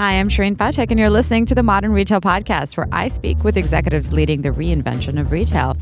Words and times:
Hi, 0.00 0.12
I'm 0.12 0.30
Shareen 0.30 0.56
Pathak, 0.56 0.90
and 0.90 0.98
you're 0.98 1.10
listening 1.10 1.44
to 1.44 1.54
the 1.54 1.62
Modern 1.62 1.92
Retail 1.92 2.22
Podcast, 2.22 2.78
where 2.78 2.88
I 2.90 3.08
speak 3.08 3.44
with 3.44 3.58
executives 3.58 4.14
leading 4.14 4.40
the 4.40 4.48
reinvention 4.48 5.20
of 5.20 5.30
retail. 5.30 5.76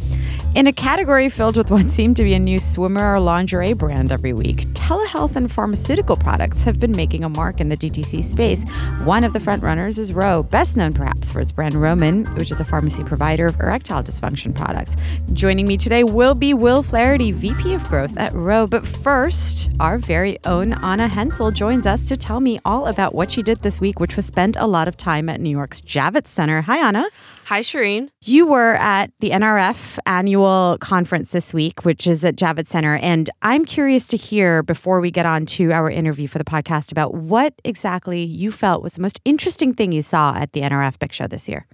In 0.54 0.66
a 0.66 0.72
category 0.72 1.28
filled 1.28 1.56
with 1.56 1.70
what 1.70 1.90
seemed 1.90 2.16
to 2.16 2.24
be 2.24 2.32
a 2.32 2.38
new 2.38 2.58
swimmer 2.58 3.14
or 3.14 3.20
lingerie 3.20 3.74
brand 3.74 4.10
every 4.10 4.32
week, 4.32 4.62
telehealth 4.72 5.36
and 5.36 5.52
pharmaceutical 5.52 6.16
products 6.16 6.62
have 6.62 6.80
been 6.80 6.90
making 6.96 7.22
a 7.22 7.28
mark 7.28 7.60
in 7.60 7.68
the 7.68 7.76
DTC 7.76 8.24
space. 8.24 8.64
One 9.04 9.24
of 9.24 9.34
the 9.34 9.38
frontrunners 9.38 9.98
is 9.98 10.12
Ro, 10.12 10.42
best 10.42 10.76
known 10.76 10.94
perhaps 10.94 11.30
for 11.30 11.40
its 11.40 11.52
brand 11.52 11.74
Roman, 11.74 12.24
which 12.34 12.50
is 12.50 12.60
a 12.60 12.64
pharmacy 12.64 13.04
provider 13.04 13.46
of 13.46 13.60
erectile 13.60 14.02
dysfunction 14.02 14.52
products. 14.54 14.96
Joining 15.32 15.66
me 15.66 15.76
today 15.76 16.02
will 16.02 16.34
be 16.34 16.54
Will 16.54 16.82
Flaherty, 16.82 17.30
VP 17.30 17.74
of 17.74 17.84
Growth 17.84 18.16
at 18.16 18.32
Ro. 18.32 18.66
But 18.66 18.86
first, 18.86 19.70
our 19.78 19.98
very 19.98 20.38
own 20.44 20.72
Anna 20.82 21.08
Hensel 21.08 21.52
joins 21.52 21.86
us 21.86 22.06
to 22.06 22.16
tell 22.16 22.40
me 22.40 22.58
all 22.64 22.86
about 22.86 23.14
what 23.14 23.30
she 23.30 23.42
did 23.42 23.62
this 23.62 23.80
week, 23.80 24.00
which 24.00 24.16
was 24.16 24.26
spend 24.26 24.56
a 24.56 24.66
lot 24.66 24.88
of 24.88 24.96
time 24.96 25.28
at 25.28 25.40
New 25.40 25.50
York's 25.50 25.82
Javits 25.82 26.28
Center. 26.28 26.62
Hi, 26.62 26.78
Anna. 26.78 27.06
Hi, 27.48 27.60
Shareen. 27.60 28.10
You 28.20 28.46
were 28.46 28.74
at 28.74 29.10
the 29.20 29.30
NRF 29.30 29.98
annual 30.04 30.76
conference 30.82 31.30
this 31.30 31.54
week, 31.54 31.82
which 31.82 32.06
is 32.06 32.22
at 32.22 32.36
Javits 32.36 32.66
Center. 32.66 32.96
And 32.98 33.30
I'm 33.40 33.64
curious 33.64 34.06
to 34.08 34.18
hear, 34.18 34.62
before 34.62 35.00
we 35.00 35.10
get 35.10 35.24
on 35.24 35.46
to 35.46 35.72
our 35.72 35.90
interview 35.90 36.28
for 36.28 36.36
the 36.36 36.44
podcast, 36.44 36.92
about 36.92 37.14
what 37.14 37.54
exactly 37.64 38.22
you 38.22 38.52
felt 38.52 38.82
was 38.82 38.96
the 38.96 39.00
most 39.00 39.18
interesting 39.24 39.72
thing 39.72 39.92
you 39.92 40.02
saw 40.02 40.34
at 40.36 40.52
the 40.52 40.60
NRF 40.60 40.98
Big 40.98 41.10
Show 41.10 41.26
this 41.26 41.48
year. 41.48 41.66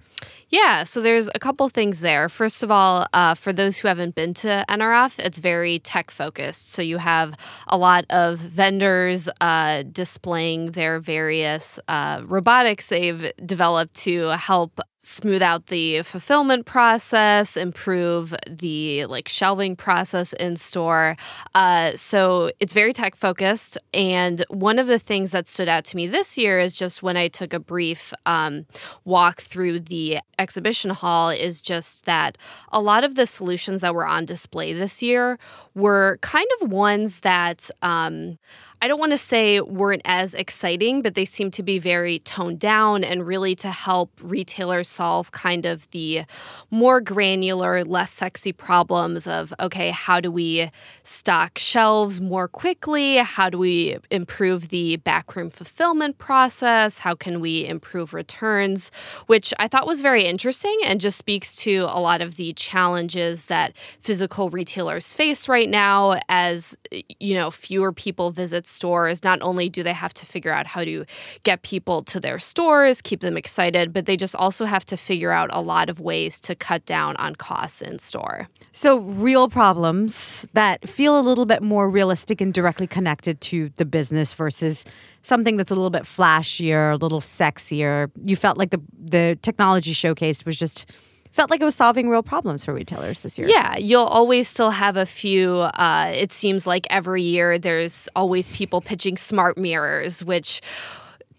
Yeah, 0.49 0.83
so 0.83 1.01
there's 1.01 1.29
a 1.33 1.39
couple 1.39 1.67
things 1.69 2.01
there. 2.01 2.29
First 2.29 2.63
of 2.63 2.71
all, 2.71 3.07
uh, 3.13 3.35
for 3.35 3.51
those 3.51 3.77
who 3.79 3.87
haven't 3.87 4.15
been 4.15 4.33
to 4.35 4.63
NRF, 4.69 5.19
it's 5.19 5.39
very 5.39 5.79
tech 5.79 6.11
focused. 6.11 6.71
So 6.71 6.81
you 6.81 6.97
have 6.97 7.35
a 7.67 7.77
lot 7.77 8.05
of 8.09 8.39
vendors 8.39 9.27
uh, 9.41 9.83
displaying 9.91 10.71
their 10.71 10.99
various 10.99 11.79
uh, 11.87 12.21
robotics 12.25 12.87
they've 12.87 13.31
developed 13.45 13.95
to 13.95 14.29
help 14.37 14.79
smooth 15.05 15.41
out 15.41 15.67
the 15.67 16.01
fulfillment 16.01 16.65
process, 16.65 17.55
improve 17.55 18.33
the 18.49 19.05
like 19.05 19.27
shelving 19.27 19.75
process 19.75 20.33
in 20.33 20.55
store. 20.55 21.15
Uh, 21.53 21.91
so 21.95 22.51
it's 22.59 22.73
very 22.73 22.91
tech 22.91 23.15
focused. 23.15 23.77
And 23.93 24.43
one 24.49 24.79
of 24.79 24.87
the 24.87 24.97
things 24.97 25.31
that 25.31 25.47
stood 25.47 25.69
out 25.69 25.85
to 25.85 25.95
me 25.95 26.07
this 26.07 26.37
year 26.37 26.59
is 26.59 26.75
just 26.75 27.03
when 27.03 27.17
I 27.17 27.27
took 27.27 27.53
a 27.53 27.59
brief 27.59 28.13
um, 28.25 28.65
walk 29.03 29.41
through 29.41 29.81
the 29.81 30.14
exhibition 30.39 30.91
hall, 30.91 31.29
is 31.29 31.61
just 31.61 32.05
that 32.05 32.37
a 32.71 32.79
lot 32.79 33.03
of 33.03 33.15
the 33.15 33.25
solutions 33.25 33.81
that 33.81 33.95
were 33.95 34.05
on 34.05 34.25
display 34.25 34.73
this 34.73 35.01
year 35.01 35.37
were 35.73 36.17
kind 36.21 36.47
of 36.61 36.71
ones 36.71 37.21
that 37.21 37.69
um, 37.81 38.37
I 38.81 38.87
don't 38.87 38.99
want 38.99 39.13
to 39.13 39.17
say 39.17 39.61
weren't 39.61 40.01
as 40.05 40.33
exciting, 40.33 41.01
but 41.01 41.15
they 41.15 41.25
seem 41.25 41.49
to 41.51 41.63
be 41.63 41.79
very 41.79 42.19
toned 42.19 42.59
down 42.59 43.03
and 43.03 43.25
really 43.25 43.55
to 43.55 43.71
help 43.71 44.11
retailers 44.21 44.87
solve 44.87 45.31
kind 45.31 45.65
of 45.65 45.89
the 45.91 46.23
more 46.71 46.99
granular, 47.01 47.83
less 47.83 48.11
sexy 48.11 48.51
problems 48.51 49.27
of 49.27 49.53
okay, 49.59 49.91
how 49.91 50.19
do 50.19 50.29
we 50.29 50.69
stock 51.03 51.57
shelves 51.57 52.19
more 52.19 52.47
quickly? 52.47 53.17
How 53.17 53.49
do 53.49 53.57
we 53.57 53.97
improve 54.11 54.69
the 54.69 54.97
backroom 54.97 55.49
fulfillment 55.49 56.17
process? 56.17 56.99
How 56.99 57.15
can 57.15 57.39
we 57.39 57.65
improve 57.65 58.13
returns? 58.13 58.91
Which 59.27 59.53
I 59.57 59.67
thought 59.67 59.87
was 59.87 60.01
very 60.01 60.25
interesting 60.25 60.77
and 60.83 60.99
just 60.99 61.17
speaks 61.17 61.55
to 61.57 61.85
a 61.89 61.99
lot 61.99 62.21
of 62.21 62.35
the 62.35 62.53
challenges 62.53 63.45
that 63.47 63.73
physical 63.99 64.49
retailers 64.49 65.13
face 65.13 65.47
right 65.47 65.69
now 65.69 66.19
as 66.29 66.77
you 67.19 67.35
know 67.35 67.49
fewer 67.49 67.91
people 67.91 68.31
visit 68.31 68.64
stores, 68.67 69.23
not 69.23 69.39
only 69.41 69.69
do 69.69 69.83
they 69.83 69.93
have 69.93 70.13
to 70.15 70.25
figure 70.25 70.51
out 70.51 70.67
how 70.67 70.83
to 70.83 71.05
get 71.43 71.61
people 71.61 72.03
to 72.03 72.19
their 72.19 72.39
stores, 72.39 73.01
keep 73.01 73.21
them 73.21 73.37
excited, 73.37 73.93
but 73.93 74.05
they 74.05 74.17
just 74.17 74.35
also 74.35 74.65
have 74.65 74.85
to 74.85 74.97
figure 74.97 75.31
out 75.31 75.49
a 75.51 75.61
lot 75.61 75.89
of 75.89 75.99
ways 75.99 76.39
to 76.41 76.55
cut 76.55 76.85
down 76.85 77.15
on 77.17 77.35
costs 77.35 77.81
in 77.81 77.99
store. 77.99 78.47
So, 78.71 78.97
real 78.97 79.47
problems 79.49 80.45
that 80.53 80.87
feel 80.87 81.19
a 81.19 81.21
little 81.21 81.45
bit 81.45 81.61
more 81.61 81.89
realistic 81.89 82.41
and 82.41 82.53
directly 82.53 82.87
connected 82.87 83.41
to 83.41 83.69
the 83.77 83.85
business 83.85 84.33
versus 84.33 84.85
something 85.21 85.57
that's 85.57 85.71
a 85.71 85.75
little 85.75 85.89
bit 85.89 86.03
flashier, 86.03 86.93
a 86.93 86.97
little 86.97 87.21
sexier. 87.21 88.11
You 88.23 88.35
felt 88.35 88.57
like 88.57 88.71
the 88.71 88.81
the 88.97 89.37
technology 89.41 89.93
showcase 89.93 90.45
was 90.45 90.57
just 90.57 90.91
felt 91.35 91.49
like 91.51 91.59
it 91.59 91.65
was 91.65 91.75
solving 91.75 92.09
real 92.09 92.23
problems 92.23 92.63
for 92.63 92.73
retailers 92.73 93.21
this 93.21 93.37
year. 93.37 93.47
Yeah, 93.47 93.75
you'll 93.75 94.05
always 94.05 94.47
still 94.47 94.71
have 94.71 94.95
a 94.95 95.05
few. 95.05 95.57
Uh, 95.57 96.11
it 96.15 96.31
seems 96.31 96.65
like 96.65 96.87
every 96.89 97.21
year 97.21 97.59
there's 97.59 98.07
always 98.15 98.47
people 98.47 98.79
pitching 98.79 99.17
smart 99.17 99.57
mirrors, 99.57 100.23
which 100.23 100.61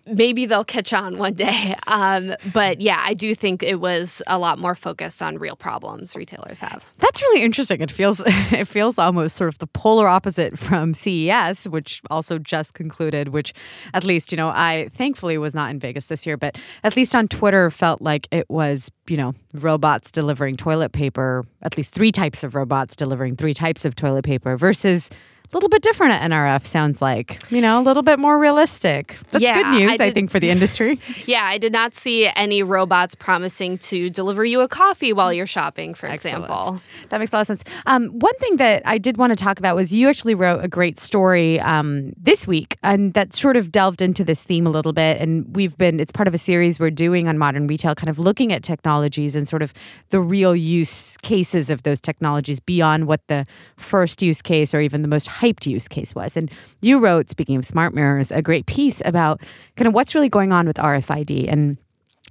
maybe 0.07 0.47
they'll 0.47 0.65
catch 0.65 0.93
on 0.93 1.19
one 1.19 1.35
day. 1.35 1.75
Um, 1.87 2.35
but 2.53 2.81
yeah, 2.81 3.03
I 3.05 3.15
do 3.15 3.35
think 3.35 3.63
it 3.63 3.81
was 3.81 4.23
a 4.27 4.39
lot 4.39 4.59
more 4.59 4.75
focused 4.75 5.23
on 5.23 5.39
real 5.39 5.57
problems 5.57 6.17
retailers 6.17 6.59
have. 6.61 6.85
That's 6.99 7.23
really 7.23 7.43
interesting. 7.43 7.81
It 7.81 7.91
feels 7.91 8.23
it 8.27 8.67
feels 8.69 8.99
almost 8.99 9.37
sort 9.37 9.49
of 9.49 9.59
the 9.59 9.67
polar 9.67 10.09
opposite 10.09 10.59
from 10.59 10.95
CES, 10.95 11.69
which 11.69 12.03
also 12.11 12.39
just 12.39 12.75
concluded. 12.75 13.29
Which, 13.29 13.53
at 13.95 14.05
least 14.05 14.33
you 14.33 14.37
know, 14.37 14.49
I 14.49 14.89
thankfully 14.95 15.39
was 15.39 15.55
not 15.55 15.71
in 15.71 15.79
Vegas 15.79 16.07
this 16.07 16.27
year, 16.27 16.37
but 16.37 16.57
at 16.85 16.97
least 16.97 17.15
on 17.15 17.29
Twitter 17.29 17.71
felt 17.71 18.03
like 18.03 18.29
it 18.31 18.49
was 18.49 18.91
you 19.09 19.17
know 19.17 19.35
robots 19.53 20.11
delivering 20.11 20.57
toilet 20.57 20.93
paper. 20.93 21.45
At 21.63 21.77
least 21.77 21.93
three 21.93 22.13
types 22.13 22.45
of 22.45 22.55
robots 22.55 22.97
delivering 22.97 23.37
three 23.37 23.55
types 23.55 23.85
of 23.85 23.97
toilet 23.97 24.25
paper 24.25 24.57
versus 24.57 25.11
a 25.53 25.57
little 25.57 25.69
bit 25.69 25.83
different 25.83 26.13
at 26.13 26.29
NRF, 26.31 26.67
sounds 26.67 27.01
like. 27.01 27.39
You 27.51 27.61
know, 27.61 27.81
a 27.81 27.83
little 27.83 28.03
bit 28.03 28.19
more 28.19 28.39
realistic. 28.39 29.17
That's 29.31 29.43
yeah, 29.43 29.55
good 29.55 29.79
news, 29.79 30.01
I, 30.01 30.07
I, 30.07 30.11
think, 30.11 30.31
for 30.31 30.41
the 30.41 30.51
industry. 30.51 30.99
yeah, 31.27 31.45
I 31.45 31.59
did 31.59 31.73
not 31.73 31.95
see 31.95 32.29
any 32.35 32.63
robots 32.63 33.15
promising 33.15 33.79
to 33.79 34.11
deliver 34.11 34.45
you 34.45 34.61
a 34.61 34.69
coffee 34.69 35.13
while 35.13 35.33
you're 35.33 35.47
shopping, 35.47 35.95
for 35.95 36.07
Excellent. 36.07 36.45
example. 36.45 36.83
That 37.11 37.19
makes 37.19 37.33
a 37.33 37.37
lot 37.37 37.41
of 37.43 37.47
sense. 37.47 37.65
Um, 37.87 38.09
one 38.19 38.35
thing 38.39 38.57
that 38.57 38.83
I 38.85 38.99
did 38.99 39.17
want 39.19 39.37
to 39.37 39.37
talk 39.37 39.59
about 39.59 39.77
was 39.77 39.93
you 39.93 40.09
actually 40.09 40.35
wrote 40.35 40.65
a 40.65 40.69
great 40.69 40.99
story 40.99 41.61
um, 41.61 42.13
this 42.17 42.47
week, 42.47 42.77
and 42.83 43.15
that 43.15 43.33
sort 43.33 43.57
of 43.57 43.71
delved 43.71 44.03
into 44.03 44.25
this 44.25 44.43
theme 44.43 44.67
a 44.67 44.71
little 44.71 44.93
bit. 44.93 45.21
And 45.21 45.55
we've 45.55 45.77
been, 45.79 46.01
it's 46.01 46.13
part 46.13 46.27
of 46.27 46.35
a 46.35 46.39
series 46.39 46.81
we're 46.81 46.91
doing 46.91 47.29
on 47.29 47.39
modern 47.39 47.67
retail, 47.67 47.95
kind 47.95 48.09
of 48.09 48.19
looking 48.19 48.53
at 48.53 48.63
technologies 48.63 49.37
and 49.37 49.47
sort 49.47 49.63
of 49.63 49.73
the 50.11 50.21
real 50.21 50.57
use 50.57 51.17
cases 51.19 51.71
of 51.71 51.85
those 51.85 52.01
technologies 52.01 52.59
beyond 52.59 53.07
what 53.07 53.21
the 53.29 53.47
first 53.77 54.23
use 54.23 54.43
case 54.43 54.75
or 54.75 54.81
even 54.81 55.03
the 55.03 55.09
most 55.09 55.27
hyped 55.41 55.67
use 55.67 55.89
case 55.89 56.15
was. 56.15 56.37
And 56.37 56.51
you 56.81 56.99
wrote, 56.99 57.31
speaking 57.31 57.57
of 57.57 57.65
smart 57.65 57.95
mirrors, 57.95 58.31
a 58.31 58.43
great 58.43 58.67
piece 58.67 59.03
about 59.05 59.41
kind 59.77 59.87
of 59.87 59.95
what's 59.95 60.15
really 60.15 60.29
going 60.29 60.53
on 60.53 60.67
with 60.67 60.77
RFID 60.77 61.51
and 61.51 61.79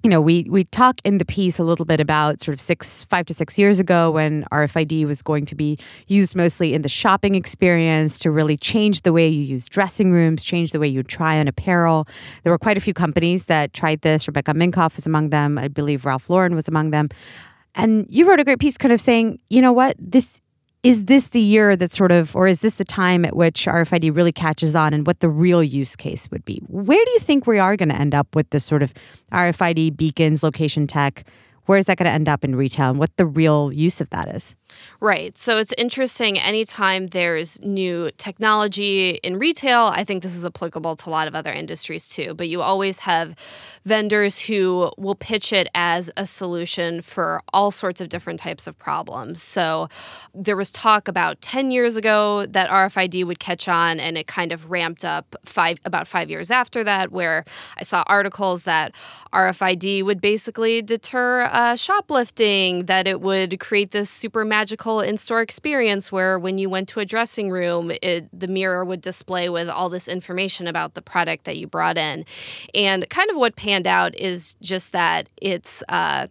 you 0.06 0.10
know, 0.10 0.22
we 0.22 0.46
we 0.52 0.66
talk 0.66 1.02
in 1.04 1.18
the 1.18 1.26
piece 1.26 1.58
a 1.58 1.64
little 1.64 1.84
bit 1.84 2.00
about 2.00 2.40
sort 2.40 2.54
of 2.54 2.62
six, 2.62 3.04
five 3.06 3.26
to 3.26 3.34
six 3.34 3.58
years 3.58 3.80
ago 3.80 4.12
when 4.12 4.46
RFID 4.52 5.04
was 5.08 5.24
going 5.24 5.48
to 5.48 5.56
be 5.56 5.80
used 6.06 6.36
mostly 6.36 6.76
in 6.76 6.84
the 6.84 6.90
shopping 6.90 7.34
experience 7.34 8.20
to 8.20 8.30
really 8.30 8.56
change 8.56 9.02
the 9.02 9.12
way 9.12 9.28
you 9.28 9.42
use 9.42 9.68
dressing 9.68 10.12
rooms, 10.12 10.44
change 10.44 10.74
the 10.74 10.80
way 10.80 10.88
you 10.88 11.02
try 11.02 11.40
on 11.40 11.48
apparel. 11.48 12.08
There 12.44 12.52
were 12.52 12.60
quite 12.60 12.78
a 12.78 12.82
few 12.82 12.94
companies 12.94 13.48
that 13.48 13.74
tried 13.74 14.02
this. 14.02 14.28
Rebecca 14.28 14.54
Minkoff 14.54 14.96
was 14.96 15.08
among 15.08 15.32
them. 15.32 15.58
I 15.58 15.70
believe 15.70 16.06
Ralph 16.06 16.30
Lauren 16.30 16.54
was 16.54 16.68
among 16.68 16.92
them. 16.92 17.08
And 17.74 18.06
you 18.08 18.30
wrote 18.30 18.40
a 18.40 18.44
great 18.44 18.60
piece 18.60 18.78
kind 18.78 18.94
of 18.94 19.02
saying, 19.02 19.40
you 19.50 19.60
know 19.60 19.74
what, 19.74 19.96
this 20.00 20.40
is 20.86 21.06
this 21.06 21.30
the 21.30 21.42
year 21.42 21.76
that 21.76 21.92
sort 21.92 22.12
of, 22.12 22.36
or 22.36 22.48
is 22.48 22.60
this 22.60 22.76
the 22.76 22.86
time 22.86 23.26
at 23.26 23.36
which 23.36 23.66
RFID 23.66 24.16
really 24.16 24.32
catches 24.32 24.76
on 24.76 24.94
and 24.94 25.08
what 25.08 25.20
the 25.20 25.28
real 25.28 25.64
use 25.64 25.96
case 25.96 26.30
would 26.30 26.46
be? 26.46 26.62
Where 26.68 27.04
do 27.04 27.12
you 27.12 27.20
think 27.20 27.48
we 27.48 27.58
are 27.58 27.76
going 27.76 27.90
to 27.90 27.96
end 27.96 28.14
up 28.14 28.36
with 28.36 28.52
this 28.52 28.64
sort 28.64 28.84
of 28.84 28.94
RFID 29.32 29.98
beacons, 29.98 30.44
location 30.44 30.86
tech? 30.86 31.28
Where 31.66 31.80
is 31.80 31.86
that 31.88 31.98
going 31.98 32.06
to 32.06 32.12
end 32.12 32.30
up 32.30 32.44
in 32.44 32.56
retail 32.56 32.92
and 32.92 33.00
what 33.00 33.10
the 33.18 33.26
real 33.26 33.74
use 33.74 34.00
of 34.00 34.12
that 34.12 34.28
is? 34.36 34.56
Right. 35.00 35.38
So 35.38 35.58
it's 35.58 35.74
interesting 35.78 36.40
anytime 36.40 37.08
there's 37.08 37.62
new 37.62 38.10
technology 38.18 39.20
in 39.24 39.38
retail, 39.38 39.92
I 39.94 40.04
think 40.04 40.24
this 40.24 40.36
is 40.36 40.46
applicable 40.46 40.96
to 40.98 41.10
a 41.10 41.12
lot 41.12 41.28
of 41.28 41.36
other 41.36 41.52
industries 41.52 42.08
too, 42.08 42.34
but 42.34 42.48
you 42.48 42.62
always 42.62 43.00
have 43.00 43.36
vendors 43.86 44.40
who 44.40 44.92
will 44.98 45.16
pitch 45.16 45.54
it 45.54 45.68
as 45.76 46.10
a 46.18 46.26
solution 46.26 47.02
for 47.02 47.42
all 47.54 47.72
sorts 47.72 48.02
of 48.02 48.10
different 48.10 48.40
types 48.40 48.68
of 48.68 48.78
problems. 48.78 49.44
So 49.44 49.90
there 50.34 50.56
was 50.56 50.72
talk 50.72 51.08
about 51.08 51.40
10 51.42 51.72
years 51.72 51.96
ago 51.96 52.46
that 52.48 52.70
RFID 52.70 53.26
would 53.26 53.40
catch 53.40 53.68
on 53.68 54.00
and 54.00 54.18
it 54.18 54.28
kind 54.28 54.52
of 54.52 54.72
ramped 54.72 55.06
up 55.06 55.36
5 55.46 55.80
about 55.86 56.08
5 56.08 56.30
years 56.30 56.50
after 56.50 56.84
that 56.84 57.12
where 57.12 57.46
I 57.78 57.84
saw 57.84 58.04
articles 58.08 58.64
that 58.64 58.94
RFID 59.34 60.04
would 60.04 60.22
basically 60.22 60.82
deter 60.82 61.44
uh, 61.44 61.76
shoplifting, 61.76 62.86
that 62.86 63.06
it 63.06 63.22
would 63.22 63.60
create 63.60 63.92
this 63.92 64.10
super 64.10 64.46
magic 64.46 64.65
magical 64.66 65.00
in-store 65.00 65.44
experience 65.44 66.12
where 66.12 66.40
when 66.40 66.58
you 66.58 66.68
went 66.68 66.90
to 66.90 67.00
a 67.00 67.06
dressing 67.06 67.52
room, 67.52 67.92
it, 68.02 68.28
the 68.34 68.48
mirror 68.48 68.84
would 68.84 69.00
display 69.00 69.48
with 69.48 69.70
all 69.70 69.90
this 69.90 70.08
information 70.08 70.66
about 70.66 70.96
the 70.96 71.04
product 71.04 71.46
that 71.46 71.56
you 71.56 71.68
brought 71.68 72.00
in. 72.00 72.26
And 72.74 73.08
kind 73.12 73.30
of 73.30 73.38
what 73.38 73.56
panned 73.56 73.86
out 73.86 74.18
is 74.20 74.56
just 74.64 74.92
that 74.94 75.30
it's 75.40 75.84
uh, 75.88 76.26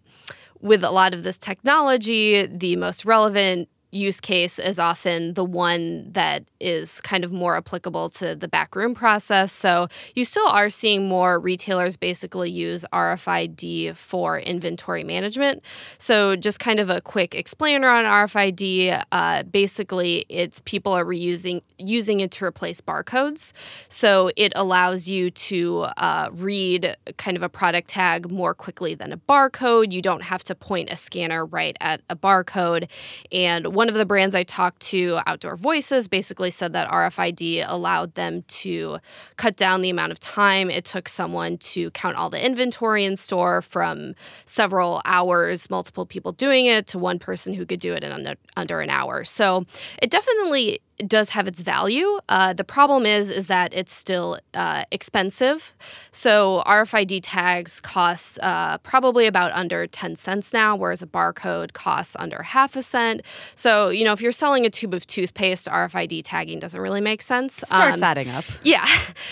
with 0.61 0.83
a 0.83 0.91
lot 0.91 1.15
of 1.15 1.23
this 1.23 1.39
technology, 1.39 2.45
the 2.47 2.75
most 2.75 3.05
relevant 3.05 3.69
use 3.95 4.21
case 4.21 4.59
is 4.59 4.79
often 4.79 5.35
the 5.35 5.45
one 5.45 6.13
that 6.13 6.45
is 6.61 7.01
kind 7.01 7.25
of 7.25 7.33
more 7.33 7.57
applicable 7.57 8.11
to 8.11 8.35
the 8.35 8.49
backroom 8.49 8.95
process. 8.95 9.53
So 9.53 9.89
you 10.15 10.25
still 10.25 10.49
are 10.49 10.69
seeing 10.69 11.09
more 11.09 11.39
retailers 11.39 11.97
basically 11.97 12.51
use 12.51 12.85
RFID 12.93 13.97
for 13.97 14.39
inventory 14.39 15.05
management. 15.05 15.63
So 15.99 16.37
just 16.37 16.59
kind 16.61 16.81
of 16.81 16.91
a 16.91 17.01
quick 17.01 17.35
explainer 17.35 17.89
on 17.89 18.05
RFID. 18.05 19.05
Uh, 19.13 19.43
basically, 19.45 20.27
it's 20.29 20.61
people 20.61 20.93
are 20.93 21.05
reusing 21.05 21.63
using 21.79 22.21
it 22.21 22.31
to 22.31 22.45
replace 22.45 22.81
barcodes. 22.81 23.53
So 23.89 24.31
it 24.37 24.53
allows 24.57 25.09
you 25.09 25.31
to 25.31 25.87
uh, 25.97 26.31
read 26.33 26.97
kind 27.17 27.37
of 27.37 27.43
a 27.43 27.49
product 27.49 27.89
tag 27.89 28.31
more 28.31 28.55
quickly 28.55 28.95
than 28.95 29.13
a 29.13 29.17
barcode. 29.17 29.93
You 29.93 30.03
don't 30.03 30.23
have 30.23 30.45
to 30.45 30.55
point 30.55 30.91
a 30.91 30.97
scanner 30.97 31.45
right 31.45 31.77
at 31.81 32.01
a 32.09 32.17
barcode. 32.17 32.89
And 33.33 33.75
one 33.75 33.84
of 33.89 33.95
the 33.95 34.07
brands 34.07 34.35
I 34.35 34.43
talked 34.43 34.81
to, 34.83 35.21
Outdoor 35.27 35.57
Voices, 35.57 36.09
basically 36.09 36.51
said 36.51 36.73
that 36.73 36.91
RFID 36.91 37.65
allowed 37.67 38.15
them 38.15 38.43
to 38.43 38.99
cut 39.37 39.57
down 39.57 39.83
the 39.83 39.91
amount 39.91 40.13
of 40.13 40.21
time 40.21 40.71
it 40.71 40.85
took 40.85 41.09
someone 41.09 41.59
to 41.59 41.91
count 41.91 42.17
all 42.17 42.31
the 42.31 42.45
inventory 42.45 43.05
in 43.05 43.17
store 43.17 43.63
from 43.63 44.15
several 44.45 45.03
hours, 45.05 45.69
multiple 45.71 46.07
people 46.07 46.33
doing 46.33 46.67
it, 46.67 46.87
to 46.89 46.99
one 46.99 47.19
person 47.19 47.55
who 47.55 47.67
could 47.67 47.81
do 47.81 47.93
it 47.95 48.05
in 48.05 48.13
under, 48.13 48.35
under 48.57 48.81
an 48.81 48.91
hour. 48.91 49.25
So 49.25 49.67
it 50.01 50.11
definitely 50.11 50.81
does 51.07 51.31
have 51.31 51.49
its 51.49 51.61
value. 51.61 52.19
Uh, 52.29 52.53
the 52.53 52.65
problem 52.65 53.07
is 53.07 53.31
is 53.31 53.47
that 53.49 53.73
it's 53.75 53.93
still 53.93 54.39
uh, 54.55 54.85
expensive. 54.91 55.75
So 56.13 56.63
RFID 56.67 57.21
tags 57.23 57.81
cost 57.81 58.39
uh, 58.43 58.79
probably 58.79 59.27
about 59.27 59.53
under 59.53 59.87
ten 59.87 60.17
cents 60.17 60.53
now, 60.53 60.77
whereas 60.77 61.03
a 61.03 61.07
barcode 61.07 61.73
costs 61.73 62.17
under 62.19 62.43
half 62.43 62.77
a 62.77 62.83
cent. 62.83 63.23
So 63.55 63.89
you 63.89 64.05
know, 64.05 64.13
if 64.13 64.21
you're 64.21 64.33
selling 64.33 64.65
a 64.67 64.71
tube 64.71 64.95
of 64.95 65.07
toothpaste, 65.07 65.67
RFID 65.69 66.23
tagging 66.25 66.59
doesn't 66.59 66.81
really 66.81 67.01
make 67.01 67.23
sense. 67.23 67.55
Starts 67.55 67.99
um, 67.99 68.05
adding 68.05 68.29
up. 68.29 68.45
Yeah. 68.63 68.87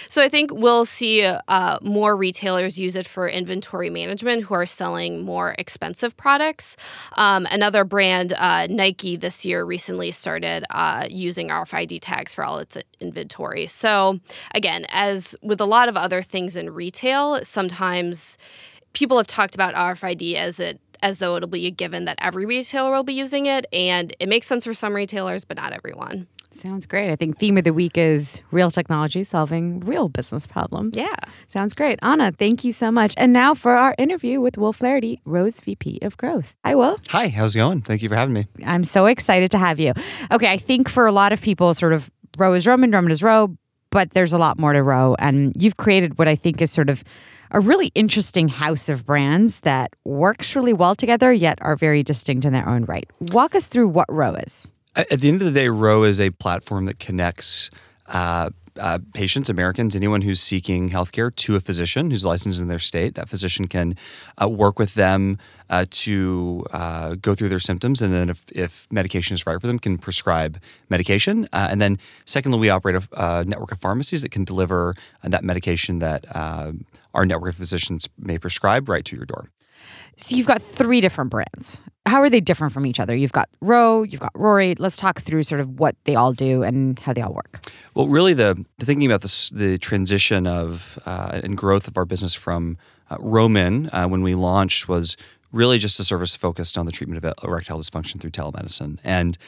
So 0.08 0.22
I 0.22 0.28
think 0.28 0.50
we'll 0.52 0.84
see 0.84 1.24
uh, 1.24 1.78
more 1.82 2.16
retailers 2.16 2.78
use 2.78 2.96
it 2.96 3.06
for 3.06 3.28
inventory 3.28 3.90
management 3.90 4.44
who 4.44 4.54
are 4.54 4.66
selling 4.66 5.22
more 5.22 5.54
expensive 5.58 6.16
products. 6.16 6.76
Um, 7.16 7.46
another 7.50 7.84
brand, 7.84 8.32
uh, 8.32 8.66
Nike, 8.66 9.16
this 9.16 9.44
year 9.44 9.64
recently 9.64 10.12
started 10.12 10.64
uh, 10.70 11.06
using 11.08 11.50
RFID 11.52 11.98
tags 12.00 12.34
for 12.34 12.44
all 12.44 12.58
its 12.58 12.76
inventory. 13.00 13.66
So, 13.66 14.20
again, 14.54 14.86
as 14.88 15.36
with 15.42 15.60
a 15.60 15.66
lot 15.66 15.88
of 15.88 15.96
other 15.96 16.22
things 16.22 16.56
in 16.56 16.70
retail, 16.70 17.44
sometimes 17.44 18.38
people 18.92 19.16
have 19.16 19.26
talked 19.26 19.54
about 19.54 19.74
RFID 19.74 20.34
as 20.34 20.60
it 20.60 20.80
as 21.02 21.18
though 21.18 21.36
it'll 21.36 21.48
be 21.48 21.66
a 21.66 21.70
given 21.70 22.04
that 22.06 22.16
every 22.20 22.46
retailer 22.46 22.90
will 22.90 23.02
be 23.02 23.14
using 23.14 23.46
it 23.46 23.66
and 23.72 24.14
it 24.18 24.28
makes 24.28 24.46
sense 24.46 24.64
for 24.64 24.74
some 24.74 24.94
retailers 24.94 25.44
but 25.44 25.56
not 25.56 25.72
everyone. 25.72 26.26
Sounds 26.54 26.84
great. 26.86 27.10
I 27.10 27.16
think 27.16 27.38
theme 27.38 27.56
of 27.56 27.64
the 27.64 27.72
week 27.72 27.96
is 27.96 28.42
real 28.50 28.70
technology 28.70 29.24
solving 29.24 29.80
real 29.80 30.08
business 30.08 30.46
problems. 30.46 30.96
Yeah. 30.96 31.14
Sounds 31.48 31.74
great. 31.74 31.98
Anna, 32.02 32.30
thank 32.30 32.62
you 32.62 32.72
so 32.72 32.90
much. 32.90 33.14
And 33.16 33.32
now 33.32 33.54
for 33.54 33.72
our 33.72 33.94
interview 33.98 34.40
with 34.40 34.58
Will 34.58 34.72
Flaherty, 34.72 35.20
Ro's 35.24 35.60
VP 35.60 36.00
of 36.02 36.16
Growth. 36.16 36.54
Hi, 36.64 36.74
Will. 36.74 36.98
Hi, 37.08 37.28
how's 37.28 37.54
it 37.54 37.58
going? 37.58 37.80
Thank 37.80 38.02
you 38.02 38.08
for 38.08 38.16
having 38.16 38.34
me. 38.34 38.46
I'm 38.66 38.84
so 38.84 39.06
excited 39.06 39.50
to 39.52 39.58
have 39.58 39.80
you. 39.80 39.92
Okay, 40.30 40.50
I 40.50 40.58
think 40.58 40.88
for 40.88 41.06
a 41.06 41.12
lot 41.12 41.32
of 41.32 41.40
people, 41.40 41.72
sort 41.74 41.94
of 41.94 42.10
Ro 42.36 42.52
is 42.54 42.66
Roman, 42.66 42.90
Roman 42.90 43.12
is 43.12 43.22
Ro, 43.22 43.56
but 43.90 44.10
there's 44.10 44.32
a 44.32 44.38
lot 44.38 44.58
more 44.58 44.72
to 44.72 44.82
Ro. 44.82 45.16
And 45.18 45.54
you've 45.58 45.76
created 45.76 46.18
what 46.18 46.28
I 46.28 46.34
think 46.34 46.60
is 46.60 46.70
sort 46.70 46.90
of 46.90 47.02
a 47.52 47.60
really 47.60 47.92
interesting 47.94 48.48
house 48.48 48.88
of 48.88 49.06
brands 49.06 49.60
that 49.60 49.94
works 50.04 50.56
really 50.56 50.72
well 50.72 50.94
together, 50.94 51.32
yet 51.32 51.58
are 51.62 51.76
very 51.76 52.02
distinct 52.02 52.44
in 52.44 52.52
their 52.52 52.68
own 52.68 52.84
right. 52.86 53.08
Walk 53.20 53.54
us 53.54 53.66
through 53.66 53.88
what 53.88 54.12
Ro 54.12 54.34
is. 54.34 54.68
At 54.96 55.20
the 55.20 55.28
end 55.28 55.40
of 55.40 55.46
the 55.46 55.52
day, 55.52 55.68
Ro 55.68 56.02
is 56.02 56.20
a 56.20 56.30
platform 56.30 56.86
that 56.86 56.98
connects 56.98 57.70
uh, 58.08 58.50
uh, 58.78 58.98
patients, 59.12 59.50
Americans, 59.50 59.94
anyone 59.94 60.22
who's 60.22 60.40
seeking 60.40 60.90
healthcare 60.90 61.34
to 61.36 61.56
a 61.56 61.60
physician 61.60 62.10
who's 62.10 62.24
licensed 62.24 62.60
in 62.60 62.68
their 62.68 62.78
state. 62.78 63.14
That 63.14 63.28
physician 63.28 63.68
can 63.68 63.96
uh, 64.40 64.48
work 64.48 64.78
with 64.78 64.94
them 64.94 65.38
uh, 65.70 65.86
to 65.90 66.64
uh, 66.72 67.14
go 67.16 67.34
through 67.34 67.48
their 67.48 67.60
symptoms, 67.60 68.02
and 68.02 68.12
then 68.12 68.28
if, 68.28 68.44
if, 68.52 68.86
medication 68.90 69.34
is 69.34 69.46
right 69.46 69.60
for 69.60 69.66
them, 69.66 69.78
can 69.78 69.98
prescribe 69.98 70.60
medication. 70.88 71.48
Uh, 71.52 71.68
and 71.70 71.80
then, 71.80 71.98
secondly, 72.26 72.58
we 72.58 72.68
operate 72.68 72.96
a, 72.96 73.08
a, 73.12 73.44
network 73.44 73.72
of 73.72 73.78
pharmacies 73.78 74.22
that 74.22 74.30
can 74.30 74.44
deliver 74.44 74.94
that 75.22 75.44
medication 75.44 75.98
that 75.98 76.24
our 77.14 77.26
network 77.26 77.50
of 77.50 77.56
physicians 77.56 78.08
may 78.18 78.38
prescribe 78.38 78.88
right 78.88 79.04
to 79.04 79.16
your 79.16 79.26
door. 79.26 79.50
So 80.16 80.36
you've 80.36 80.46
got 80.46 80.62
three 80.62 81.00
different 81.00 81.30
brands. 81.30 81.80
How 82.04 82.20
are 82.20 82.30
they 82.30 82.40
different 82.40 82.72
from 82.72 82.84
each 82.84 82.98
other? 82.98 83.14
You've 83.14 83.32
got 83.32 83.48
Ro, 83.60 84.02
you've 84.02 84.20
got 84.20 84.32
Rory. 84.34 84.74
Let's 84.78 84.96
talk 84.96 85.20
through 85.20 85.44
sort 85.44 85.60
of 85.60 85.78
what 85.78 85.96
they 86.04 86.16
all 86.16 86.32
do 86.32 86.62
and 86.62 86.98
how 86.98 87.12
they 87.12 87.22
all 87.22 87.32
work. 87.32 87.64
Well, 87.94 88.08
really, 88.08 88.34
the, 88.34 88.64
the 88.78 88.86
thinking 88.86 89.08
about 89.10 89.22
this, 89.22 89.50
the 89.50 89.78
transition 89.78 90.46
of 90.46 90.98
uh, 91.06 91.40
and 91.44 91.56
growth 91.56 91.86
of 91.86 91.96
our 91.96 92.04
business 92.04 92.34
from 92.34 92.76
uh, 93.10 93.16
Roman 93.20 93.88
uh, 93.92 94.08
when 94.08 94.22
we 94.22 94.34
launched 94.34 94.88
was 94.88 95.16
really 95.52 95.78
just 95.78 96.00
a 96.00 96.04
service 96.04 96.34
focused 96.34 96.76
on 96.76 96.86
the 96.86 96.92
treatment 96.92 97.24
of 97.24 97.34
erectile 97.44 97.78
dysfunction 97.78 98.20
through 98.20 98.30
telemedicine. 98.30 98.98
And 99.04 99.38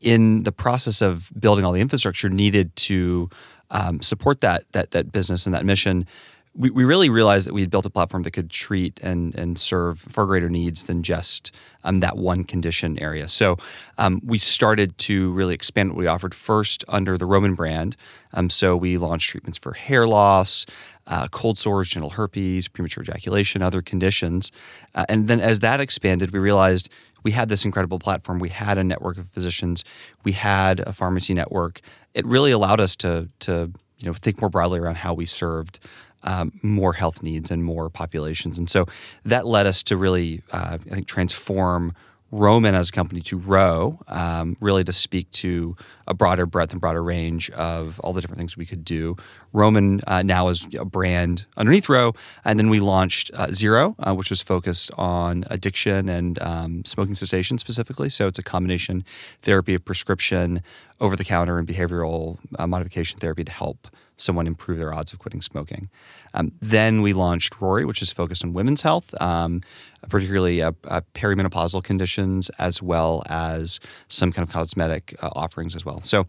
in 0.00 0.42
the 0.44 0.52
process 0.52 1.00
of 1.00 1.32
building 1.38 1.64
all 1.64 1.72
the 1.72 1.80
infrastructure 1.80 2.28
needed 2.28 2.74
to 2.76 3.30
um, 3.70 4.02
support 4.02 4.40
that 4.42 4.70
that 4.72 4.92
that 4.92 5.10
business 5.10 5.46
and 5.46 5.54
that 5.54 5.64
mission, 5.64 6.06
we, 6.54 6.70
we 6.70 6.84
really 6.84 7.10
realized 7.10 7.46
that 7.46 7.54
we 7.54 7.60
had 7.60 7.70
built 7.70 7.84
a 7.84 7.90
platform 7.90 8.22
that 8.22 8.30
could 8.30 8.50
treat 8.50 9.00
and, 9.02 9.34
and 9.34 9.58
serve 9.58 9.98
far 9.98 10.26
greater 10.26 10.48
needs 10.48 10.84
than 10.84 11.02
just 11.02 11.52
um, 11.82 12.00
that 12.00 12.16
one 12.16 12.44
condition 12.44 12.98
area. 12.98 13.28
So 13.28 13.56
um, 13.98 14.20
we 14.24 14.38
started 14.38 14.96
to 14.98 15.32
really 15.32 15.54
expand 15.54 15.90
what 15.90 15.98
we 15.98 16.06
offered 16.06 16.34
first 16.34 16.84
under 16.88 17.18
the 17.18 17.26
Roman 17.26 17.54
brand. 17.54 17.96
Um, 18.32 18.50
so 18.50 18.76
we 18.76 18.98
launched 18.98 19.30
treatments 19.30 19.58
for 19.58 19.72
hair 19.72 20.06
loss, 20.06 20.64
uh, 21.06 21.28
cold 21.28 21.58
sores, 21.58 21.90
genital 21.90 22.10
herpes, 22.10 22.68
premature 22.68 23.02
ejaculation, 23.02 23.60
other 23.60 23.82
conditions. 23.82 24.52
Uh, 24.94 25.04
and 25.08 25.28
then 25.28 25.40
as 25.40 25.58
that 25.60 25.80
expanded, 25.80 26.32
we 26.32 26.38
realized 26.38 26.88
we 27.24 27.32
had 27.32 27.48
this 27.48 27.64
incredible 27.64 27.98
platform. 27.98 28.38
We 28.38 28.50
had 28.50 28.78
a 28.78 28.84
network 28.84 29.18
of 29.18 29.28
physicians. 29.28 29.84
We 30.24 30.32
had 30.32 30.80
a 30.80 30.92
pharmacy 30.92 31.34
network. 31.34 31.80
It 32.12 32.24
really 32.26 32.52
allowed 32.52 32.80
us 32.80 32.94
to 32.96 33.28
to 33.40 33.72
you 33.98 34.06
know 34.06 34.14
think 34.14 34.40
more 34.40 34.50
broadly 34.50 34.78
around 34.78 34.98
how 34.98 35.14
we 35.14 35.26
served 35.26 35.78
um, 36.24 36.52
more 36.62 36.92
health 36.92 37.22
needs 37.22 37.50
and 37.50 37.64
more 37.64 37.88
populations. 37.88 38.58
And 38.58 38.68
so 38.68 38.86
that 39.24 39.46
led 39.46 39.66
us 39.66 39.82
to 39.84 39.96
really, 39.96 40.42
uh, 40.52 40.78
I 40.90 40.94
think, 40.94 41.06
transform 41.06 41.92
Roman 42.34 42.74
as 42.74 42.88
a 42.88 42.92
company 42.92 43.20
to 43.20 43.38
Ro, 43.38 44.00
um, 44.08 44.56
really 44.60 44.82
to 44.82 44.92
speak 44.92 45.30
to 45.30 45.76
a 46.08 46.14
broader 46.14 46.46
breadth 46.46 46.72
and 46.72 46.80
broader 46.80 47.02
range 47.02 47.48
of 47.50 48.00
all 48.00 48.12
the 48.12 48.20
different 48.20 48.38
things 48.38 48.56
we 48.56 48.66
could 48.66 48.84
do. 48.84 49.16
Roman 49.52 50.00
uh, 50.08 50.22
now 50.22 50.48
is 50.48 50.66
a 50.76 50.84
brand 50.84 51.46
underneath 51.56 51.88
Ro, 51.88 52.12
and 52.44 52.58
then 52.58 52.70
we 52.70 52.80
launched 52.80 53.30
uh, 53.34 53.52
Zero, 53.52 53.94
uh, 54.00 54.14
which 54.14 54.30
was 54.30 54.42
focused 54.42 54.90
on 54.98 55.44
addiction 55.48 56.08
and 56.08 56.42
um, 56.42 56.84
smoking 56.84 57.14
cessation 57.14 57.56
specifically. 57.56 58.10
So 58.10 58.26
it's 58.26 58.38
a 58.38 58.42
combination 58.42 59.04
therapy 59.42 59.74
of 59.74 59.84
prescription, 59.84 60.60
over 61.00 61.14
the 61.14 61.24
counter, 61.24 61.58
and 61.58 61.68
behavioral 61.68 62.38
uh, 62.58 62.66
modification 62.66 63.20
therapy 63.20 63.44
to 63.44 63.52
help 63.52 63.86
someone 64.16 64.46
improve 64.46 64.78
their 64.78 64.94
odds 64.94 65.12
of 65.12 65.18
quitting 65.18 65.42
smoking. 65.42 65.88
Um, 66.34 66.52
then 66.60 67.02
we 67.02 67.12
launched 67.12 67.60
Rory, 67.60 67.84
which 67.84 68.02
is 68.02 68.12
focused 68.12 68.44
on 68.44 68.52
women's 68.52 68.82
health, 68.82 69.14
um, 69.20 69.60
particularly 70.08 70.62
uh, 70.62 70.72
uh, 70.86 71.00
perimenopausal 71.14 71.82
conditions, 71.82 72.50
as 72.58 72.82
well 72.82 73.22
as 73.28 73.80
some 74.08 74.32
kind 74.32 74.46
of 74.46 74.52
cosmetic 74.52 75.14
uh, 75.20 75.30
offerings 75.34 75.74
as 75.74 75.84
well. 75.84 76.00
So 76.02 76.26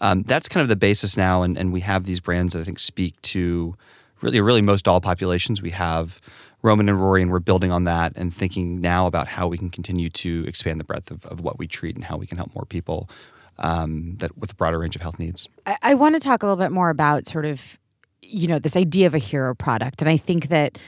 um, 0.00 0.22
that's 0.22 0.48
kind 0.48 0.62
of 0.62 0.68
the 0.68 0.76
basis 0.76 1.16
now, 1.16 1.42
and, 1.42 1.58
and 1.58 1.72
we 1.72 1.80
have 1.80 2.04
these 2.04 2.20
brands 2.20 2.52
that 2.52 2.60
I 2.60 2.64
think 2.64 2.78
speak 2.78 3.20
to 3.22 3.74
really, 4.20 4.40
really 4.40 4.62
most 4.62 4.88
all 4.88 5.00
populations. 5.00 5.60
We 5.60 5.70
have 5.70 6.20
Roman 6.62 6.88
and 6.88 6.98
Rory, 6.98 7.20
and 7.20 7.30
we're 7.30 7.40
building 7.40 7.70
on 7.70 7.84
that 7.84 8.14
and 8.16 8.34
thinking 8.34 8.80
now 8.80 9.06
about 9.06 9.28
how 9.28 9.46
we 9.48 9.58
can 9.58 9.68
continue 9.68 10.08
to 10.10 10.44
expand 10.46 10.80
the 10.80 10.84
breadth 10.84 11.10
of, 11.10 11.26
of 11.26 11.40
what 11.40 11.58
we 11.58 11.66
treat 11.66 11.94
and 11.94 12.04
how 12.04 12.16
we 12.16 12.26
can 12.26 12.38
help 12.38 12.54
more 12.54 12.64
people 12.64 13.08
um, 13.58 14.16
that 14.18 14.36
with 14.36 14.52
a 14.52 14.54
broader 14.54 14.78
range 14.78 14.96
of 14.96 15.02
health 15.02 15.18
needs. 15.18 15.48
I, 15.66 15.76
I 15.82 15.94
want 15.94 16.14
to 16.14 16.20
talk 16.20 16.42
a 16.42 16.46
little 16.46 16.62
bit 16.62 16.72
more 16.72 16.90
about 16.90 17.26
sort 17.26 17.44
of, 17.44 17.78
you 18.22 18.46
know, 18.46 18.58
this 18.58 18.76
idea 18.76 19.06
of 19.06 19.14
a 19.14 19.18
hero 19.18 19.54
product, 19.54 20.02
and 20.02 20.08
I 20.08 20.16
think 20.16 20.48
that 20.48 20.78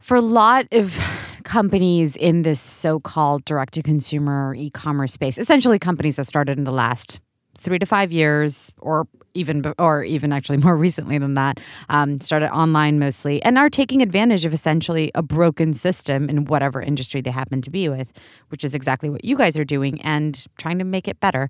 for 0.00 0.16
a 0.16 0.20
lot 0.20 0.66
of 0.72 0.98
companies 1.44 2.16
in 2.16 2.42
this 2.42 2.60
so-called 2.60 3.44
direct-to-consumer 3.44 4.54
e-commerce 4.54 5.12
space, 5.12 5.38
essentially 5.38 5.78
companies 5.78 6.16
that 6.16 6.26
started 6.26 6.56
in 6.56 6.64
the 6.64 6.72
last 6.72 7.20
three 7.58 7.78
to 7.78 7.86
five 7.86 8.12
years, 8.12 8.72
or 8.78 9.08
even 9.34 9.74
or 9.78 10.04
even 10.04 10.32
actually 10.32 10.56
more 10.68 10.76
recently 10.76 11.18
than 11.18 11.34
that, 11.34 11.58
um, 11.88 12.20
started 12.20 12.50
online 12.52 12.98
mostly, 12.98 13.42
and 13.42 13.58
are 13.58 13.68
taking 13.68 14.00
advantage 14.00 14.44
of 14.44 14.52
essentially 14.52 15.10
a 15.14 15.22
broken 15.22 15.74
system 15.74 16.28
in 16.28 16.44
whatever 16.44 16.80
industry 16.80 17.20
they 17.20 17.30
happen 17.30 17.60
to 17.60 17.70
be 17.70 17.88
with, 17.88 18.12
which 18.48 18.64
is 18.64 18.74
exactly 18.74 19.10
what 19.10 19.24
you 19.24 19.36
guys 19.36 19.56
are 19.56 19.64
doing 19.64 20.00
and 20.02 20.46
trying 20.58 20.78
to 20.78 20.84
make 20.84 21.08
it 21.08 21.18
better 21.20 21.48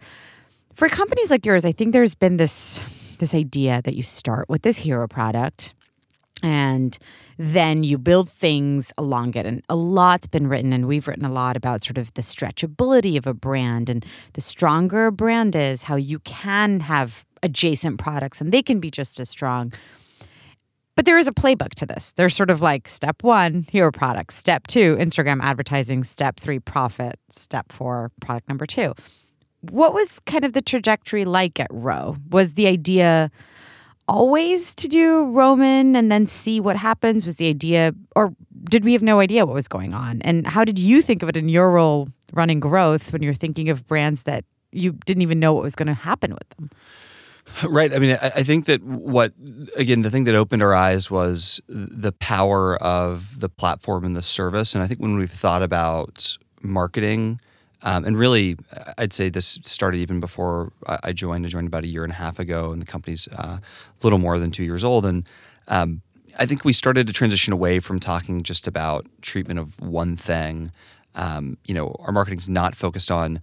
for 0.78 0.88
companies 0.88 1.28
like 1.28 1.44
yours, 1.44 1.64
I 1.64 1.72
think 1.72 1.92
there's 1.92 2.14
been 2.14 2.36
this 2.36 2.80
this 3.18 3.34
idea 3.34 3.82
that 3.82 3.96
you 3.96 4.02
start 4.04 4.48
with 4.48 4.62
this 4.62 4.76
hero 4.76 5.08
product 5.08 5.74
and 6.40 6.96
then 7.36 7.82
you 7.82 7.98
build 7.98 8.30
things 8.30 8.92
along 8.96 9.34
it. 9.34 9.44
And 9.44 9.60
a 9.68 9.74
lot's 9.74 10.28
been 10.28 10.46
written 10.46 10.72
and 10.72 10.86
we've 10.86 11.08
written 11.08 11.24
a 11.24 11.32
lot 11.32 11.56
about 11.56 11.82
sort 11.82 11.98
of 11.98 12.14
the 12.14 12.22
stretchability 12.22 13.18
of 13.18 13.26
a 13.26 13.34
brand 13.34 13.90
and 13.90 14.06
the 14.34 14.40
stronger 14.40 15.06
a 15.06 15.12
brand 15.12 15.56
is 15.56 15.82
how 15.82 15.96
you 15.96 16.20
can 16.20 16.78
have 16.78 17.24
adjacent 17.42 17.98
products 17.98 18.40
and 18.40 18.52
they 18.52 18.62
can 18.62 18.78
be 18.78 18.88
just 18.88 19.18
as 19.18 19.28
strong. 19.28 19.72
But 20.94 21.06
there 21.06 21.18
is 21.18 21.26
a 21.26 21.32
playbook 21.32 21.70
to 21.70 21.86
this. 21.86 22.12
There's 22.14 22.36
sort 22.36 22.50
of 22.50 22.62
like 22.62 22.88
step 22.88 23.24
one 23.24 23.66
hero 23.72 23.90
products 23.90 24.36
step 24.36 24.68
two 24.68 24.94
instagram 24.94 25.40
advertising. 25.42 26.04
Step 26.04 26.38
three 26.38 26.60
profit. 26.60 27.18
Step 27.32 27.72
four 27.72 28.12
product 28.20 28.48
number 28.48 28.64
two 28.64 28.94
what 29.60 29.92
was 29.92 30.20
kind 30.20 30.44
of 30.44 30.52
the 30.52 30.62
trajectory 30.62 31.24
like 31.24 31.58
at 31.60 31.68
Ro 31.70 32.16
was 32.30 32.54
the 32.54 32.66
idea 32.66 33.30
always 34.06 34.74
to 34.76 34.88
do 34.88 35.24
Roman 35.26 35.94
and 35.94 36.10
then 36.10 36.26
see 36.26 36.60
what 36.60 36.76
happens? 36.76 37.26
Was 37.26 37.36
the 37.36 37.48
idea, 37.48 37.92
or 38.16 38.34
did 38.70 38.84
we 38.84 38.92
have 38.92 39.02
no 39.02 39.20
idea 39.20 39.44
what 39.44 39.54
was 39.54 39.68
going 39.68 39.94
on? 39.94 40.22
And 40.22 40.46
how 40.46 40.64
did 40.64 40.78
you 40.78 41.02
think 41.02 41.22
of 41.22 41.28
it 41.28 41.36
in 41.36 41.48
your 41.48 41.70
role 41.70 42.08
running 42.32 42.60
growth 42.60 43.12
when 43.12 43.22
you're 43.22 43.34
thinking 43.34 43.68
of 43.68 43.86
brands 43.86 44.22
that 44.24 44.44
you 44.72 44.92
didn't 45.06 45.22
even 45.22 45.40
know 45.40 45.52
what 45.52 45.62
was 45.62 45.74
going 45.74 45.86
to 45.86 45.94
happen 45.94 46.32
with 46.32 46.48
them? 46.50 46.70
Right. 47.66 47.92
I 47.92 47.98
mean, 47.98 48.18
I 48.20 48.42
think 48.42 48.66
that 48.66 48.82
what, 48.82 49.32
again, 49.74 50.02
the 50.02 50.10
thing 50.10 50.24
that 50.24 50.34
opened 50.34 50.62
our 50.62 50.74
eyes 50.74 51.10
was 51.10 51.60
the 51.66 52.12
power 52.12 52.76
of 52.76 53.40
the 53.40 53.48
platform 53.48 54.04
and 54.04 54.14
the 54.14 54.22
service. 54.22 54.74
And 54.74 54.84
I 54.84 54.86
think 54.86 55.00
when 55.00 55.16
we've 55.16 55.30
thought 55.30 55.62
about 55.62 56.36
marketing, 56.62 57.40
um, 57.82 58.04
and 58.04 58.18
really, 58.18 58.56
I'd 58.96 59.12
say 59.12 59.28
this 59.28 59.58
started 59.62 60.00
even 60.00 60.20
before 60.20 60.72
I 60.86 61.12
joined. 61.12 61.46
I 61.46 61.48
joined 61.48 61.68
about 61.68 61.84
a 61.84 61.88
year 61.88 62.02
and 62.02 62.12
a 62.12 62.16
half 62.16 62.38
ago, 62.38 62.72
and 62.72 62.82
the 62.82 62.86
company's 62.86 63.28
uh, 63.28 63.58
a 63.58 63.60
little 64.02 64.18
more 64.18 64.38
than 64.38 64.50
two 64.50 64.64
years 64.64 64.82
old. 64.82 65.06
And 65.06 65.28
um, 65.68 66.02
I 66.38 66.46
think 66.46 66.64
we 66.64 66.72
started 66.72 67.06
to 67.06 67.12
transition 67.12 67.52
away 67.52 67.78
from 67.78 68.00
talking 68.00 68.42
just 68.42 68.66
about 68.66 69.06
treatment 69.22 69.60
of 69.60 69.80
one 69.80 70.16
thing. 70.16 70.72
Um, 71.14 71.56
you 71.66 71.74
know, 71.74 71.94
our 72.00 72.12
marketing's 72.12 72.48
not 72.48 72.74
focused 72.74 73.10
on 73.10 73.40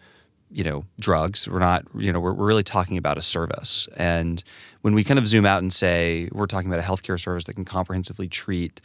you 0.52 0.64
know 0.64 0.86
drugs 1.00 1.50
we're 1.50 1.60
not 1.60 1.84
you 1.98 2.14
know 2.14 2.20
we're, 2.20 2.32
we're 2.32 2.46
really 2.46 2.64
talking 2.64 2.98
about 2.98 3.18
a 3.18 3.22
service 3.22 3.88
and 3.98 4.44
when 4.82 4.94
we 4.94 5.04
kind 5.04 5.18
of 5.18 5.28
zoom 5.28 5.44
out 5.46 5.62
and 5.64 5.74
say 5.74 6.30
we're 6.32 6.46
talking 6.46 6.72
about 6.72 6.80
a 6.80 6.88
healthcare 6.88 7.20
service 7.20 7.46
that 7.46 7.56
can 7.56 7.66
comprehensively 7.66 8.28
treat 8.28 8.80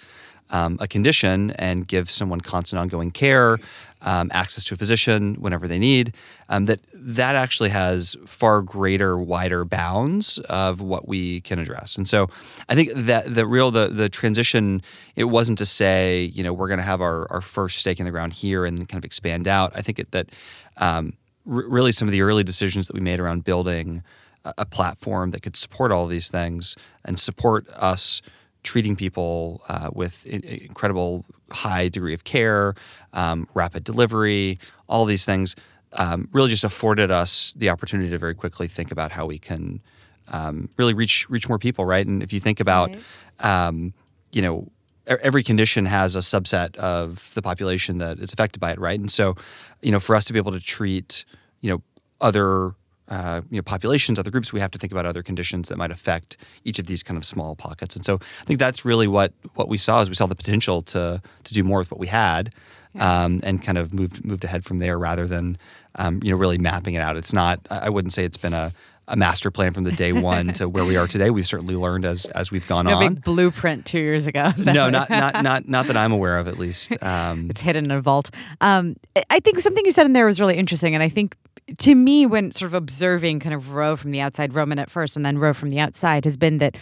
um, 0.50 0.76
a 0.80 0.88
condition 0.88 1.52
and 1.52 1.87
give 1.87 2.11
someone 2.11 2.40
constant 2.40 2.80
ongoing 2.80 3.11
care 3.11 3.59
um, 4.02 4.30
access 4.33 4.64
to 4.64 4.75
a 4.75 4.76
physician 4.76 5.35
whenever 5.35 5.69
they 5.69 5.78
need, 5.78 6.14
um, 6.49 6.66
that 6.66 6.80
that 6.95 7.37
actually 7.37 7.71
has 7.71 8.16
far 8.26 8.62
greater, 8.62 9.19
wider 9.19 9.64
bounds 9.64 10.38
of 10.49 10.80
what 10.80 11.07
we 11.07 11.40
can 11.42 11.59
address. 11.59 11.97
And 11.97 12.09
so, 12.09 12.28
I 12.69 12.75
think 12.75 12.90
that 12.95 13.33
the 13.35 13.47
real 13.47 13.71
the 13.71 13.88
the 13.88 14.09
transition 14.09 14.83
it 15.16 15.25
wasn't 15.25 15.59
to 15.59 15.66
say 15.66 16.30
you 16.35 16.42
know 16.42 16.52
we're 16.52 16.69
going 16.69 16.78
to 16.78 16.85
have 16.85 17.00
our 17.00 17.30
our 17.30 17.40
first 17.40 17.78
stake 17.78 17.99
in 17.99 18.07
the 18.07 18.11
ground 18.11 18.33
here 18.33 18.64
and 18.64 18.88
kind 18.88 18.99
of 18.99 19.04
expand 19.04 19.47
out. 19.47 19.73
I 19.75 19.83
think 19.83 19.99
it, 19.99 20.11
that 20.12 20.30
um, 20.78 21.12
r- 21.47 21.69
really 21.69 21.92
some 21.92 22.09
of 22.09 22.12
the 22.12 22.23
early 22.23 22.45
decisions 22.45 22.87
that 22.87 22.95
we 22.95 23.00
made 23.00 23.21
around 23.21 23.45
building 23.45 24.02
a, 24.45 24.54
a 24.59 24.64
platform 24.66 25.30
that 25.33 25.42
could 25.42 25.57
support 25.57 25.92
all 25.92 26.07
these 26.07 26.30
things 26.30 26.76
and 27.04 27.19
support 27.19 27.69
us 27.71 28.23
treating 28.62 28.97
people 28.97 29.62
uh, 29.69 29.90
with 29.93 30.26
incredible 30.26 31.25
high 31.50 31.88
degree 31.88 32.14
of 32.14 32.25
care, 32.25 32.75
um, 33.12 33.49
rapid 33.55 33.85
delivery, 33.85 34.59
all 34.88 35.05
these 35.05 35.25
things 35.25 35.57
um, 35.95 36.29
really 36.33 36.50
just 36.50 36.64
afforded 36.64 37.11
us 37.11 37.52
the 37.57 37.69
opportunity 37.69 38.11
to 38.11 38.19
very 38.19 38.35
quickly 38.35 38.69
think 38.69 38.93
about 38.93 39.11
how 39.11 39.26
we 39.26 39.38
can 39.38 39.81
um, 40.29 40.69
really 40.76 40.95
reach 40.95 41.29
reach 41.29 41.49
more 41.49 41.59
people, 41.59 41.85
right? 41.85 42.07
And 42.07 42.23
if 42.23 42.33
you 42.33 42.40
think 42.40 42.61
about, 42.61 42.90
right. 42.90 43.00
Um, 43.40 43.95
you 44.33 44.43
know, 44.43 44.71
every 45.07 45.43
condition 45.43 45.87
has 45.87 46.14
a 46.14 46.21
subset 46.21 46.76
of 46.76 47.33
the 47.35 47.43
population 47.43 47.99
that 47.99 48.19
is 48.19 48.33
affected 48.33 48.61
by 48.61 48.73
it, 48.73 48.79
right? 48.79 48.99
And 48.99 49.11
so, 49.11 49.35
you 49.83 49.90
know, 49.90 49.99
for 49.99 50.14
us 50.14 50.25
to 50.26 50.33
be 50.33 50.38
able 50.38 50.52
to 50.52 50.61
treat, 50.61 51.25
you 51.61 51.71
know, 51.71 51.83
other 52.21 52.75
uh, 53.11 53.43
you 53.50 53.59
know, 53.59 53.62
populations, 53.62 54.19
other 54.19 54.31
groups, 54.31 54.52
we 54.52 54.61
have 54.61 54.71
to 54.71 54.79
think 54.79 54.93
about 54.93 55.05
other 55.05 55.23
conditions 55.23 55.69
that 55.69 55.76
might 55.76 55.90
affect 55.90 56.37
each 56.64 56.79
of 56.79 56.87
these 56.87 57.02
kind 57.02 57.19
of 57.19 57.25
small 57.25 57.57
pockets. 57.57 57.97
And 57.97 58.05
so 58.05 58.21
I 58.40 58.45
think 58.45 58.59
that's 58.59 58.85
really 58.85 59.09
what 59.09 59.33
what 59.55 59.69
we 59.69 59.79
saw 59.79 60.00
is 60.00 60.09
we 60.09 60.14
saw 60.14 60.26
the 60.26 60.37
potential 60.37 60.81
to 60.83 61.21
to 61.45 61.55
do 61.55 61.64
more 61.64 61.79
with 61.79 61.90
what 61.90 61.99
we 61.99 62.07
had, 62.07 62.55
yeah. 62.95 63.25
um, 63.25 63.40
and 63.43 63.61
kind 63.61 63.79
of 63.79 63.93
moved 63.93 64.25
moved 64.25 64.45
ahead 64.45 64.64
from 64.64 64.79
there 64.79 64.99
rather 64.99 65.26
than 65.26 65.59
um, 65.97 66.21
you 66.23 66.31
know 66.31 66.37
really 66.37 66.59
mapping 66.59 66.95
it 66.95 67.00
out. 67.00 67.17
It's 67.17 67.33
not. 67.33 67.61
I 67.69 67.90
wouldn't 67.90 68.12
say 68.12 68.25
it's 68.25 68.38
been 68.38 68.55
a 68.55 68.73
a 69.11 69.17
master 69.17 69.50
plan 69.50 69.73
from 69.73 69.83
the 69.83 69.93
day 69.93 70.12
one 70.12 70.52
to 70.55 70.69
where 70.69 70.85
we 70.85 70.97
are 70.97 71.07
today. 71.07 71.31
We've 71.31 71.47
certainly 71.47 71.75
learned 71.75 72.05
as 72.05 72.26
as 72.26 72.50
we've 72.50 72.67
gone 72.67 72.87
no 72.87 72.95
on. 72.95 73.14
big 73.14 73.25
blueprint 73.25 73.85
two 73.85 73.99
years 73.99 74.26
ago. 74.26 74.52
no, 74.59 74.88
not 74.88 75.11
not 75.11 75.43
not 75.43 75.69
not 75.69 75.87
that 75.88 75.97
I'm 75.97 76.12
aware 76.12 76.38
of, 76.38 76.49
at 76.49 76.59
least. 76.59 77.02
Um, 77.02 77.50
it's 77.50 77.61
hidden 77.61 77.87
in 77.87 77.90
a 77.90 78.00
vault. 78.00 78.31
Um, 78.61 78.97
I 79.29 79.40
think 79.40 79.59
something 79.61 79.85
you 79.85 79.93
said 79.93 80.07
in 80.07 80.12
there 80.12 80.26
was 80.26 80.40
really 80.40 80.57
interesting, 80.57 80.95
and 80.95 81.02
I 81.02 81.09
think 81.09 81.37
to 81.79 81.95
me, 81.95 82.27
when 82.27 82.53
sort 82.53 82.69
of 82.69 82.75
observing 82.75 83.41
kind 83.41 83.55
of 83.55 83.73
Ro 83.73 83.97
from 83.97 84.11
the 84.11 84.21
outside, 84.21 84.55
Roman 84.55 84.79
at 84.79 84.91
first, 84.91 85.17
and 85.17 85.25
then 85.25 85.39
Ro 85.39 85.53
from 85.53 85.71
the 85.71 85.81
outside, 85.81 86.25
has 86.25 86.37
been 86.37 86.59
that 86.59 86.77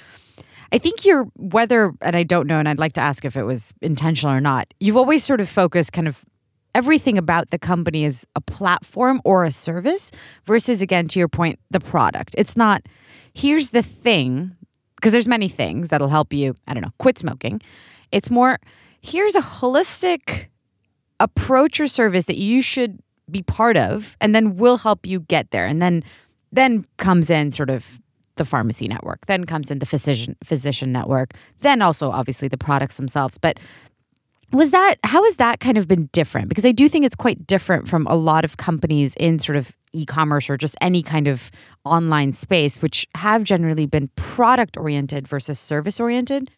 I 0.72 0.78
think 0.78 1.04
you're 1.04 1.24
whether, 1.36 1.92
and 2.00 2.14
I 2.14 2.22
don't 2.22 2.46
know, 2.46 2.58
and 2.58 2.68
I'd 2.68 2.78
like 2.78 2.92
to 2.94 3.00
ask 3.00 3.24
if 3.24 3.36
it 3.36 3.44
was 3.44 3.72
intentional 3.80 4.34
or 4.34 4.40
not. 4.40 4.72
You've 4.80 4.96
always 4.96 5.24
sort 5.24 5.40
of 5.40 5.48
focused 5.48 5.92
kind 5.92 6.06
of 6.06 6.24
everything 6.74 7.18
about 7.18 7.50
the 7.50 7.58
company 7.58 8.04
is 8.04 8.26
a 8.36 8.40
platform 8.40 9.20
or 9.24 9.44
a 9.44 9.50
service 9.50 10.10
versus 10.44 10.82
again 10.82 11.08
to 11.08 11.18
your 11.18 11.28
point 11.28 11.58
the 11.70 11.80
product 11.80 12.34
it's 12.38 12.56
not 12.56 12.82
here's 13.34 13.70
the 13.70 13.82
thing 13.82 14.54
because 14.96 15.12
there's 15.12 15.26
many 15.26 15.48
things 15.48 15.88
that'll 15.88 16.08
help 16.08 16.32
you 16.32 16.54
i 16.66 16.74
don't 16.74 16.82
know 16.82 16.92
quit 16.98 17.18
smoking 17.18 17.60
it's 18.12 18.30
more 18.30 18.58
here's 19.00 19.34
a 19.34 19.40
holistic 19.40 20.46
approach 21.20 21.80
or 21.80 21.88
service 21.88 22.26
that 22.26 22.36
you 22.36 22.62
should 22.62 22.98
be 23.30 23.42
part 23.42 23.76
of 23.76 24.16
and 24.20 24.34
then 24.34 24.56
we'll 24.56 24.78
help 24.78 25.06
you 25.06 25.20
get 25.20 25.50
there. 25.50 25.66
And 25.66 25.80
then 25.80 26.02
then 26.52 26.86
comes 26.96 27.30
in 27.30 27.50
sort 27.50 27.70
of 27.70 28.00
the 28.36 28.44
pharmacy 28.44 28.88
network 28.88 29.26
then 29.26 29.44
comes 29.44 29.70
in 29.70 29.80
the 29.80 29.86
physician 29.86 30.36
physician 30.44 30.92
network 30.92 31.34
then 31.60 31.82
also 31.82 32.10
obviously 32.10 32.48
the 32.48 32.56
products 32.56 32.96
themselves. 32.96 33.36
But 33.36 33.58
was 34.52 34.70
that 34.70 34.96
how 35.04 35.24
has 35.24 35.36
that 35.36 35.60
kind 35.60 35.76
of 35.76 35.86
been 35.86 36.08
different? 36.12 36.48
Because 36.48 36.64
i 36.64 36.72
do 36.72 36.88
think 36.88 37.04
it's 37.04 37.16
quite 37.16 37.46
different 37.46 37.88
from 37.88 38.06
a 38.06 38.14
lot 38.14 38.44
of 38.44 38.56
companies 38.56 39.14
in 39.16 39.38
sort 39.38 39.56
of 39.56 39.72
e-commerce 39.92 40.48
or 40.48 40.56
just 40.56 40.76
any 40.80 41.02
kind 41.02 41.26
of 41.26 41.50
online 41.84 42.32
space 42.32 42.80
which 42.80 43.06
have 43.14 43.42
generally 43.42 43.86
been 43.86 44.08
product 44.16 44.76
oriented 44.76 45.26
versus 45.26 45.58
service 45.58 45.98
oriented 45.98 46.50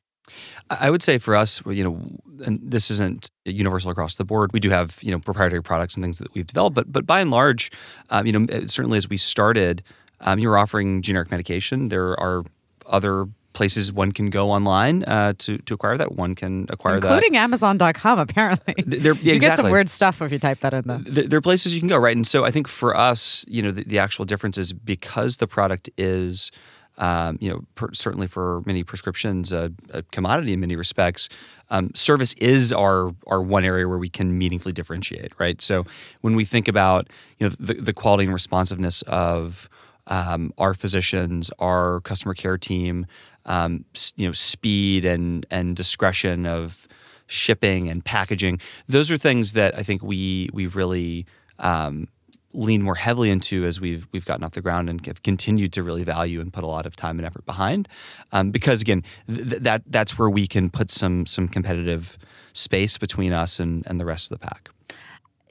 I 0.71 0.91
would 0.91 1.03
say 1.03 1.19
for 1.19 1.35
us, 1.35 1.63
you 1.67 1.83
know, 1.83 2.01
and 2.45 2.61
this 2.63 2.91
isn't 2.91 3.31
universal 3.45 3.91
across 3.91 4.17
the 4.17 4.25
board. 4.25 4.53
We 4.53 4.61
do 4.61 4.71
have 4.71 4.99
you 5.01 5.11
know 5.11 5.19
proprietary 5.19 5.63
products 5.63 5.97
and 5.97 6.05
things 6.05 6.19
that 6.19 6.33
we've 6.35 6.47
developed, 6.47 6.75
but 6.75 6.93
but 6.93 7.07
by 7.07 7.21
and 7.21 7.31
large, 7.31 7.71
um, 8.11 8.27
you 8.27 8.33
know, 8.33 8.47
certainly 8.67 8.99
as 8.99 9.09
we 9.09 9.17
started, 9.17 9.83
um, 10.21 10.39
you're 10.39 10.59
offering 10.59 11.03
generic 11.03 11.31
medication. 11.31 11.89
There 11.89 12.19
are 12.21 12.45
other 12.87 13.27
places 13.53 13.93
one 13.93 14.13
can 14.13 14.31
go 14.31 14.51
online 14.51 15.05
uh, 15.05 15.33
to 15.39 15.59
to 15.59 15.75
acquire 15.75 15.97
that. 15.99 16.13
One 16.13 16.35
can 16.35 16.67
acquire 16.71 16.97
Including 16.97 17.11
that, 17.11 17.17
including 17.17 17.37
Amazon.com. 17.37 18.19
Apparently, 18.29 18.75
there, 18.87 19.15
yeah, 19.15 19.21
you 19.23 19.35
exactly. 19.35 19.39
get 19.39 19.57
some 19.57 19.73
weird 19.73 19.89
stuff 19.89 20.23
if 20.23 20.33
you 20.33 20.39
type 20.39 20.61
that 20.61 20.75
in. 20.75 20.83
Though 20.87 20.99
there 20.99 21.39
are 21.39 21.43
places 21.43 21.75
you 21.75 21.81
can 21.81 21.89
go, 21.89 21.99
right? 21.99 22.17
And 22.17 22.27
so 22.27 22.45
I 22.45 22.51
think 22.51 22.69
for 22.69 22.97
us, 22.97 23.45
you 23.49 23.63
know, 23.63 23.71
the, 23.71 23.85
the 23.85 23.99
actual 23.99 24.25
difference 24.25 24.59
is 24.59 24.73
because 24.73 25.39
the 25.39 25.47
product 25.47 25.91
is 25.97 26.51
um, 27.01 27.39
you 27.41 27.51
know, 27.51 27.65
per, 27.75 27.93
certainly 27.93 28.29
for 28.29 28.63
many 28.67 28.85
prescriptions, 28.85 29.53
uh, 29.53 29.71
a 29.93 30.03
commodity 30.05 30.53
in 30.53 30.61
many 30.61 30.77
respects. 30.77 31.29
Um, 31.71 31.91
service 31.95 32.35
is 32.35 32.73
our 32.73 33.15
our 33.27 33.43
one 33.43 33.65
area 33.65 33.89
where 33.89 33.99
we 33.99 34.11
can 34.11 34.37
meaningfully 34.37 34.73
differentiate, 34.73 35.33
right? 35.39 35.61
So 35.61 35.87
when 36.21 36.37
we 36.37 36.45
think 36.45 36.69
about 36.69 37.09
you 37.39 37.49
know 37.49 37.55
the, 37.59 37.75
the 37.75 37.93
quality 37.93 38.25
and 38.25 38.33
responsiveness 38.33 39.03
of 39.03 39.69
um, 40.09 40.53
our 40.59 40.75
physicians, 40.75 41.51
our 41.59 42.01
customer 42.03 42.35
care 42.35 42.59
team, 42.59 43.07
um, 43.47 43.85
you 44.17 44.27
know, 44.27 44.33
speed 44.33 45.05
and 45.07 45.47
and 45.51 45.75
discretion 45.75 46.47
of 46.47 46.87
shipping 47.27 47.89
and 47.89 48.05
packaging, 48.05 48.61
those 48.89 49.11
are 49.11 49.17
things 49.17 49.55
that 49.55 49.77
I 49.79 49.83
think 49.83 50.03
we 50.03 50.51
we've 50.53 50.77
really 50.77 51.25
um, 51.61 52.09
lean 52.53 52.83
more 52.83 52.97
heavily 52.97 53.31
into 53.31 53.65
as 53.65 53.81
we've 53.81 54.07
we've 54.13 54.25
gotten 54.25 54.45
off 54.45 54.53
the 54.53 54.61
ground 54.61 54.91
and 54.91 55.05
have 55.07 55.23
continued 55.23 55.73
to 55.73 55.83
really 55.83 56.05
value 56.05 56.41
and 56.41 56.53
put 56.53 56.65
a 56.65 56.67
lot 56.67 56.87
of 56.87 56.97
time 56.97 57.19
and 57.19 57.27
effort 57.27 57.45
behind. 57.47 57.89
Um, 58.33 58.51
because 58.51 58.81
again, 58.81 59.05
th- 59.29 59.63
that 59.63 59.83
that's 59.87 60.19
where 60.19 60.31
we 60.31 60.47
can 60.47 60.71
put 60.71 60.91
some 60.91 61.27
some 61.27 61.49
competitive 61.49 62.19
space 62.53 62.99
between 62.99 63.33
us 63.33 63.61
and 63.61 63.87
and 63.87 64.01
the 64.01 64.05
rest 64.05 64.31
of 64.31 64.41
the 64.41 64.47
pack. 64.47 64.71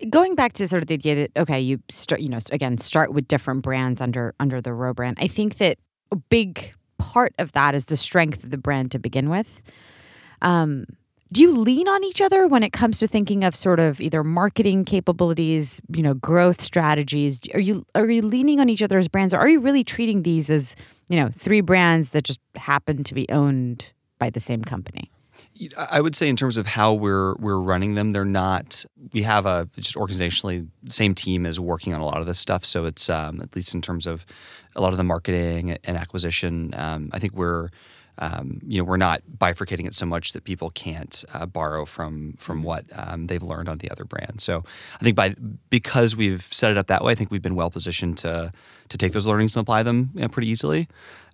Going 0.10 0.36
back 0.36 0.54
to 0.54 0.68
sort 0.68 0.82
of 0.82 0.88
the 0.88 0.94
idea 0.96 1.16
that 1.16 1.42
okay, 1.42 1.60
you 1.60 1.82
start 1.90 2.22
you 2.22 2.30
know 2.30 2.40
again 2.52 2.78
start 2.78 3.14
with 3.14 3.28
different 3.28 3.62
brands 3.62 4.02
under 4.02 4.34
under 4.40 4.62
the 4.62 4.74
Ro 4.74 4.94
brand. 4.94 5.18
I 5.20 5.28
think 5.28 5.58
that 5.58 5.78
a 6.12 6.16
big 6.16 6.74
part 6.98 7.34
of 7.40 7.54
that 7.54 7.76
is 7.76 7.86
the 7.86 7.98
strength 7.98 8.44
of 8.44 8.50
the 8.50 8.58
brand 8.58 8.92
to 8.92 9.00
begin 9.00 9.30
with. 9.30 9.62
Um, 10.42 10.86
do 11.32 11.42
you 11.42 11.56
lean 11.56 11.88
on 11.88 12.04
each 12.04 12.22
other 12.22 12.48
when 12.48 12.64
it 12.64 12.74
comes 12.74 12.98
to 13.00 13.08
thinking 13.08 13.44
of 13.44 13.56
sort 13.56 13.80
of 13.80 14.02
either 14.02 14.24
marketing 14.24 14.84
capabilities, 14.86 15.80
you 15.94 16.02
know, 16.02 16.16
growth 16.16 16.62
strategies? 16.62 17.42
Are 17.54 17.60
you 17.60 17.86
are 17.94 18.10
you 18.10 18.22
leaning 18.22 18.60
on 18.60 18.70
each 18.70 18.82
other 18.82 18.98
as 18.98 19.08
brands, 19.08 19.34
or 19.34 19.38
are 19.38 19.50
you 19.50 19.60
really 19.60 19.84
treating 19.84 20.24
these 20.24 20.50
as 20.50 20.76
you 21.08 21.18
know 21.18 21.30
three 21.38 21.62
brands 21.62 22.12
that 22.12 22.24
just 22.24 22.40
happen 22.56 23.04
to 23.04 23.14
be 23.14 23.28
owned 23.30 23.92
by 24.18 24.30
the 24.30 24.40
same 24.40 24.64
company? 24.64 25.12
I 25.78 26.02
would 26.02 26.16
say 26.16 26.28
in 26.28 26.36
terms 26.36 26.58
of 26.58 26.66
how 26.66 26.94
we're 26.94 27.36
we're 27.36 27.60
running 27.60 27.96
them, 27.96 28.12
they're 28.12 28.26
not. 28.26 28.86
We 29.14 29.24
have 29.24 29.46
a 29.46 29.68
just 29.78 29.96
organizationally 29.96 30.68
same 30.88 31.14
team 31.14 31.46
is 31.46 31.60
working 31.60 31.94
on 31.94 32.02
a 32.02 32.06
lot 32.06 32.20
of 32.20 32.26
this 32.26 32.40
stuff. 32.40 32.66
So 32.66 32.86
it's 32.86 33.10
um, 33.10 33.40
at 33.42 33.56
least 33.56 33.76
in 33.76 33.82
terms 33.82 34.08
of 34.08 34.26
a 34.76 34.82
lot 34.82 34.94
of 34.94 34.98
the 34.98 35.04
marketing 35.04 35.78
and 35.84 35.98
acquisition. 35.98 36.74
Um, 36.76 37.10
I 37.14 37.20
think 37.20 37.34
we're 37.34 37.68
um, 38.20 38.60
you 38.68 38.78
know 38.78 38.84
we're 38.84 38.98
not 38.98 39.22
bifurcating 39.38 39.88
it 39.88 39.96
so 39.96 40.06
much 40.06 40.34
that 40.34 40.44
people 40.44 40.70
can't 40.70 41.24
uh, 41.34 41.46
borrow 41.46 41.86
from 41.86 42.34
from 42.38 42.58
mm-hmm. 42.58 42.66
what 42.66 42.86
um, 42.94 43.28
they've 43.28 43.42
learned 43.42 43.70
on 43.70 43.80
the 43.80 43.90
other 43.90 44.06
brand. 44.06 44.42
So 44.42 44.64
I 45.00 45.04
think 45.04 45.16
by 45.16 45.36
because 45.70 46.16
we've 46.16 46.48
set 46.52 46.72
it 46.72 46.78
up 46.78 46.88
that 46.88 47.04
way, 47.04 47.14
I 47.14 47.16
think 47.16 47.32
we've 47.32 47.42
been 47.42 47.56
well 47.56 47.72
positioned 47.72 48.18
to 48.20 48.52
to 48.90 48.98
take 48.98 49.14
those 49.14 49.26
learnings 49.26 49.56
and 49.56 49.62
apply 49.62 49.84
them 49.84 50.12
you 50.14 50.22
know, 50.22 50.28
pretty 50.28 50.50
easily. 50.50 50.88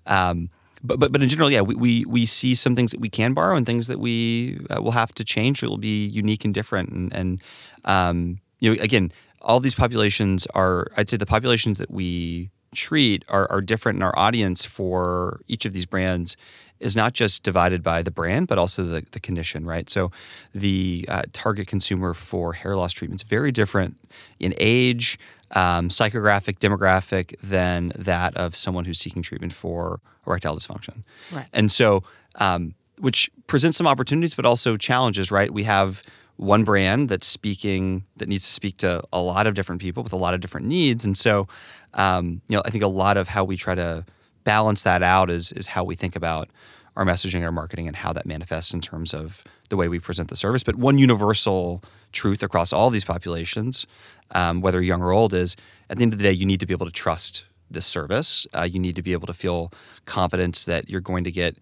Um, 0.05 0.49
but, 0.83 0.99
but 0.99 1.11
but 1.11 1.21
in 1.21 1.29
general, 1.29 1.49
yeah, 1.49 1.61
we, 1.61 1.75
we 1.75 2.05
we 2.05 2.25
see 2.25 2.53
some 2.53 2.75
things 2.75 2.91
that 2.91 2.99
we 2.99 3.09
can 3.09 3.33
borrow 3.33 3.55
and 3.55 3.65
things 3.65 3.87
that 3.87 3.99
we 3.99 4.59
uh, 4.69 4.81
will 4.81 4.91
have 4.91 5.13
to 5.15 5.23
change. 5.23 5.63
It 5.63 5.69
will 5.69 5.77
be 5.77 6.05
unique 6.05 6.45
and 6.45 6.53
different. 6.53 6.89
And, 6.89 7.13
and 7.13 7.41
um, 7.85 8.37
you 8.59 8.73
know, 8.73 8.81
again, 8.81 9.11
all 9.41 9.59
these 9.59 9.75
populations 9.75 10.45
are. 10.53 10.87
I'd 10.95 11.09
say 11.09 11.17
the 11.17 11.25
populations 11.25 11.79
that 11.79 11.89
we 11.89 12.51
treat 12.75 13.25
are, 13.29 13.49
are 13.49 13.61
different, 13.61 13.97
in 13.97 14.03
our 14.03 14.17
audience 14.17 14.65
for 14.65 15.41
each 15.47 15.65
of 15.65 15.73
these 15.73 15.85
brands 15.85 16.35
is 16.79 16.95
not 16.95 17.13
just 17.13 17.43
divided 17.43 17.81
by 17.81 18.01
the 18.01 18.11
brand, 18.11 18.47
but 18.47 18.57
also 18.57 18.83
the, 18.83 19.05
the 19.11 19.19
condition, 19.19 19.65
right? 19.65 19.89
So 19.89 20.11
the 20.53 21.05
uh, 21.07 21.23
target 21.33 21.67
consumer 21.67 22.13
for 22.13 22.53
hair 22.53 22.75
loss 22.75 22.93
treatment 22.93 23.21
is 23.21 23.27
very 23.27 23.51
different 23.51 23.97
in 24.39 24.53
age, 24.57 25.17
um, 25.51 25.89
psychographic, 25.89 26.59
demographic 26.59 27.35
than 27.41 27.91
that 27.95 28.35
of 28.35 28.55
someone 28.55 28.85
who's 28.85 28.99
seeking 28.99 29.21
treatment 29.21 29.53
for 29.53 30.01
erectile 30.27 30.55
dysfunction. 30.55 31.03
Right. 31.31 31.47
And 31.53 31.71
so, 31.71 32.03
um, 32.35 32.73
which 32.99 33.29
presents 33.47 33.77
some 33.77 33.87
opportunities, 33.87 34.35
but 34.35 34.45
also 34.45 34.77
challenges, 34.77 35.31
right? 35.31 35.51
We 35.51 35.63
have 35.63 36.01
one 36.37 36.63
brand 36.63 37.09
that's 37.09 37.27
speaking 37.27 38.03
that 38.17 38.27
needs 38.27 38.45
to 38.45 38.51
speak 38.51 38.77
to 38.77 39.01
a 39.13 39.21
lot 39.21 39.47
of 39.47 39.53
different 39.53 39.81
people 39.81 40.03
with 40.03 40.13
a 40.13 40.17
lot 40.17 40.33
of 40.33 40.41
different 40.41 40.67
needs, 40.67 41.05
and 41.05 41.17
so, 41.17 41.47
um, 41.93 42.41
you 42.49 42.55
know, 42.55 42.61
I 42.65 42.69
think 42.69 42.83
a 42.83 42.87
lot 42.87 43.17
of 43.17 43.27
how 43.27 43.43
we 43.45 43.55
try 43.55 43.75
to 43.75 44.05
balance 44.45 44.83
that 44.83 45.03
out 45.03 45.29
is 45.29 45.51
is 45.51 45.67
how 45.67 45.83
we 45.83 45.95
think 45.95 46.15
about 46.15 46.49
our 46.95 47.03
messaging, 47.03 47.43
our 47.43 47.51
marketing, 47.51 47.87
and 47.87 47.97
how 47.97 48.13
that 48.13 48.25
manifests 48.25 48.73
in 48.73 48.79
terms 48.79 49.13
of 49.13 49.43
the 49.67 49.75
way 49.75 49.89
we 49.89 49.99
present 49.99 50.29
the 50.29 50.35
service. 50.35 50.63
But 50.63 50.75
one 50.75 50.97
universal 50.97 51.83
truth 52.13 52.41
across 52.41 52.71
all 52.71 52.89
these 52.89 53.03
populations, 53.03 53.85
um, 54.31 54.61
whether 54.61 54.81
young 54.81 55.01
or 55.01 55.11
old, 55.11 55.33
is 55.33 55.57
at 55.89 55.97
the 55.97 56.03
end 56.03 56.13
of 56.13 56.19
the 56.19 56.23
day, 56.23 56.31
you 56.31 56.45
need 56.45 56.61
to 56.61 56.65
be 56.65 56.73
able 56.73 56.85
to 56.85 56.91
trust 56.91 57.43
this 57.69 57.85
service. 57.85 58.47
Uh, 58.53 58.67
you 58.71 58.79
need 58.79 58.95
to 58.95 59.01
be 59.01 59.11
able 59.11 59.27
to 59.27 59.33
feel 59.33 59.71
confidence 60.05 60.65
that 60.65 60.89
you're 60.89 61.01
going 61.01 61.25
to 61.25 61.31
get 61.31 61.57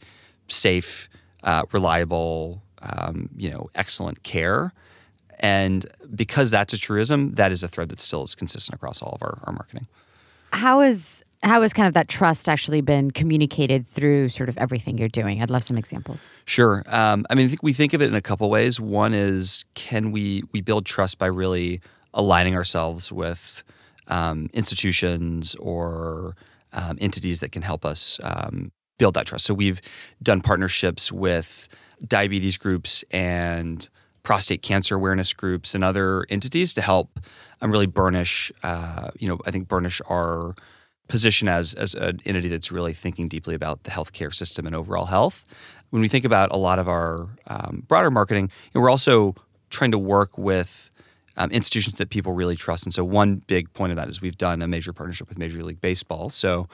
safe, 0.47 1.09
uh, 1.43 1.63
reliable, 1.71 2.61
um, 2.83 3.29
you 3.35 3.49
know, 3.49 3.69
excellent 3.73 4.21
care. 4.21 4.73
And 5.39 5.85
because 6.13 6.51
that's 6.51 6.73
a 6.73 6.77
truism, 6.77 7.33
that 7.35 7.51
is 7.51 7.63
a 7.63 7.67
thread 7.67 7.89
that 7.89 7.99
still 7.99 8.21
is 8.21 8.35
consistent 8.35 8.75
across 8.75 9.01
all 9.01 9.13
of 9.13 9.23
our, 9.23 9.39
our 9.43 9.53
marketing. 9.53 9.87
How 10.51 10.81
is 10.81 11.23
how 11.43 11.61
has 11.61 11.73
kind 11.73 11.87
of 11.87 11.93
that 11.93 12.07
trust 12.07 12.47
actually 12.47 12.81
been 12.81 13.11
communicated 13.11 13.85
through 13.87 14.29
sort 14.29 14.49
of 14.49 14.57
everything 14.57 14.97
you're 14.97 15.09
doing? 15.09 15.41
I'd 15.41 15.49
love 15.49 15.63
some 15.63 15.77
examples. 15.77 16.29
Sure. 16.45 16.83
Um, 16.87 17.25
I 17.29 17.35
mean, 17.35 17.45
I 17.45 17.49
think 17.49 17.63
we 17.63 17.73
think 17.73 17.93
of 17.93 18.01
it 18.01 18.07
in 18.07 18.15
a 18.15 18.21
couple 18.21 18.49
ways. 18.49 18.79
One 18.79 19.13
is 19.13 19.65
can 19.75 20.11
we 20.11 20.43
we 20.51 20.61
build 20.61 20.85
trust 20.85 21.19
by 21.19 21.27
really 21.27 21.81
aligning 22.13 22.55
ourselves 22.55 23.11
with 23.11 23.63
um, 24.07 24.49
institutions 24.53 25.55
or 25.55 26.35
um, 26.73 26.97
entities 27.01 27.39
that 27.41 27.51
can 27.51 27.61
help 27.61 27.85
us 27.85 28.19
um, 28.23 28.71
build 28.97 29.15
that 29.15 29.25
trust. 29.25 29.45
So 29.45 29.53
we've 29.53 29.81
done 30.21 30.41
partnerships 30.41 31.11
with 31.11 31.67
diabetes 32.07 32.57
groups 32.57 33.03
and 33.11 33.87
prostate 34.23 34.61
cancer 34.61 34.95
awareness 34.95 35.33
groups 35.33 35.75
and 35.75 35.83
other 35.83 36.25
entities 36.29 36.73
to 36.73 36.81
help 36.81 37.19
um, 37.61 37.71
really 37.71 37.85
burnish, 37.85 38.51
uh, 38.63 39.09
you 39.17 39.27
know, 39.27 39.39
I 39.45 39.51
think 39.51 39.67
burnish 39.67 40.01
our 40.09 40.55
position 41.13 41.47
as 41.47 41.75
as 41.75 41.93
an 41.93 42.19
entity 42.25 42.47
that's 42.47 42.71
really 42.71 42.91
thinking 42.91 43.27
deeply 43.27 43.53
about 43.53 43.83
the 43.83 43.91
healthcare 43.91 44.33
system 44.33 44.65
and 44.65 44.75
overall 44.75 45.05
health. 45.05 45.45
When 45.91 46.01
we 46.01 46.07
think 46.07 46.25
about 46.25 46.51
a 46.51 46.57
lot 46.57 46.79
of 46.79 46.89
our 46.89 47.29
um, 47.45 47.83
broader 47.87 48.09
marketing, 48.09 48.45
you 48.45 48.71
know, 48.73 48.81
we're 48.81 48.89
also 48.89 49.35
trying 49.69 49.91
to 49.91 49.99
work 49.99 50.35
with 50.39 50.89
um, 51.37 51.51
institutions 51.51 51.97
that 51.97 52.09
people 52.09 52.33
really 52.33 52.55
trust. 52.55 52.83
And 52.85 52.93
so, 52.95 53.03
one 53.03 53.43
big 53.45 53.71
point 53.73 53.91
of 53.91 53.95
that 53.97 54.09
is 54.09 54.21
we've 54.21 54.39
done 54.39 54.63
a 54.63 54.67
major 54.67 54.91
partnership 54.91 55.29
with 55.29 55.37
Major 55.37 55.63
League 55.63 55.81
Baseball. 55.81 56.31
So, 56.31 56.67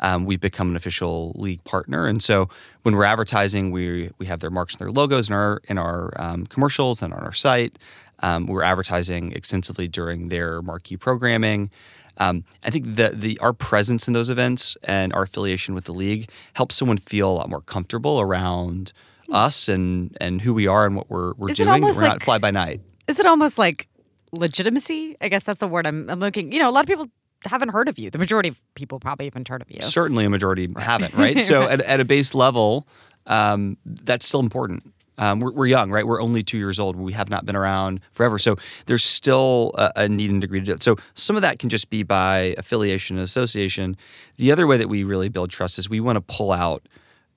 um, 0.00 0.26
we've 0.26 0.42
become 0.42 0.68
an 0.68 0.76
official 0.76 1.32
league 1.36 1.64
partner. 1.64 2.06
And 2.06 2.22
so, 2.22 2.50
when 2.82 2.96
we're 2.96 3.04
advertising, 3.04 3.70
we 3.70 4.10
we 4.18 4.26
have 4.26 4.40
their 4.40 4.50
marks 4.50 4.74
and 4.74 4.80
their 4.80 4.92
logos 4.92 5.30
in 5.30 5.34
our 5.34 5.62
in 5.70 5.78
our 5.78 6.12
um, 6.16 6.44
commercials 6.46 7.00
and 7.00 7.14
on 7.14 7.22
our 7.24 7.32
site. 7.32 7.78
Um, 8.20 8.46
we're 8.46 8.62
advertising 8.62 9.32
extensively 9.32 9.88
during 9.88 10.28
their 10.28 10.60
marquee 10.60 10.98
programming. 10.98 11.70
Um, 12.18 12.44
I 12.64 12.70
think 12.70 12.96
that 12.96 13.20
the 13.20 13.38
our 13.40 13.52
presence 13.52 14.06
in 14.08 14.14
those 14.14 14.30
events 14.30 14.76
and 14.84 15.12
our 15.12 15.22
affiliation 15.22 15.74
with 15.74 15.84
the 15.84 15.92
league 15.92 16.30
helps 16.54 16.74
someone 16.74 16.98
feel 16.98 17.30
a 17.30 17.34
lot 17.34 17.50
more 17.50 17.60
comfortable 17.60 18.20
around 18.20 18.92
us 19.30 19.68
and 19.68 20.16
and 20.20 20.40
who 20.40 20.54
we 20.54 20.66
are 20.66 20.86
and 20.86 20.96
what 20.96 21.10
we're 21.10 21.34
we're 21.34 21.50
is 21.50 21.56
doing. 21.56 21.82
We're 21.82 21.92
like, 21.92 22.00
not 22.00 22.22
fly 22.22 22.38
by 22.38 22.50
night. 22.50 22.80
Is 23.06 23.18
it 23.18 23.26
almost 23.26 23.58
like 23.58 23.88
legitimacy? 24.32 25.16
I 25.20 25.28
guess 25.28 25.44
that's 25.44 25.60
the 25.60 25.68
word 25.68 25.86
I'm, 25.86 26.08
I'm 26.10 26.20
looking. 26.20 26.52
You 26.52 26.58
know, 26.58 26.70
a 26.70 26.72
lot 26.72 26.80
of 26.80 26.88
people 26.88 27.08
haven't 27.44 27.70
heard 27.70 27.88
of 27.88 27.98
you. 27.98 28.10
The 28.10 28.18
majority 28.18 28.48
of 28.48 28.60
people 28.74 28.98
probably 28.98 29.26
haven't 29.26 29.48
heard 29.48 29.62
of 29.62 29.70
you. 29.70 29.80
Certainly, 29.80 30.24
a 30.24 30.30
majority 30.30 30.68
right. 30.68 30.84
haven't. 30.84 31.14
Right. 31.14 31.42
so 31.42 31.62
at, 31.68 31.80
at 31.82 32.00
a 32.00 32.04
base 32.04 32.34
level, 32.34 32.86
um, 33.26 33.76
that's 33.84 34.26
still 34.26 34.40
important. 34.40 34.82
Um, 35.18 35.40
we're, 35.40 35.52
we're, 35.52 35.66
young, 35.66 35.90
right? 35.90 36.06
We're 36.06 36.20
only 36.20 36.42
two 36.42 36.58
years 36.58 36.78
old. 36.78 36.96
We 36.96 37.12
have 37.12 37.30
not 37.30 37.46
been 37.46 37.56
around 37.56 38.00
forever. 38.12 38.38
So 38.38 38.56
there's 38.86 39.04
still 39.04 39.72
a, 39.76 39.92
a 39.96 40.08
need 40.08 40.30
and 40.30 40.40
degree 40.40 40.60
to 40.60 40.66
do 40.66 40.72
it. 40.72 40.82
So 40.82 40.96
some 41.14 41.36
of 41.36 41.42
that 41.42 41.58
can 41.58 41.68
just 41.68 41.90
be 41.90 42.02
by 42.02 42.54
affiliation 42.58 43.16
and 43.16 43.24
association. 43.24 43.96
The 44.36 44.52
other 44.52 44.66
way 44.66 44.76
that 44.76 44.88
we 44.88 45.04
really 45.04 45.28
build 45.28 45.50
trust 45.50 45.78
is 45.78 45.88
we 45.88 46.00
want 46.00 46.16
to 46.16 46.20
pull 46.20 46.52
out, 46.52 46.86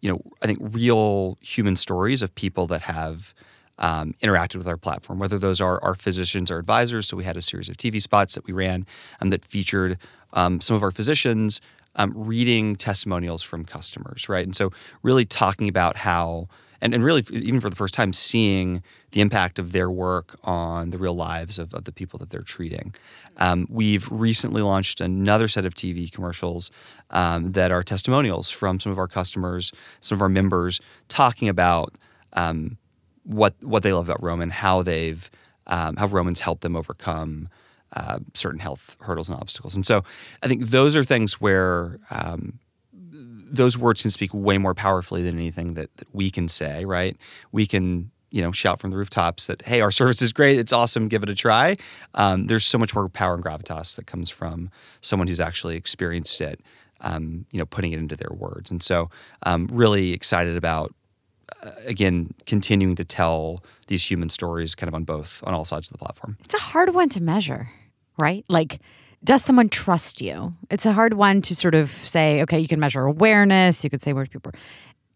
you 0.01 0.11
know, 0.11 0.21
I 0.41 0.47
think 0.47 0.59
real 0.61 1.37
human 1.41 1.75
stories 1.75 2.21
of 2.21 2.33
people 2.35 2.67
that 2.67 2.81
have 2.83 3.33
um, 3.79 4.13
interacted 4.21 4.57
with 4.57 4.67
our 4.67 4.77
platform, 4.77 5.19
whether 5.19 5.39
those 5.39 5.61
are 5.61 5.81
our 5.83 5.95
physicians 5.95 6.51
or 6.51 6.57
advisors. 6.57 7.07
So 7.07 7.15
we 7.17 7.23
had 7.23 7.37
a 7.37 7.41
series 7.41 7.69
of 7.69 7.77
TV 7.77 8.01
spots 8.01 8.35
that 8.35 8.45
we 8.45 8.53
ran 8.53 8.85
um, 9.21 9.29
that 9.29 9.45
featured 9.45 9.97
um, 10.33 10.61
some 10.61 10.75
of 10.75 10.83
our 10.83 10.91
physicians 10.91 11.61
um, 11.95 12.13
reading 12.15 12.75
testimonials 12.75 13.41
from 13.41 13.65
customers, 13.65 14.29
right? 14.29 14.45
And 14.45 14.55
so 14.55 14.71
really 15.01 15.25
talking 15.25 15.67
about 15.67 15.97
how 15.97 16.47
and, 16.81 16.93
and 16.93 17.03
really 17.03 17.23
even 17.31 17.59
for 17.59 17.69
the 17.69 17.75
first 17.75 17.93
time 17.93 18.13
seeing 18.13 18.83
the 19.11 19.21
impact 19.21 19.59
of 19.59 19.71
their 19.71 19.89
work 19.89 20.37
on 20.43 20.91
the 20.91 20.97
real 20.97 21.15
lives 21.15 21.57
of, 21.57 21.73
of 21.73 21.85
the 21.85 21.91
people 21.91 22.19
that 22.19 22.29
they're 22.29 22.41
treating. 22.41 22.93
Um, 23.37 23.67
we've 23.69 24.09
recently 24.11 24.61
launched 24.61 25.01
another 25.01 25.47
set 25.47 25.65
of 25.65 25.73
tv 25.73 26.11
commercials 26.11 26.71
um, 27.11 27.53
that 27.53 27.71
are 27.71 27.83
testimonials 27.83 28.49
from 28.49 28.79
some 28.79 28.91
of 28.91 28.99
our 28.99 29.07
customers 29.07 29.71
some 30.01 30.17
of 30.17 30.21
our 30.21 30.29
members 30.29 30.79
talking 31.07 31.49
about 31.49 31.95
um, 32.33 32.77
what 33.23 33.55
what 33.61 33.83
they 33.83 33.93
love 33.93 34.09
about 34.09 34.21
roman 34.21 34.49
how 34.49 34.81
they've 34.81 35.29
um, 35.67 35.95
how 35.95 36.07
roman's 36.07 36.39
helped 36.39 36.61
them 36.61 36.75
overcome 36.75 37.49
uh, 37.93 38.19
certain 38.35 38.59
health 38.59 38.95
hurdles 38.99 39.29
and 39.29 39.39
obstacles. 39.39 39.75
And 39.75 39.85
so 39.85 40.03
i 40.43 40.47
think 40.47 40.65
those 40.65 40.95
are 40.95 41.03
things 41.03 41.39
where 41.41 41.99
um, 42.11 42.59
those 43.51 43.77
words 43.77 44.01
can 44.01 44.11
speak 44.11 44.33
way 44.33 44.57
more 44.57 44.73
powerfully 44.73 45.23
than 45.23 45.35
anything 45.35 45.73
that, 45.75 45.95
that 45.97 46.07
we 46.13 46.29
can 46.29 46.47
say, 46.47 46.85
right? 46.85 47.17
We 47.51 47.65
can 47.65 48.11
you 48.31 48.43
know 48.43 48.51
shout 48.51 48.79
from 48.79 48.91
the 48.91 48.97
rooftops 48.97 49.47
that 49.47 49.63
hey 49.63 49.81
our 49.81 49.91
service 49.99 50.21
is 50.21 50.33
great. 50.33 50.59
It's 50.59 50.73
awesome. 50.73 51.07
Give 51.07 51.23
it 51.23 51.29
a 51.29 51.35
try. 51.35 51.77
Um, 52.13 52.45
there's 52.45 52.65
so 52.65 52.77
much 52.77 52.93
more 52.93 53.09
power 53.09 53.33
and 53.33 53.43
gravitas 53.43 53.95
that 53.95 54.07
comes 54.07 54.29
from 54.29 54.69
someone 55.01 55.27
who's 55.27 55.39
actually 55.39 55.75
experienced 55.75 56.41
it 56.41 56.61
um, 57.01 57.45
you 57.51 57.59
know 57.59 57.65
putting 57.65 57.91
it 57.91 57.99
into 57.99 58.15
their 58.15 58.35
words. 58.35 58.71
And 58.71 58.81
so 58.83 59.09
um, 59.43 59.67
really 59.71 60.13
excited 60.13 60.55
about 60.55 60.93
uh, 61.63 61.71
again 61.85 62.33
continuing 62.45 62.95
to 62.95 63.03
tell 63.03 63.63
these 63.87 64.09
human 64.09 64.29
stories 64.29 64.75
kind 64.75 64.87
of 64.87 64.93
on 64.93 65.03
both 65.03 65.43
on 65.45 65.53
all 65.53 65.65
sides 65.65 65.87
of 65.87 65.93
the 65.93 65.97
platform. 65.97 66.37
It's 66.45 66.53
a 66.53 66.59
hard 66.59 66.93
one 66.93 67.09
to 67.09 67.21
measure 67.21 67.69
right? 68.19 68.45
Like 68.49 68.79
does 69.23 69.43
someone 69.43 69.69
trust 69.69 70.21
you? 70.21 70.53
It's 70.69 70.85
a 70.85 70.93
hard 70.93 71.13
one 71.13 71.41
to 71.43 71.55
sort 71.55 71.75
of 71.75 71.91
say, 71.91 72.41
okay, 72.43 72.59
you 72.59 72.67
can 72.67 72.79
measure 72.79 73.03
awareness, 73.03 73.83
you 73.83 73.89
could 73.89 74.01
say 74.01 74.13
where 74.13 74.25
people 74.25 74.51
are. 74.53 74.59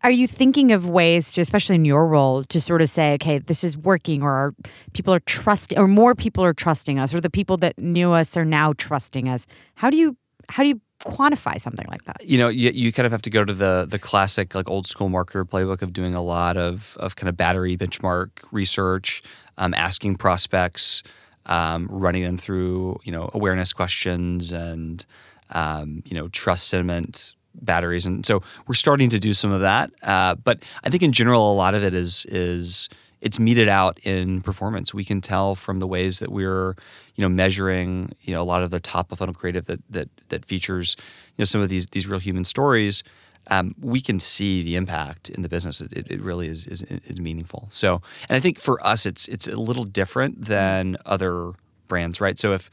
Are 0.04 0.12
you 0.12 0.28
thinking 0.28 0.74
of 0.74 0.90
ways 0.90 1.32
to, 1.32 1.42
especially 1.42 1.76
in 1.76 1.86
your 1.86 2.08
role, 2.08 2.44
to 2.46 2.60
sort 2.60 2.82
of 2.82 2.90
say, 2.90 3.14
okay, 3.14 3.38
this 3.38 3.64
is 3.64 3.78
working, 3.78 4.22
or 4.22 4.54
people 4.92 5.14
are 5.14 5.22
trusting, 5.22 5.78
or 5.78 5.88
more 5.88 6.14
people 6.14 6.44
are 6.44 6.54
trusting 6.54 7.00
us, 7.00 7.14
or 7.14 7.22
the 7.22 7.30
people 7.30 7.56
that 7.58 7.80
knew 7.80 8.12
us 8.12 8.36
are 8.36 8.44
now 8.44 8.74
trusting 8.74 9.30
us? 9.30 9.48
How 9.76 9.90
do 9.90 9.96
you 9.96 10.18
how 10.50 10.64
do 10.64 10.70
you 10.70 10.82
quantify 11.06 11.60
something 11.60 11.86
like 11.90 12.04
that? 12.04 12.18
You 12.22 12.38
know, 12.38 12.50
you, 12.50 12.72
you 12.72 12.92
kind 12.92 13.06
of 13.06 13.14
have 13.14 13.22
to 13.22 13.30
go 13.30 13.46
to 13.46 13.54
the 13.54 13.86
the 13.90 13.98
classic 13.98 14.54
like 14.56 14.70
old 14.70 14.86
school 14.86 15.10
marketer 15.10 15.46
playbook 15.46 15.82
of 15.82 15.94
doing 15.94 16.14
a 16.14 16.22
lot 16.22 16.58
of 16.58 16.98
of 17.00 17.16
kind 17.16 17.30
of 17.30 17.38
battery 17.38 17.78
benchmark 17.78 18.30
research, 18.52 19.24
um, 19.58 19.74
asking 19.74 20.18
prospects 20.18 21.02
um, 21.46 21.88
running 21.90 22.24
them 22.24 22.38
through 22.38 23.00
you 23.04 23.12
know 23.12 23.30
awareness 23.34 23.74
questions 23.74 24.52
and 24.52 25.06
um, 25.52 26.04
you 26.06 26.16
know 26.16 26.28
trust 26.30 26.68
sentiment 26.68 27.36
batteries, 27.56 28.06
and 28.06 28.26
so 28.26 28.42
we're 28.68 28.76
starting 28.76 29.10
to 29.10 29.20
do 29.20 29.34
some 29.34 29.52
of 29.52 29.62
that. 29.62 29.92
Uh, 30.02 30.36
but 30.36 30.64
I 30.84 30.90
think 30.90 31.04
in 31.04 31.12
general, 31.12 31.52
a 31.52 31.56
lot 31.56 31.76
of 31.76 31.84
it 31.84 31.94
is 31.94 32.26
is 32.26 32.90
it's 33.24 33.40
meted 33.40 33.70
out 33.70 33.98
in 34.04 34.42
performance. 34.42 34.94
We 34.94 35.06
can 35.06 35.22
tell 35.22 35.56
from 35.56 35.80
the 35.80 35.88
ways 35.88 36.20
that 36.20 36.30
we're, 36.30 36.76
you 37.16 37.22
know, 37.22 37.30
measuring, 37.30 38.12
you 38.22 38.34
know, 38.34 38.42
a 38.42 38.44
lot 38.44 38.64
of 38.64 38.70
the 38.70 38.82
top 38.82 39.14
of 39.14 39.20
funnel 39.20 39.34
creative 39.34 39.66
that 39.66 39.80
that 39.90 40.10
that 40.30 40.46
features, 40.46 40.98
you 41.36 41.42
know, 41.42 41.46
some 41.46 41.62
of 41.62 41.70
these 41.70 41.88
these 41.88 42.06
real 42.06 42.20
human 42.20 42.44
stories. 42.44 43.02
Um, 43.50 43.76
we 43.82 44.00
can 44.02 44.20
see 44.20 44.64
the 44.64 44.76
impact 44.78 45.30
in 45.30 45.42
the 45.42 45.50
business. 45.50 45.82
It, 45.82 46.08
it 46.10 46.22
really 46.22 46.48
is, 46.48 46.66
is 46.66 46.82
is 46.84 47.20
meaningful. 47.20 47.68
So, 47.70 48.02
and 48.30 48.36
I 48.38 48.40
think 48.40 48.60
for 48.60 48.86
us, 48.86 49.06
it's 49.06 49.28
it's 49.28 49.48
a 49.48 49.56
little 49.58 49.84
different 49.84 50.46
than 50.46 50.98
other 51.06 51.52
brands, 51.88 52.22
right? 52.22 52.40
So 52.40 52.54
if 52.54 52.70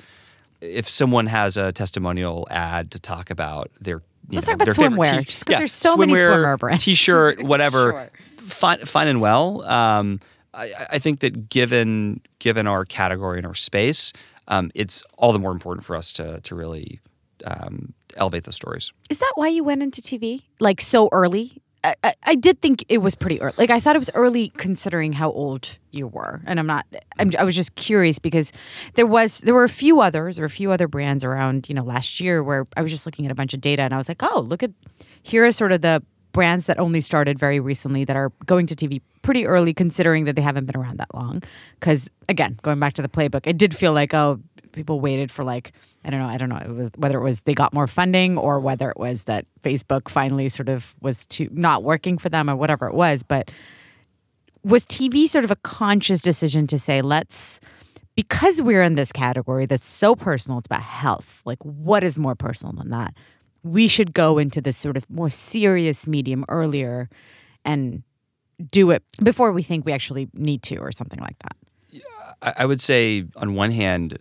if 0.61 0.89
someone 0.89 1.27
has 1.27 1.57
a 1.57 1.73
testimonial 1.73 2.47
ad 2.51 2.91
to 2.93 2.99
talk 3.01 3.31
about 3.31 3.71
their 3.81 4.03
Let's 4.31 4.47
know, 4.47 4.55
talk 4.55 4.69
about 4.69 4.77
swimwear, 4.77 5.19
t- 5.21 5.25
just 5.25 5.47
'cause 5.47 5.57
there's 5.59 5.73
so 5.73 5.97
many 5.97 6.13
swimwear 6.13 6.57
brands. 6.59 6.85
t-shirt, 6.85 7.43
whatever, 7.53 7.91
Sure. 7.93 8.47
fine, 8.47 8.79
fine 8.85 9.09
and 9.09 9.21
well. 9.21 9.63
Um, 9.63 10.21
I, 10.55 10.73
I 10.93 10.99
think 11.01 11.21
that 11.21 11.49
given 11.49 12.21
given 12.39 12.67
our 12.69 12.85
category 12.85 13.39
and 13.39 13.47
our 13.47 13.55
space, 13.57 14.13
um, 14.47 14.71
it's 14.75 15.03
all 15.19 15.33
the 15.33 15.39
more 15.41 15.51
important 15.53 15.85
for 15.85 15.97
us 15.97 16.13
to 16.15 16.41
to 16.43 16.55
really 16.55 17.01
um, 17.45 17.93
elevate 18.16 18.44
those 18.44 18.57
stories. 18.57 18.92
Is 19.09 19.18
that 19.18 19.33
why 19.35 19.49
you 19.49 19.64
went 19.64 19.83
into 19.83 20.01
TV 20.01 20.42
like 20.59 20.81
so 20.81 21.09
early? 21.12 21.62
I, 21.83 21.94
I, 22.05 22.14
I 22.25 22.35
did 22.35 22.61
think 22.61 22.85
it 22.88 22.99
was 22.99 23.14
pretty 23.14 23.40
early. 23.40 23.55
Like 23.57 23.70
I 23.70 23.81
thought 23.81 23.96
it 23.96 24.01
was 24.01 24.11
early 24.14 24.51
considering 24.57 25.12
how 25.12 25.33
old 25.33 25.77
you 25.90 26.07
were, 26.07 26.42
and 26.46 26.59
I'm 26.61 26.66
not. 26.66 26.87
I'm, 27.18 27.31
I 27.38 27.44
was 27.44 27.57
just 27.57 27.75
curious 27.75 28.18
because 28.18 28.53
there 28.94 29.07
was 29.07 29.38
there 29.38 29.55
were 29.55 29.64
a 29.64 29.68
few 29.68 30.01
others 30.01 30.38
or 30.38 30.44
a 30.44 30.51
few 30.51 30.73
other 30.73 30.88
brands 30.88 31.25
around 31.25 31.68
you 31.68 31.75
know 31.75 31.85
last 31.85 32.20
year 32.20 32.42
where 32.42 32.66
I 32.77 32.83
was 32.83 32.90
just 32.90 33.07
looking 33.07 33.25
at 33.25 33.33
a 33.33 33.35
bunch 33.35 33.55
of 33.55 33.61
data 33.61 33.83
and 33.83 33.94
I 33.94 33.96
was 33.96 34.09
like, 34.09 34.23
oh, 34.23 34.40
look 34.40 34.62
at 34.62 34.73
here 35.23 35.44
are 35.46 35.53
sort 35.53 35.73
of 35.73 35.81
the 35.81 36.03
brands 36.33 36.66
that 36.66 36.79
only 36.79 37.01
started 37.01 37.38
very 37.38 37.61
recently 37.61 38.05
that 38.05 38.16
are 38.16 38.31
going 38.46 38.66
to 38.66 38.77
TV 38.77 39.01
pretty 39.23 39.46
early, 39.46 39.75
considering 39.75 40.25
that 40.25 40.37
they 40.37 40.42
haven't 40.42 40.66
been 40.66 40.77
around 40.77 40.99
that 40.99 41.12
long. 41.14 41.42
Because 41.79 42.11
again, 42.29 42.59
going 42.62 42.79
back 42.79 42.94
to 42.94 43.03
the 43.03 43.09
playbook, 43.09 43.46
it 43.46 43.59
did 43.59 43.75
feel 43.75 43.92
like 43.92 44.14
oh, 44.14 44.40
people 44.73 45.01
waited 45.01 45.31
for 45.31 45.45
like 45.45 45.73
I 46.05 46.11
don't 46.11 46.21
know, 46.21 46.29
I 46.29 46.37
don't 46.37 46.49
know, 46.49 46.57
it 46.57 46.71
was 46.71 46.91
whether 46.97 47.19
it 47.19 47.25
was 47.25 47.41
they 47.41 47.55
got 47.55 47.73
more 47.73 47.87
funding 47.87 48.39
or 48.39 48.61
whether 48.61 48.91
it 48.91 48.97
was 48.97 49.25
that 49.25 49.47
Facebook 49.63 50.09
finally 50.09 50.49
sort 50.49 50.69
of 50.69 50.95
was 51.01 51.27
too 51.27 51.49
not 51.53 51.83
working 51.83 52.19
for 52.19 52.29
them 52.29 52.49
or 52.49 52.57
whatever 52.57 52.87
it 52.87 52.95
was. 52.95 53.23
But 53.23 53.51
was 54.63 54.85
TV 54.85 55.29
sort 55.29 55.45
of 55.45 55.51
a 55.51 55.57
conscious 55.57 56.21
decision 56.23 56.67
to 56.67 56.79
say 56.79 57.03
let's 57.03 57.61
because 58.21 58.61
we're 58.61 58.83
in 58.83 58.97
this 58.97 59.13
category 59.13 59.67
that's 59.67 59.87
so 59.87 60.15
personal, 60.15 60.59
it's 60.59 60.67
about 60.67 60.83
health. 60.83 61.41
Like, 61.45 61.59
what 61.63 62.05
is 62.05 62.19
more 62.19 62.35
personal 62.35 62.75
than 62.75 62.91
that? 62.91 63.15
We 63.63 63.89
should 63.89 64.13
go 64.13 64.37
into 64.37 64.61
this 64.61 64.77
sort 64.77 64.97
of 64.97 65.09
more 65.09 65.31
serious 65.31 66.07
medium 66.07 66.45
earlier 66.49 67.09
and 67.65 68.03
do 68.71 68.91
it 68.91 69.03
before 69.23 69.53
we 69.53 69.63
think 69.63 69.87
we 69.87 69.93
actually 69.93 70.29
need 70.35 70.63
to, 70.65 70.77
or 70.77 70.93
something 70.93 71.21
like 71.21 71.39
that. 71.39 71.57
I, 72.42 72.55
I 72.59 72.66
would 72.66 72.81
say, 72.81 73.24
on 73.37 73.55
one 73.55 73.70
hand, 73.70 74.18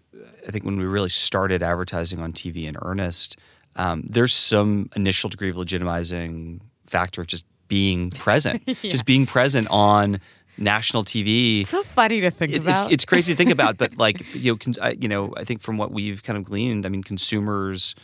I 0.48 0.52
think 0.52 0.64
when 0.66 0.78
we 0.78 0.86
really 0.86 1.10
started 1.10 1.62
advertising 1.64 2.20
on 2.20 2.34
TV 2.34 2.66
in 2.66 2.76
earnest, 2.82 3.38
um, 3.76 4.04
there's 4.10 4.34
some 4.34 4.90
initial 4.96 5.30
degree 5.30 5.50
of 5.50 5.56
legitimizing 5.56 6.60
factor 6.86 7.22
of 7.22 7.28
just 7.28 7.46
being 7.68 8.10
present, 8.12 8.66
just 8.82 9.06
being 9.06 9.26
present 9.26 9.68
on 9.70 10.20
national 10.58 11.04
TV. 11.04 11.62
It's 11.62 11.70
so 11.70 11.84
funny 11.84 12.20
to 12.22 12.32
think 12.32 12.52
It- 12.52 12.62
about. 12.62 12.86
it's, 12.86 12.94
it's 12.96 13.06
crazy 13.06 13.32
to 13.34 13.38
think 13.38 13.52
about, 13.52 13.78
but 13.78 13.98
like 13.98 14.26
you 14.36 14.52
know, 14.54 14.58
con- 14.58 14.76
I, 14.82 14.92
you 15.00 15.08
know, 15.08 15.34
I 15.38 15.44
think 15.44 15.62
from 15.62 15.78
what 15.78 15.92
we've 15.92 16.22
kind 16.24 16.36
of 16.38 16.44
gleaned, 16.44 16.86
I 16.86 16.90
mean, 16.90 17.04
consumers, 17.04 17.96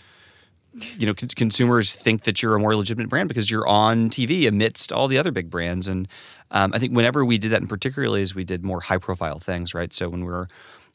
you 0.98 1.06
know, 1.06 1.14
con- 1.14 1.30
consumers 1.36 1.92
think 1.94 2.24
that 2.24 2.42
you're 2.44 2.56
a 2.56 2.60
more 2.60 2.76
legitimate 2.76 3.10
brand 3.10 3.28
because 3.28 3.50
you're 3.50 3.68
on 3.68 4.10
TV 4.10 4.48
amidst 4.48 4.92
all 4.92 5.08
the 5.08 5.18
other 5.18 5.32
big 5.32 5.50
brands, 5.50 5.88
and 5.88 6.08
um, 6.56 6.72
I 6.74 6.80
think 6.80 6.96
whenever 6.96 7.26
we 7.26 7.38
did 7.38 7.52
that, 7.52 7.60
and 7.60 7.70
particularly 7.70 8.22
as 8.22 8.34
we 8.34 8.46
did 8.46 8.64
more 8.64 8.80
high 8.80 8.98
profile 8.98 9.40
things, 9.40 9.74
right? 9.74 9.94
So 9.94 10.08
when 10.08 10.22
we 10.22 10.32
were 10.32 10.48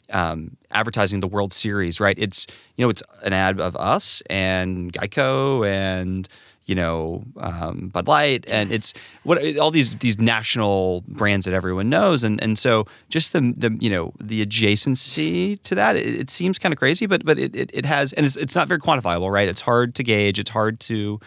um, 0.09 0.57
advertising 0.73 1.21
the 1.21 1.29
World 1.29 1.53
Series, 1.53 2.01
right? 2.01 2.19
It's 2.19 2.47
you 2.77 2.85
know, 2.85 2.89
it's 2.89 3.03
an 3.23 3.35
ad 3.35 3.61
of 3.61 3.77
us 3.77 4.23
and 4.31 4.91
Geico 4.93 5.69
and 5.69 6.27
you 6.65 6.75
know 6.75 7.25
um, 7.37 7.89
Bud 7.93 8.09
Light, 8.09 8.47
and 8.49 8.73
it's 8.73 8.95
what 9.23 9.39
all 9.59 9.71
these 9.71 9.97
these 9.97 10.19
national 10.19 11.05
brands 11.07 11.45
that 11.45 11.53
everyone 11.53 11.91
knows, 11.91 12.25
and 12.25 12.43
and 12.43 12.59
so 12.59 12.87
just 13.11 13.35
the 13.35 13.53
the 13.55 13.77
you 13.81 13.91
know 13.91 14.15
the 14.19 14.45
adjacency 14.45 15.61
to 15.61 15.75
that, 15.75 15.95
it, 15.95 16.07
it 16.07 16.31
seems 16.31 16.59
kind 16.59 16.73
of 16.73 16.79
crazy, 16.79 17.05
but 17.05 17.23
but 17.23 17.39
it, 17.39 17.55
it, 17.55 17.71
it 17.75 17.85
has, 17.85 18.15
and 18.15 18.25
it's 18.25 18.37
it's 18.37 18.57
not 18.57 18.67
very 18.67 18.81
quantifiable, 18.81 19.31
right? 19.31 19.47
It's 19.47 19.61
hard 19.61 19.95
to 19.97 20.03
gauge, 20.03 20.39
it's 20.39 20.51
hard 20.51 20.81
to 20.81 21.21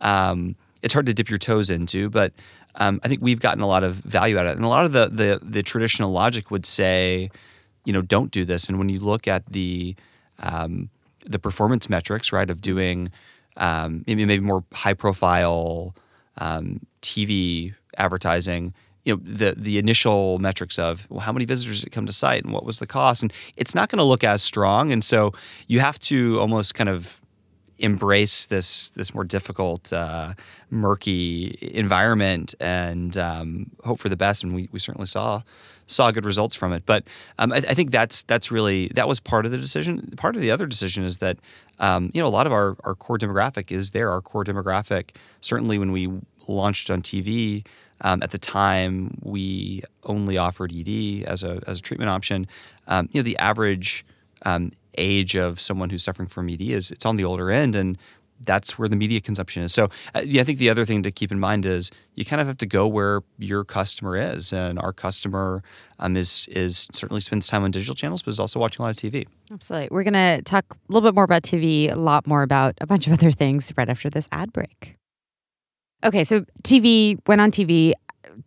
um, 0.00 0.54
it's 0.82 0.94
hard 0.94 1.06
to 1.06 1.14
dip 1.14 1.28
your 1.28 1.38
toes 1.38 1.70
into, 1.70 2.08
but 2.08 2.32
um, 2.76 3.00
I 3.02 3.08
think 3.08 3.22
we've 3.22 3.40
gotten 3.40 3.62
a 3.62 3.66
lot 3.66 3.84
of 3.84 3.96
value 3.96 4.38
out 4.38 4.46
of 4.46 4.52
it, 4.52 4.56
and 4.56 4.64
a 4.64 4.68
lot 4.68 4.84
of 4.84 4.92
the 4.92 5.08
the 5.08 5.40
the 5.42 5.62
traditional 5.62 6.12
logic 6.12 6.50
would 6.50 6.66
say, 6.66 7.30
you 7.84 7.92
know, 7.92 8.02
don't 8.02 8.30
do 8.30 8.44
this, 8.44 8.68
and 8.68 8.78
when 8.78 8.88
you 8.88 9.00
look 9.00 9.26
at 9.26 9.44
the 9.46 9.94
um, 10.38 10.90
the 11.24 11.38
performance 11.38 11.88
metrics, 11.88 12.32
right, 12.32 12.48
of 12.50 12.60
doing 12.60 13.10
um, 13.56 14.04
maybe 14.06 14.24
maybe 14.24 14.44
more 14.44 14.64
high 14.72 14.94
profile 14.94 15.94
um, 16.38 16.80
TV 17.02 17.74
advertising. 17.96 18.74
You 19.04 19.16
know 19.16 19.22
the 19.24 19.54
the 19.56 19.78
initial 19.78 20.38
metrics 20.38 20.78
of 20.78 21.06
well, 21.10 21.20
how 21.20 21.32
many 21.32 21.46
visitors 21.46 21.82
did 21.82 21.90
come 21.90 22.06
to 22.06 22.12
site 22.12 22.44
and 22.44 22.52
what 22.52 22.64
was 22.64 22.78
the 22.78 22.86
cost, 22.86 23.22
and 23.22 23.32
it's 23.56 23.74
not 23.74 23.88
going 23.88 23.98
to 23.98 24.04
look 24.04 24.24
as 24.24 24.42
strong, 24.42 24.92
and 24.92 25.02
so 25.02 25.32
you 25.66 25.80
have 25.80 25.98
to 26.00 26.38
almost 26.38 26.74
kind 26.74 26.88
of 26.88 27.19
embrace 27.80 28.46
this 28.46 28.90
this 28.90 29.14
more 29.14 29.24
difficult, 29.24 29.92
uh, 29.92 30.34
murky 30.70 31.58
environment 31.60 32.54
and 32.60 33.16
um, 33.16 33.70
hope 33.84 33.98
for 33.98 34.08
the 34.08 34.16
best. 34.16 34.44
And 34.44 34.54
we, 34.54 34.68
we 34.70 34.78
certainly 34.78 35.06
saw 35.06 35.42
saw 35.86 36.10
good 36.10 36.24
results 36.24 36.54
from 36.54 36.72
it. 36.72 36.84
But 36.86 37.04
um, 37.38 37.52
I, 37.52 37.56
I 37.56 37.74
think 37.74 37.90
that's 37.90 38.22
that's 38.22 38.50
really 38.50 38.88
that 38.94 39.08
was 39.08 39.20
part 39.20 39.44
of 39.46 39.52
the 39.52 39.58
decision. 39.58 40.12
Part 40.16 40.36
of 40.36 40.42
the 40.42 40.50
other 40.50 40.66
decision 40.66 41.04
is 41.04 41.18
that 41.18 41.38
um, 41.78 42.10
you 42.14 42.22
know 42.22 42.28
a 42.28 42.30
lot 42.30 42.46
of 42.46 42.52
our 42.52 42.76
our 42.84 42.94
core 42.94 43.18
demographic 43.18 43.72
is 43.72 43.90
there. 43.90 44.10
Our 44.10 44.20
core 44.20 44.44
demographic 44.44 45.10
certainly 45.40 45.78
when 45.78 45.92
we 45.92 46.08
launched 46.46 46.90
on 46.90 47.02
TV. 47.02 47.66
Um, 48.02 48.22
at 48.22 48.30
the 48.30 48.38
time, 48.38 49.18
we 49.22 49.82
only 50.04 50.38
offered 50.38 50.72
ED 50.74 51.24
as 51.24 51.42
a 51.42 51.60
as 51.66 51.78
a 51.78 51.82
treatment 51.82 52.10
option. 52.10 52.46
Um, 52.86 53.08
you 53.12 53.20
know, 53.20 53.24
the 53.24 53.36
average 53.38 54.06
um, 54.44 54.72
age 54.98 55.36
of 55.36 55.60
someone 55.60 55.90
who's 55.90 56.02
suffering 56.02 56.28
from 56.28 56.48
ED 56.48 56.62
is 56.62 56.90
it's 56.90 57.06
on 57.06 57.16
the 57.16 57.24
older 57.24 57.50
end, 57.50 57.74
and 57.74 57.98
that's 58.44 58.78
where 58.78 58.88
the 58.88 58.96
media 58.96 59.20
consumption 59.20 59.62
is. 59.62 59.72
So, 59.72 59.88
uh, 60.14 60.22
yeah, 60.24 60.40
I 60.40 60.44
think 60.44 60.58
the 60.58 60.70
other 60.70 60.84
thing 60.84 61.02
to 61.02 61.10
keep 61.10 61.30
in 61.30 61.38
mind 61.38 61.66
is 61.66 61.90
you 62.14 62.24
kind 62.24 62.40
of 62.40 62.46
have 62.46 62.56
to 62.58 62.66
go 62.66 62.86
where 62.88 63.22
your 63.38 63.64
customer 63.64 64.16
is, 64.16 64.52
and 64.52 64.78
our 64.78 64.92
customer 64.92 65.62
um, 65.98 66.16
is 66.16 66.48
is 66.50 66.88
certainly 66.92 67.20
spends 67.20 67.46
time 67.46 67.62
on 67.64 67.70
digital 67.70 67.94
channels, 67.94 68.22
but 68.22 68.30
is 68.30 68.40
also 68.40 68.58
watching 68.58 68.82
a 68.82 68.86
lot 68.86 68.90
of 68.90 68.96
TV. 68.96 69.26
Absolutely. 69.50 69.88
We're 69.90 70.04
going 70.04 70.14
to 70.14 70.42
talk 70.42 70.64
a 70.70 70.92
little 70.92 71.08
bit 71.08 71.14
more 71.14 71.24
about 71.24 71.42
TV, 71.42 71.92
a 71.92 71.96
lot 71.96 72.26
more 72.26 72.42
about 72.42 72.74
a 72.80 72.86
bunch 72.86 73.06
of 73.06 73.12
other 73.18 73.30
things 73.30 73.72
right 73.76 73.88
after 73.88 74.08
this 74.10 74.28
ad 74.32 74.52
break. 74.52 74.96
Okay, 76.02 76.24
so 76.24 76.44
TV 76.62 77.18
went 77.26 77.42
on 77.42 77.50
TV, 77.50 77.92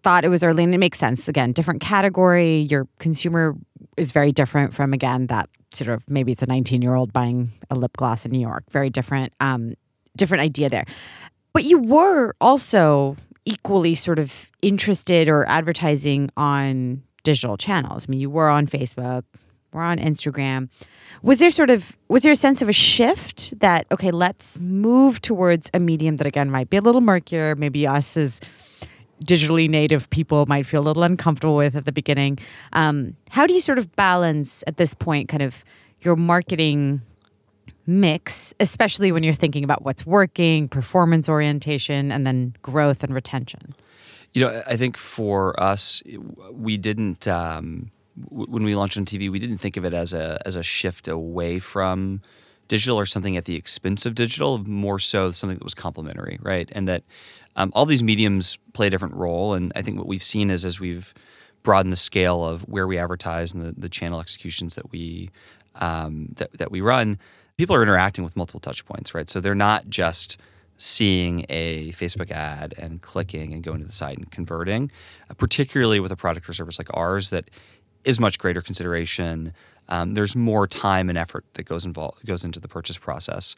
thought 0.03 0.25
it 0.25 0.29
was 0.29 0.43
early, 0.43 0.63
and 0.63 0.73
it 0.73 0.79
makes 0.79 0.97
sense. 0.97 1.27
Again, 1.27 1.51
different 1.51 1.81
category. 1.81 2.61
Your 2.61 2.87
consumer 2.97 3.55
is 3.97 4.11
very 4.11 4.31
different 4.31 4.73
from, 4.73 4.93
again, 4.93 5.27
that 5.27 5.49
sort 5.73 5.89
of 5.89 6.09
maybe 6.09 6.31
it's 6.31 6.43
a 6.43 6.47
19 6.47 6.81
year 6.81 6.95
old 6.95 7.13
buying 7.13 7.51
a 7.69 7.75
lip 7.75 7.97
gloss 7.97 8.25
in 8.25 8.31
New 8.31 8.39
York. 8.39 8.63
Very 8.71 8.89
different, 8.89 9.33
um, 9.39 9.73
different 10.15 10.41
idea 10.41 10.69
there. 10.69 10.85
But 11.53 11.63
you 11.63 11.79
were 11.79 12.33
also 12.41 13.15
equally 13.45 13.95
sort 13.95 14.19
of 14.19 14.51
interested 14.61 15.27
or 15.27 15.47
advertising 15.47 16.29
on 16.37 17.03
digital 17.23 17.57
channels. 17.57 18.05
I 18.07 18.11
mean, 18.11 18.19
you 18.19 18.29
were 18.29 18.49
on 18.49 18.67
Facebook, 18.67 19.23
we're 19.73 19.81
on 19.81 19.97
Instagram. 19.97 20.69
Was 21.21 21.39
there 21.39 21.49
sort 21.49 21.69
of 21.69 21.97
was 22.07 22.23
there 22.23 22.31
a 22.31 22.35
sense 22.35 22.61
of 22.61 22.69
a 22.69 22.73
shift 22.73 23.59
that 23.59 23.87
okay, 23.91 24.11
let's 24.11 24.59
move 24.59 25.21
towards 25.21 25.69
a 25.73 25.79
medium 25.79 26.17
that 26.17 26.27
again 26.27 26.51
might 26.51 26.69
be 26.69 26.77
a 26.77 26.81
little 26.81 27.01
murkier, 27.01 27.55
maybe 27.55 27.87
us 27.87 28.15
as 28.15 28.39
digitally 29.23 29.69
native 29.69 30.09
people 30.09 30.45
might 30.45 30.65
feel 30.65 30.81
a 30.81 30.85
little 30.85 31.03
uncomfortable 31.03 31.55
with 31.55 31.75
at 31.75 31.85
the 31.85 31.91
beginning. 31.91 32.39
Um, 32.73 33.15
how 33.29 33.47
do 33.47 33.53
you 33.53 33.61
sort 33.61 33.77
of 33.77 33.95
balance 33.95 34.63
at 34.67 34.77
this 34.77 34.93
point 34.93 35.29
kind 35.29 35.43
of 35.43 35.63
your 35.99 36.15
marketing 36.15 37.01
mix, 37.85 38.53
especially 38.59 39.11
when 39.11 39.23
you're 39.23 39.33
thinking 39.33 39.63
about 39.63 39.83
what's 39.83 40.05
working, 40.05 40.67
performance 40.67 41.27
orientation, 41.27 42.11
and 42.11 42.25
then 42.25 42.55
growth 42.61 43.03
and 43.03 43.13
retention? 43.13 43.75
You 44.33 44.41
know, 44.41 44.63
I 44.67 44.77
think 44.77 44.97
for 44.97 45.59
us, 45.61 46.01
we 46.51 46.77
didn't 46.77 47.27
um, 47.27 47.91
w- 48.29 48.47
when 48.49 48.63
we 48.63 48.75
launched 48.75 48.97
on 48.97 49.05
TV, 49.05 49.29
we 49.29 49.39
didn't 49.39 49.59
think 49.59 49.77
of 49.77 49.85
it 49.85 49.93
as 49.93 50.13
a 50.13 50.41
as 50.45 50.55
a 50.55 50.63
shift 50.63 51.07
away 51.07 51.59
from 51.59 52.21
digital 52.67 52.97
or 52.97 53.05
something 53.05 53.37
at 53.37 53.45
the 53.45 53.55
expense 53.55 54.05
of 54.05 54.15
digital. 54.15 54.57
More 54.57 54.99
so, 54.99 55.31
something 55.31 55.57
that 55.57 55.63
was 55.63 55.73
complementary, 55.73 56.39
right? 56.41 56.69
And 56.71 56.87
that 56.87 57.03
um, 57.55 57.71
all 57.75 57.85
these 57.85 58.03
mediums 58.03 58.57
play 58.73 58.87
a 58.87 58.89
different 58.89 59.15
role. 59.15 59.53
And 59.53 59.71
I 59.75 59.81
think 59.81 59.97
what 59.97 60.07
we've 60.07 60.23
seen 60.23 60.49
is 60.49 60.65
as 60.65 60.79
we've 60.79 61.13
broadened 61.63 61.91
the 61.91 61.97
scale 61.97 62.45
of 62.45 62.61
where 62.63 62.87
we 62.87 62.97
advertise 62.97 63.53
and 63.53 63.63
the, 63.63 63.73
the 63.79 63.89
channel 63.89 64.19
executions 64.19 64.75
that 64.75 64.91
we 64.91 65.29
um, 65.75 66.29
that, 66.35 66.51
that 66.57 66.71
we 66.71 66.81
run, 66.81 67.17
people 67.57 67.75
are 67.75 67.81
interacting 67.81 68.23
with 68.23 68.35
multiple 68.35 68.59
touch 68.59 68.85
points, 68.85 69.15
right? 69.15 69.29
So 69.29 69.39
they're 69.39 69.55
not 69.55 69.89
just 69.89 70.37
seeing 70.77 71.45
a 71.49 71.91
Facebook 71.93 72.29
ad 72.31 72.73
and 72.77 73.01
clicking 73.01 73.53
and 73.53 73.63
going 73.63 73.79
to 73.79 73.85
the 73.85 73.91
site 73.91 74.17
and 74.17 74.29
converting, 74.29 74.91
uh, 75.29 75.33
particularly 75.33 75.99
with 75.99 76.11
a 76.11 76.15
product 76.15 76.47
or 76.49 76.53
service 76.53 76.77
like 76.77 76.89
ours 76.93 77.29
that 77.29 77.49
is 78.03 78.19
much 78.19 78.37
greater 78.37 78.61
consideration. 78.61 79.53
Um, 79.89 80.13
there's 80.13 80.35
more 80.35 80.65
time 80.67 81.09
and 81.09 81.17
effort 81.17 81.45
that 81.53 81.63
goes 81.63 81.85
involved 81.85 82.25
goes 82.25 82.43
into 82.43 82.59
the 82.59 82.67
purchase 82.67 82.97
process, 82.97 83.55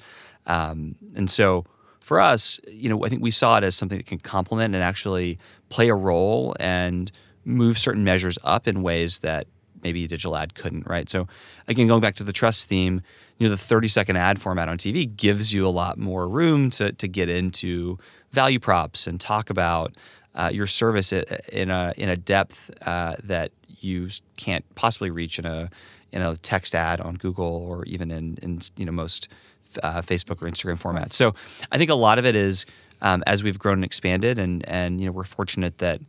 um, 0.48 0.96
and 1.16 1.30
so 1.30 1.66
for 2.06 2.20
us, 2.20 2.60
you 2.68 2.88
know, 2.88 3.04
I 3.04 3.10
think 3.10 3.24
we 3.24 3.32
saw 3.32 3.58
it 3.58 3.64
as 3.64 3.76
something 3.76 3.98
that 3.98 4.06
can 4.06 4.20
complement 4.20 4.76
and 4.76 4.84
actually 4.84 5.40
play 5.70 5.90
a 5.90 5.96
role 5.96 6.56
and 6.60 7.12
move 7.46 7.80
certain 7.80 8.04
measures 8.04 8.38
up 8.44 8.68
in 8.68 8.84
ways 8.84 9.20
that 9.20 9.48
maybe 9.82 10.06
digital 10.06 10.36
ad 10.36 10.54
couldn't, 10.54 10.88
right? 10.88 11.10
So 11.10 11.28
again, 11.68 11.88
going 11.88 12.02
back 12.02 12.14
to 12.16 12.24
the 12.24 12.32
trust 12.32 12.68
theme, 12.68 13.02
you 13.38 13.48
know, 13.48 13.52
the 13.52 13.58
30 13.58 13.88
second 13.88 14.18
ad 14.18 14.40
format 14.40 14.70
on 14.70 14.78
TV 14.78 15.16
gives 15.16 15.52
you 15.52 15.68
a 15.68 15.70
lot 15.70 15.98
more 15.98 16.28
room 16.28 16.70
to, 16.72 16.92
to 16.92 17.08
get 17.08 17.28
into 17.28 17.98
value 18.32 18.60
props 18.60 19.08
and 19.08 19.20
talk 19.20 19.50
about 19.50 19.96
uh, 20.36 20.52
your 20.54 20.68
service 20.68 21.12
in 21.12 21.72
a 21.72 21.94
in 21.98 22.10
a 22.10 22.18
depth 22.18 22.70
uh, 22.86 23.16
that 23.24 23.52
you 23.80 24.10
can't 24.38 24.66
possibly 24.76 25.10
reach 25.10 25.40
in 25.40 25.46
a 25.46 25.70
in 26.16 26.22
a 26.22 26.36
text 26.38 26.74
ad 26.74 27.00
on 27.02 27.16
Google 27.16 27.46
or 27.46 27.84
even 27.86 28.10
in 28.10 28.38
in 28.42 28.60
you 28.78 28.86
know 28.86 28.92
most 28.92 29.28
uh, 29.84 30.02
Facebook 30.02 30.42
or 30.42 30.50
Instagram 30.50 30.82
formats. 30.82 31.14
So 31.14 31.36
I 31.72 31.78
think 31.78 31.92
a 31.92 31.96
lot 31.96 32.18
of 32.18 32.26
it 32.26 32.36
is 32.36 32.66
um, 33.02 33.24
as 33.28 33.44
we've 33.44 33.60
grown 33.60 33.76
and 33.76 33.86
expanded, 33.86 34.40
and 34.40 34.68
and 34.68 35.00
you 35.00 35.06
know 35.06 35.12
we're 35.12 35.26
fortunate 35.26 35.78
that 35.80 36.02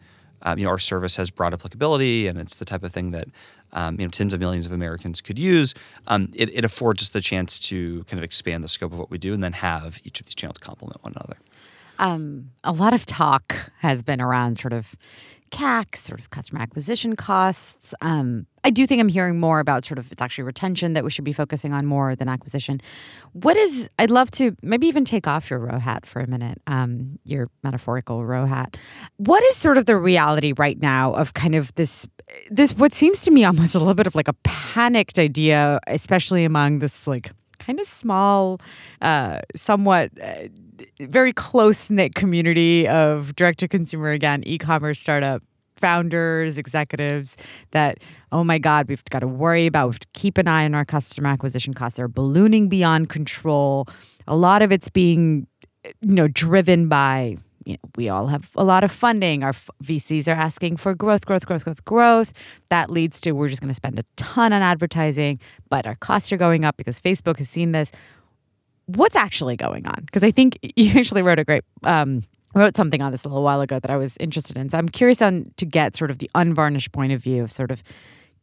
um, 0.43 0.59
you 0.59 0.65
know 0.65 0.71
our 0.71 0.79
service 0.79 1.17
has 1.17 1.31
broad 1.31 1.53
applicability, 1.53 2.29
and 2.29 2.39
it's 2.39 2.57
the 2.57 2.65
type 2.65 2.85
of 2.85 2.93
thing 2.93 3.11
that 3.11 3.29
um, 3.73 3.99
you 3.99 4.07
know 4.07 4.11
tens 4.11 4.33
of 4.33 4.41
millions 4.41 4.65
of 4.65 4.73
Americans 4.73 5.21
could 5.21 5.39
use. 5.39 5.75
Um, 6.07 6.31
it, 6.35 6.55
it, 6.55 6.65
affords 6.65 7.03
us 7.03 7.11
the 7.11 7.21
chance 7.21 7.59
to 7.59 8.05
kind 8.05 8.19
of 8.19 8.25
expand 8.25 8.63
the 8.63 8.69
scope 8.69 8.93
of 8.93 8.99
what 8.99 9.11
we 9.11 9.19
do, 9.19 9.35
and 9.35 9.43
then 9.43 9.53
have 9.55 9.99
each 10.05 10.21
of 10.21 10.27
these 10.27 10.35
channels 10.35 10.59
complement 10.59 11.03
one 11.03 11.13
another. 11.17 11.37
Um, 11.99 12.51
a 12.63 12.73
lot 12.73 12.95
of 12.95 13.07
talk 13.07 13.73
has 13.81 14.03
been 14.03 14.21
around 14.21 14.59
sort 14.59 14.73
of 14.73 14.95
CAC, 15.51 15.97
sort 15.97 16.21
of 16.21 16.31
customer 16.31 16.61
acquisition 16.61 17.17
costs. 17.17 17.95
Um, 18.01 18.47
I 18.67 18.71
do 18.71 18.85
think 18.85 18.99
I'm 18.99 19.07
hearing 19.07 19.39
more 19.39 19.61
about 19.61 19.85
sort 19.85 19.97
of 19.97 20.11
it's 20.11 20.21
actually 20.21 20.43
retention 20.43 20.95
that 20.95 21.05
we 21.05 21.11
should 21.11 21.25
be 21.25 21.33
focusing 21.33 21.73
on 21.73 21.87
more 21.87 22.17
than 22.17 22.29
acquisition. 22.29 22.81
What 23.33 23.57
is, 23.57 23.89
I'd 23.97 24.11
love 24.11 24.29
to 24.33 24.57
maybe 24.61 24.89
even 24.89 25.05
take 25.05 25.29
off 25.29 25.49
your 25.49 25.61
Ro 25.61 25.79
hat 25.79 26.05
for 26.05 26.19
a 26.19 26.27
minute, 26.27 26.61
um, 26.67 27.21
your 27.25 27.49
metaphorical 27.63 28.27
Ro 28.27 28.45
hat. 28.45 28.77
What 29.19 29.45
is 29.45 29.57
sort 29.57 29.79
of 29.79 29.87
the 29.87 29.97
reality 29.97 30.53
right 30.57 30.83
now 30.83 31.15
of 31.15 31.33
kind 31.35 31.55
of 31.55 31.73
this, 31.77 32.09
this, 32.51 32.73
what 32.73 32.93
seems 32.93 33.21
to 33.21 33.31
me 33.31 33.45
almost 33.45 33.77
a 33.77 33.79
little 33.79 33.95
bit 33.95 34.09
of 34.09 34.17
like 34.17 34.27
a 34.27 34.35
panicked 34.43 35.21
idea, 35.21 35.79
especially 35.87 36.45
among 36.45 36.81
this 36.81 37.07
like 37.07 37.31
kind 37.61 37.79
of 37.79 37.87
small, 37.87 38.61
uh, 39.01 39.43
somewhat. 39.55 40.11
Uh, 40.21 40.49
very 41.01 41.33
close 41.33 41.89
knit 41.89 42.15
community 42.15 42.87
of 42.89 43.35
direct 43.35 43.61
to 43.61 43.69
consumer 43.69 44.11
again 44.11 44.43
e-commerce 44.45 45.01
startup 45.01 45.43
founders, 45.77 46.59
executives 46.59 47.37
that, 47.71 47.99
oh 48.33 48.45
my 48.45 48.59
God, 48.59 48.89
we've 48.89 49.05
got 49.11 49.21
to 49.21 49.27
worry 49.27 49.67
about, 49.67 49.89
we 49.89 49.93
have 49.95 50.01
to 50.01 50.09
keep 50.15 50.39
an 50.39 50.49
eye 50.49 50.65
on 50.65 50.75
our 50.75 50.85
customer 50.85 51.29
acquisition 51.29 51.75
costs. 51.75 51.97
They're 51.97 52.09
ballooning 52.09 52.69
beyond 52.69 53.09
control. 53.09 53.87
A 54.27 54.37
lot 54.37 54.63
of 54.63 54.73
it's 54.73 54.89
being, 54.89 55.47
you 55.85 56.15
know, 56.15 56.29
driven 56.29 56.89
by, 56.89 57.37
you 57.65 57.75
know, 57.75 57.91
we 57.97 58.09
all 58.09 58.27
have 58.29 58.51
a 58.57 58.65
lot 58.65 58.85
of 58.85 58.91
funding. 58.91 59.43
Our 59.43 59.53
VCs 59.83 60.29
are 60.29 60.37
asking 60.37 60.77
for 60.77 60.95
growth, 60.95 61.27
growth, 61.27 61.47
growth, 61.47 61.65
growth, 61.65 61.85
growth. 61.85 62.33
That 62.69 62.91
leads 62.91 63.21
to 63.23 63.33
we're 63.33 63.49
just 63.49 63.61
going 63.61 63.69
to 63.69 63.75
spend 63.75 63.99
a 63.99 64.05
ton 64.17 64.53
on 64.53 64.63
advertising, 64.63 65.41
but 65.69 65.87
our 65.87 65.97
costs 65.97 66.33
are 66.33 66.37
going 66.37 66.65
up 66.65 66.77
because 66.77 67.01
Facebook 67.01 67.39
has 67.39 67.49
seen 67.49 67.73
this 67.73 67.91
what's 68.87 69.17
actually 69.17 69.57
going 69.57 69.87
on? 69.87 70.03
Because 70.07 70.25
I 70.25 70.31
think 70.31 70.59
you 70.77 70.99
actually 70.99 71.23
wrote 71.23 71.39
a 71.39 71.45
great 71.45 71.65
um, 71.85 72.23
wrote 72.59 72.77
something 72.77 73.03
on 73.03 73.13
this 73.13 73.25
a 73.25 73.29
little 73.29 73.43
while 73.43 73.61
ago 73.61 73.79
that 73.79 73.91
I 73.91 73.97
was 73.97 74.17
interested 74.19 74.57
in. 74.57 74.71
So 74.71 74.79
I'm 74.79 74.89
curious 74.89 75.21
on 75.23 75.53
to 75.57 75.67
get 75.67 75.97
sort 75.97 76.11
of 76.11 76.19
the 76.19 76.31
unvarnished 76.35 76.93
point 76.93 77.13
of 77.13 77.23
view 77.23 77.43
of 77.43 77.53
sort 77.53 77.71
of 77.71 77.83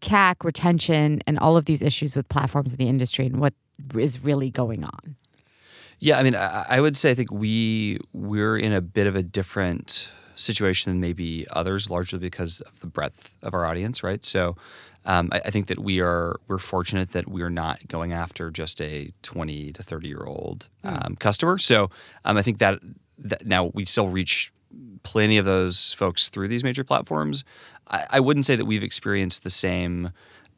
CAC 0.01 0.43
retention 0.43 1.21
and 1.25 1.39
all 1.39 1.57
of 1.57 1.65
these 1.65 1.81
issues 1.81 2.15
with 2.15 2.27
platforms 2.29 2.71
in 2.71 2.77
the 2.77 2.89
industry 2.89 3.25
and 3.25 3.39
what 3.39 3.53
is 3.95 4.23
really 4.23 4.49
going 4.49 4.83
on. 4.83 5.15
Yeah, 5.99 6.19
I 6.19 6.23
mean, 6.23 6.35
I, 6.35 6.65
I 6.67 6.81
would 6.81 6.97
say 6.97 7.11
I 7.11 7.13
think 7.15 7.31
we 7.31 7.99
we're 8.11 8.57
in 8.57 8.73
a 8.73 8.81
bit 8.81 9.07
of 9.07 9.15
a 9.15 9.23
different 9.23 10.09
situation 10.35 10.91
than 10.91 10.99
maybe 10.99 11.45
others, 11.51 11.89
largely 11.89 12.19
because 12.19 12.61
of 12.61 12.79
the 12.81 12.87
breadth 12.87 13.33
of 13.41 13.53
our 13.53 13.65
audience, 13.65 14.03
right? 14.03 14.23
So 14.25 14.57
um, 15.05 15.29
I, 15.31 15.41
I, 15.45 15.49
think 15.49 15.67
that 15.67 15.79
we 15.79 16.01
are 16.01 16.39
we're 16.47 16.57
fortunate 16.57 17.11
that 17.11 17.27
we 17.27 17.41
are 17.41 17.49
not 17.49 17.87
going 17.87 18.13
after 18.13 18.49
just 18.49 18.81
a 18.81 19.11
20 19.21 19.73
to 19.73 19.83
30 19.83 20.07
year 20.07 20.23
old 20.25 20.67
hmm. 20.81 20.89
um, 20.89 20.95
mm. 20.95 21.19
customer. 21.19 21.57
So 21.57 21.89
um, 22.25 22.37
I 22.37 22.41
think 22.41 22.59
that, 22.59 22.79
that 23.17 23.45
now 23.45 23.71
we 23.73 23.85
still 23.85 24.07
reach 24.07 24.51
plenty 25.03 25.37
of 25.37 25.45
those 25.45 25.93
folks 25.93 26.29
through 26.29 26.47
these 26.47 26.63
major 26.63 26.83
platforms. 26.83 27.43
I, 27.87 28.05
I 28.11 28.19
wouldn't 28.19 28.45
say 28.45 28.55
that 28.55 28.65
we've 28.65 28.83
experienced 28.83 29.43
the 29.43 29.49
same 29.49 30.11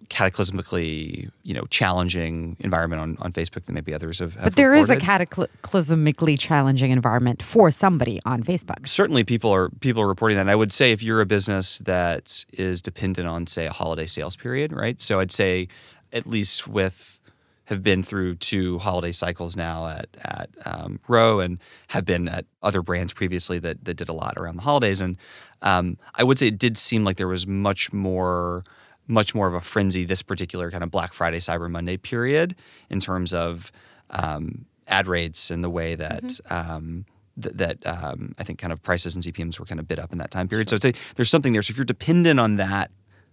cataclysmically, 0.10 1.32
you 1.44 1.54
know, 1.54 1.64
challenging 1.70 2.58
environment 2.60 3.02
on, 3.02 3.18
on 3.22 3.32
Facebook 3.32 3.66
than 3.66 3.76
maybe 3.76 3.94
others 3.94 4.20
have. 4.20 4.36
have 4.36 4.44
but 4.44 4.56
there 4.56 4.70
reported. 4.70 4.98
is 4.98 5.04
a 5.04 5.06
cataclysmically 5.06 6.38
challenging 6.40 6.92
environment 6.92 7.42
for 7.42 7.72
somebody 7.72 8.22
on 8.26 8.44
Facebook. 8.44 8.88
Certainly, 8.88 9.24
people 9.24 9.52
are 9.52 9.70
people 9.80 10.02
are 10.02 10.08
reporting 10.08 10.36
that. 10.36 10.42
And 10.42 10.52
I 10.52 10.56
would 10.56 10.74
say 10.74 10.92
if 10.92 11.02
you're 11.02 11.22
a 11.22 11.26
business 11.26 11.80
that 11.80 12.46
is 12.54 12.82
dependent 12.82 13.28
on, 13.28 13.48
say, 13.48 13.66
a 13.66 13.72
holiday 13.72 14.06
sales 14.06 14.36
period, 14.36 14.72
right? 14.72 15.00
So 15.00 15.20
I'd 15.20 15.32
say 15.32 15.68
at 16.14 16.28
least 16.28 16.68
with 16.68 17.20
have 17.66 17.84
been 17.84 18.04
through 18.04 18.36
two 18.36 18.80
holiday 18.80 19.12
cycles 19.12 19.56
now 19.56 19.88
at 19.88 20.08
at 20.22 20.50
um, 20.66 21.00
and 21.10 21.60
have 21.90 22.06
been 22.06 22.28
at 22.28 22.46
other 22.64 22.82
brands 22.82 23.14
previously 23.14 23.60
that 23.60 23.84
that 23.86 23.96
did 23.96 24.10
a 24.10 24.14
lot 24.14 24.36
around 24.38 24.56
the 24.56 24.62
holidays. 24.62 25.02
And 25.02 25.18
um, 25.62 25.98
I 26.16 26.24
would 26.24 26.38
say 26.38 26.48
it 26.48 26.58
did 26.58 26.78
seem 26.78 27.04
like 27.04 27.18
there 27.18 27.28
was 27.28 27.48
much 27.48 27.92
more 27.92 28.64
much 29.08 29.36
more 29.36 29.48
of 29.48 29.54
a 29.54 29.62
frenzy 29.62 30.06
this 30.06 30.22
particular 30.22 30.72
kind 30.72 30.84
of 30.84 30.92
Black 30.92 31.14
Friday, 31.14 31.40
Cyber 31.40 31.70
Monday 31.70 31.98
period 31.98 32.56
in 32.90 33.00
terms 33.00 33.34
of 33.34 33.72
um, 34.10 34.66
ad 34.88 35.08
rates 35.08 35.52
and 35.52 35.64
the 35.64 35.70
way 35.70 35.96
that. 35.96 36.24
Mm-hmm. 36.24 36.72
Um, 36.72 37.06
th- 37.42 37.56
that 37.56 37.86
um, 37.86 38.34
I 38.38 38.44
think 38.44 38.60
kind 38.60 38.72
of 38.72 38.82
prices 38.82 39.16
and 39.16 39.24
CPMS 39.24 39.60
were 39.60 39.66
kind 39.66 39.80
of 39.80 39.88
bid 39.88 40.00
up 40.00 40.12
in 40.12 40.18
that 40.20 40.32
time 40.32 40.48
period. 40.48 40.70
So 40.70 40.76
I'd 40.76 40.82
say 40.82 40.94
there's 41.16 41.30
something 41.30 41.54
there. 41.54 41.62
So 41.62 41.72
if 41.72 41.78
you're 41.78 41.86
dependent 41.86 42.40
on 42.40 42.56
that, 42.58 42.92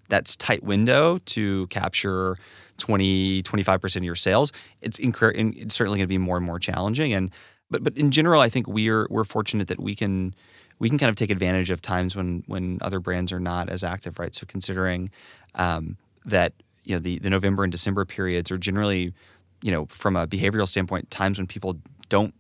that's 0.08 0.36
tight 0.36 0.62
window 0.62 1.18
to 1.26 1.66
capture 1.68 2.36
20, 2.82 3.42
25% 3.44 3.96
of 3.96 4.04
your 4.04 4.16
sales, 4.16 4.52
it's, 4.80 4.98
incur- 4.98 5.32
it's 5.36 5.74
certainly 5.74 5.98
going 5.98 6.04
to 6.04 6.08
be 6.08 6.18
more 6.18 6.36
and 6.36 6.44
more 6.44 6.58
challenging. 6.58 7.12
And 7.12 7.30
but 7.70 7.82
but 7.82 7.96
in 7.96 8.10
general, 8.10 8.40
I 8.40 8.48
think 8.48 8.68
we're 8.68 9.06
we're 9.08 9.24
fortunate 9.24 9.68
that 9.68 9.80
we 9.80 9.94
can 9.94 10.34
we 10.78 10.88
can 10.88 10.98
kind 10.98 11.08
of 11.08 11.16
take 11.16 11.30
advantage 11.30 11.70
of 11.70 11.80
times 11.80 12.14
when 12.14 12.44
when 12.46 12.78
other 12.82 13.00
brands 13.00 13.32
are 13.32 13.40
not 13.40 13.68
as 13.68 13.82
active, 13.82 14.18
right? 14.18 14.34
So 14.34 14.46
considering 14.46 15.10
um, 15.54 15.96
that 16.26 16.52
you 16.84 16.94
know 16.94 17.00
the 17.00 17.18
the 17.18 17.30
November 17.30 17.64
and 17.64 17.72
December 17.72 18.04
periods 18.04 18.50
are 18.50 18.58
generally 18.58 19.12
you 19.62 19.72
know 19.72 19.86
from 19.86 20.16
a 20.16 20.28
behavioral 20.28 20.68
standpoint 20.68 21.10
times 21.10 21.38
when 21.38 21.46
people 21.46 21.78
don't 22.08 22.34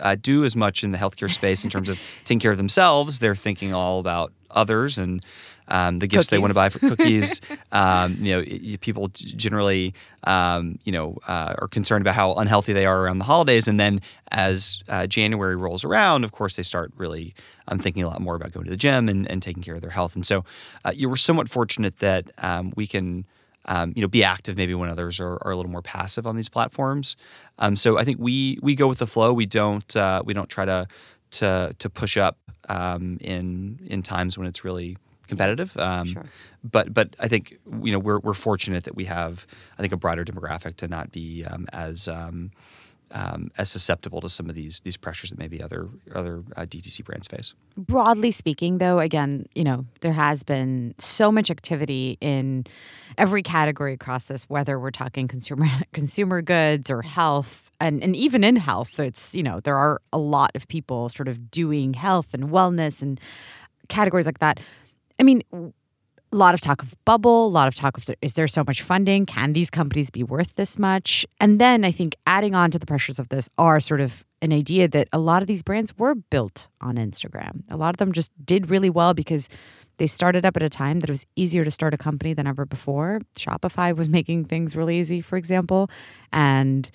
uh, 0.00 0.16
do 0.20 0.44
as 0.44 0.56
much 0.56 0.82
in 0.82 0.90
the 0.92 0.98
healthcare 0.98 1.30
space 1.30 1.64
in 1.64 1.70
terms 1.70 1.88
of 1.88 2.00
taking 2.24 2.40
care 2.40 2.50
of 2.50 2.56
themselves. 2.56 3.18
They're 3.18 3.36
thinking 3.36 3.74
all 3.74 4.00
about 4.00 4.32
others 4.50 4.98
and 4.98 5.24
um, 5.70 5.98
the 5.98 6.06
gifts 6.06 6.28
cookies. 6.28 6.30
they 6.30 6.38
want 6.38 6.50
to 6.50 6.54
buy 6.54 6.68
for 6.68 6.78
cookies. 6.78 7.40
um, 7.72 8.16
you 8.20 8.36
know, 8.36 8.76
people 8.80 9.08
generally, 9.08 9.94
um, 10.24 10.78
you 10.84 10.92
know, 10.92 11.18
uh, 11.26 11.54
are 11.58 11.68
concerned 11.68 12.02
about 12.02 12.14
how 12.14 12.34
unhealthy 12.34 12.72
they 12.72 12.86
are 12.86 13.02
around 13.02 13.18
the 13.18 13.24
holidays. 13.24 13.68
And 13.68 13.78
then 13.78 14.00
as 14.30 14.82
uh, 14.88 15.06
January 15.06 15.56
rolls 15.56 15.84
around, 15.84 16.24
of 16.24 16.32
course, 16.32 16.56
they 16.56 16.62
start 16.62 16.92
really 16.96 17.34
um, 17.68 17.78
thinking 17.78 18.02
a 18.02 18.08
lot 18.08 18.20
more 18.20 18.34
about 18.34 18.52
going 18.52 18.64
to 18.64 18.70
the 18.70 18.76
gym 18.76 19.08
and, 19.08 19.30
and 19.30 19.42
taking 19.42 19.62
care 19.62 19.74
of 19.74 19.80
their 19.80 19.90
health. 19.90 20.14
And 20.14 20.24
so, 20.24 20.44
uh, 20.84 20.92
you 20.94 21.08
were 21.08 21.16
somewhat 21.16 21.48
fortunate 21.48 21.98
that 21.98 22.30
um, 22.38 22.72
we 22.76 22.86
can. 22.86 23.24
Um, 23.70 23.92
you 23.94 24.00
know, 24.00 24.08
be 24.08 24.24
active 24.24 24.56
maybe 24.56 24.74
when 24.74 24.88
others 24.88 25.20
are, 25.20 25.36
are 25.42 25.50
a 25.50 25.54
little 25.56 25.70
more 25.70 25.82
passive 25.82 26.26
on 26.26 26.36
these 26.36 26.48
platforms. 26.48 27.16
Um, 27.58 27.76
so 27.76 27.98
I 27.98 28.04
think 28.04 28.18
we 28.18 28.58
we 28.62 28.74
go 28.74 28.88
with 28.88 28.96
the 28.96 29.06
flow. 29.06 29.34
We 29.34 29.44
don't 29.44 29.94
uh, 29.94 30.22
we 30.24 30.32
don't 30.32 30.48
try 30.48 30.64
to 30.64 30.86
to 31.32 31.74
to 31.78 31.90
push 31.90 32.16
up 32.16 32.38
um, 32.68 33.18
in 33.20 33.80
in 33.86 34.02
times 34.02 34.36
when 34.38 34.46
it's 34.46 34.64
really 34.64 34.96
competitive. 35.26 35.76
Um, 35.76 36.08
sure. 36.08 36.24
But 36.64 36.92
but 36.92 37.14
I 37.18 37.28
think 37.28 37.58
you 37.82 37.92
know 37.92 37.98
we're 37.98 38.18
we're 38.18 38.34
fortunate 38.34 38.84
that 38.84 38.96
we 38.96 39.04
have 39.04 39.46
I 39.78 39.82
think 39.82 39.92
a 39.92 39.96
broader 39.96 40.24
demographic 40.24 40.76
to 40.76 40.88
not 40.88 41.12
be 41.12 41.44
um, 41.44 41.66
as 41.72 42.08
um, 43.12 43.50
as 43.58 43.70
susceptible 43.70 44.20
to 44.20 44.28
some 44.28 44.48
of 44.48 44.54
these 44.54 44.80
these 44.80 44.96
pressures 44.96 45.30
that 45.30 45.38
maybe 45.38 45.62
other 45.62 45.88
other 46.14 46.42
uh, 46.56 46.62
DTC 46.62 47.04
brands 47.04 47.26
face. 47.26 47.54
Broadly 47.76 48.30
speaking, 48.30 48.78
though, 48.78 48.98
again, 48.98 49.46
you 49.54 49.64
know 49.64 49.86
there 50.00 50.12
has 50.12 50.42
been 50.42 50.94
so 50.98 51.32
much 51.32 51.50
activity 51.50 52.18
in 52.20 52.64
every 53.16 53.42
category 53.42 53.94
across 53.94 54.24
this, 54.24 54.44
whether 54.44 54.78
we're 54.78 54.90
talking 54.90 55.28
consumer 55.28 55.66
consumer 55.92 56.42
goods 56.42 56.90
or 56.90 57.02
health, 57.02 57.70
and 57.80 58.02
and 58.02 58.14
even 58.16 58.44
in 58.44 58.56
health, 58.56 58.98
it's 59.00 59.34
you 59.34 59.42
know 59.42 59.60
there 59.60 59.76
are 59.76 60.00
a 60.12 60.18
lot 60.18 60.50
of 60.54 60.68
people 60.68 61.08
sort 61.08 61.28
of 61.28 61.50
doing 61.50 61.94
health 61.94 62.34
and 62.34 62.50
wellness 62.50 63.02
and 63.02 63.20
categories 63.88 64.26
like 64.26 64.38
that. 64.38 64.60
I 65.20 65.24
mean, 65.24 65.42
a 66.32 66.36
lot 66.36 66.54
of 66.54 66.60
talk 66.60 66.82
of 66.82 66.94
bubble, 67.04 67.46
a 67.46 67.48
lot 67.48 67.68
of 67.68 67.74
talk 67.74 67.96
of 67.96 68.08
is 68.20 68.34
there 68.34 68.46
so 68.46 68.62
much 68.66 68.82
funding? 68.82 69.24
Can 69.24 69.52
these 69.52 69.70
companies 69.70 70.10
be 70.10 70.22
worth 70.22 70.54
this 70.56 70.78
much? 70.78 71.26
And 71.40 71.60
then 71.60 71.84
I 71.84 71.90
think 71.90 72.16
adding 72.26 72.54
on 72.54 72.70
to 72.70 72.78
the 72.78 72.86
pressures 72.86 73.18
of 73.18 73.28
this 73.28 73.48
are 73.56 73.80
sort 73.80 74.00
of 74.00 74.24
an 74.42 74.52
idea 74.52 74.88
that 74.88 75.08
a 75.12 75.18
lot 75.18 75.42
of 75.42 75.48
these 75.48 75.62
brands 75.62 75.96
were 75.98 76.14
built 76.14 76.68
on 76.80 76.96
Instagram. 76.96 77.62
A 77.70 77.76
lot 77.76 77.94
of 77.94 77.96
them 77.96 78.12
just 78.12 78.30
did 78.44 78.70
really 78.70 78.90
well 78.90 79.14
because 79.14 79.48
they 79.96 80.06
started 80.06 80.44
up 80.44 80.56
at 80.56 80.62
a 80.62 80.68
time 80.68 81.00
that 81.00 81.10
it 81.10 81.12
was 81.12 81.26
easier 81.34 81.64
to 81.64 81.70
start 81.70 81.92
a 81.92 81.98
company 81.98 82.34
than 82.34 82.46
ever 82.46 82.64
before. 82.64 83.20
Shopify 83.36 83.96
was 83.96 84.08
making 84.18 84.44
things 84.44 84.76
really 84.76 84.98
easy, 85.00 85.20
for 85.20 85.36
example. 85.36 85.90
And 86.32 86.90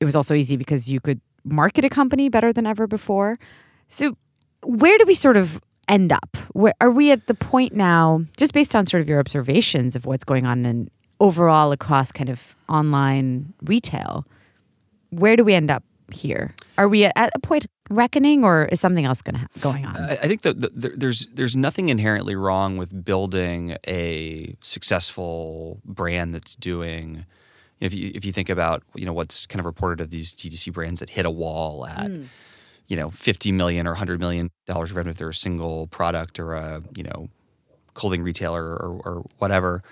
it 0.00 0.04
was 0.04 0.14
also 0.14 0.34
easy 0.34 0.56
because 0.56 0.90
you 0.90 1.00
could 1.00 1.20
market 1.44 1.84
a 1.84 1.88
company 1.88 2.28
better 2.28 2.52
than 2.52 2.66
ever 2.66 2.86
before. 2.86 3.36
So, 3.88 4.16
where 4.62 4.96
do 4.96 5.04
we 5.06 5.14
sort 5.14 5.36
of 5.36 5.60
end 5.88 6.12
up? 6.12 6.36
Where 6.52 6.74
are 6.80 6.90
we 6.90 7.10
at 7.10 7.26
the 7.26 7.34
point 7.34 7.74
now, 7.74 8.24
just 8.36 8.52
based 8.52 8.74
on 8.74 8.86
sort 8.86 9.00
of 9.00 9.08
your 9.08 9.20
observations 9.20 9.96
of 9.96 10.06
what's 10.06 10.24
going 10.24 10.46
on 10.46 10.64
in 10.66 10.90
overall 11.20 11.72
across 11.72 12.12
kind 12.12 12.30
of 12.30 12.54
online 12.68 13.52
retail? 13.62 14.26
Where 15.10 15.36
do 15.36 15.44
we 15.44 15.54
end 15.54 15.70
up 15.70 15.84
here? 16.12 16.54
Are 16.76 16.88
we 16.88 17.04
at 17.04 17.30
a 17.34 17.38
point 17.38 17.66
reckoning, 17.90 18.44
or 18.44 18.64
is 18.66 18.80
something 18.80 19.04
else 19.04 19.22
going 19.22 19.36
ha- 19.36 19.46
going 19.60 19.86
on? 19.86 19.96
I 19.96 20.16
think 20.16 20.42
that 20.42 20.60
the, 20.60 20.68
the, 20.74 20.88
there's 20.90 21.26
there's 21.34 21.56
nothing 21.56 21.88
inherently 21.88 22.34
wrong 22.34 22.76
with 22.76 23.04
building 23.04 23.76
a 23.86 24.56
successful 24.60 25.80
brand 25.84 26.34
that's 26.34 26.56
doing. 26.56 27.26
If 27.80 27.92
you 27.94 28.10
if 28.14 28.24
you 28.24 28.32
think 28.32 28.48
about 28.48 28.82
you 28.94 29.06
know 29.06 29.12
what's 29.12 29.46
kind 29.46 29.60
of 29.60 29.66
reported 29.66 30.00
of 30.00 30.10
these 30.10 30.32
DTC 30.32 30.72
brands 30.72 31.00
that 31.00 31.10
hit 31.10 31.26
a 31.26 31.30
wall 31.30 31.86
at. 31.86 32.10
Mm 32.10 32.28
you 32.88 32.96
know, 32.96 33.10
50 33.10 33.52
million 33.52 33.86
or 33.86 33.90
100 33.90 34.20
million 34.20 34.50
dollars 34.66 34.92
revenue 34.92 35.12
if 35.12 35.18
they're 35.18 35.28
a 35.28 35.34
single 35.34 35.86
product 35.86 36.38
or 36.38 36.54
a, 36.54 36.82
you 36.96 37.02
know, 37.02 37.28
clothing 37.94 38.22
retailer 38.22 38.64
or, 38.64 39.00
or 39.04 39.24
whatever. 39.38 39.82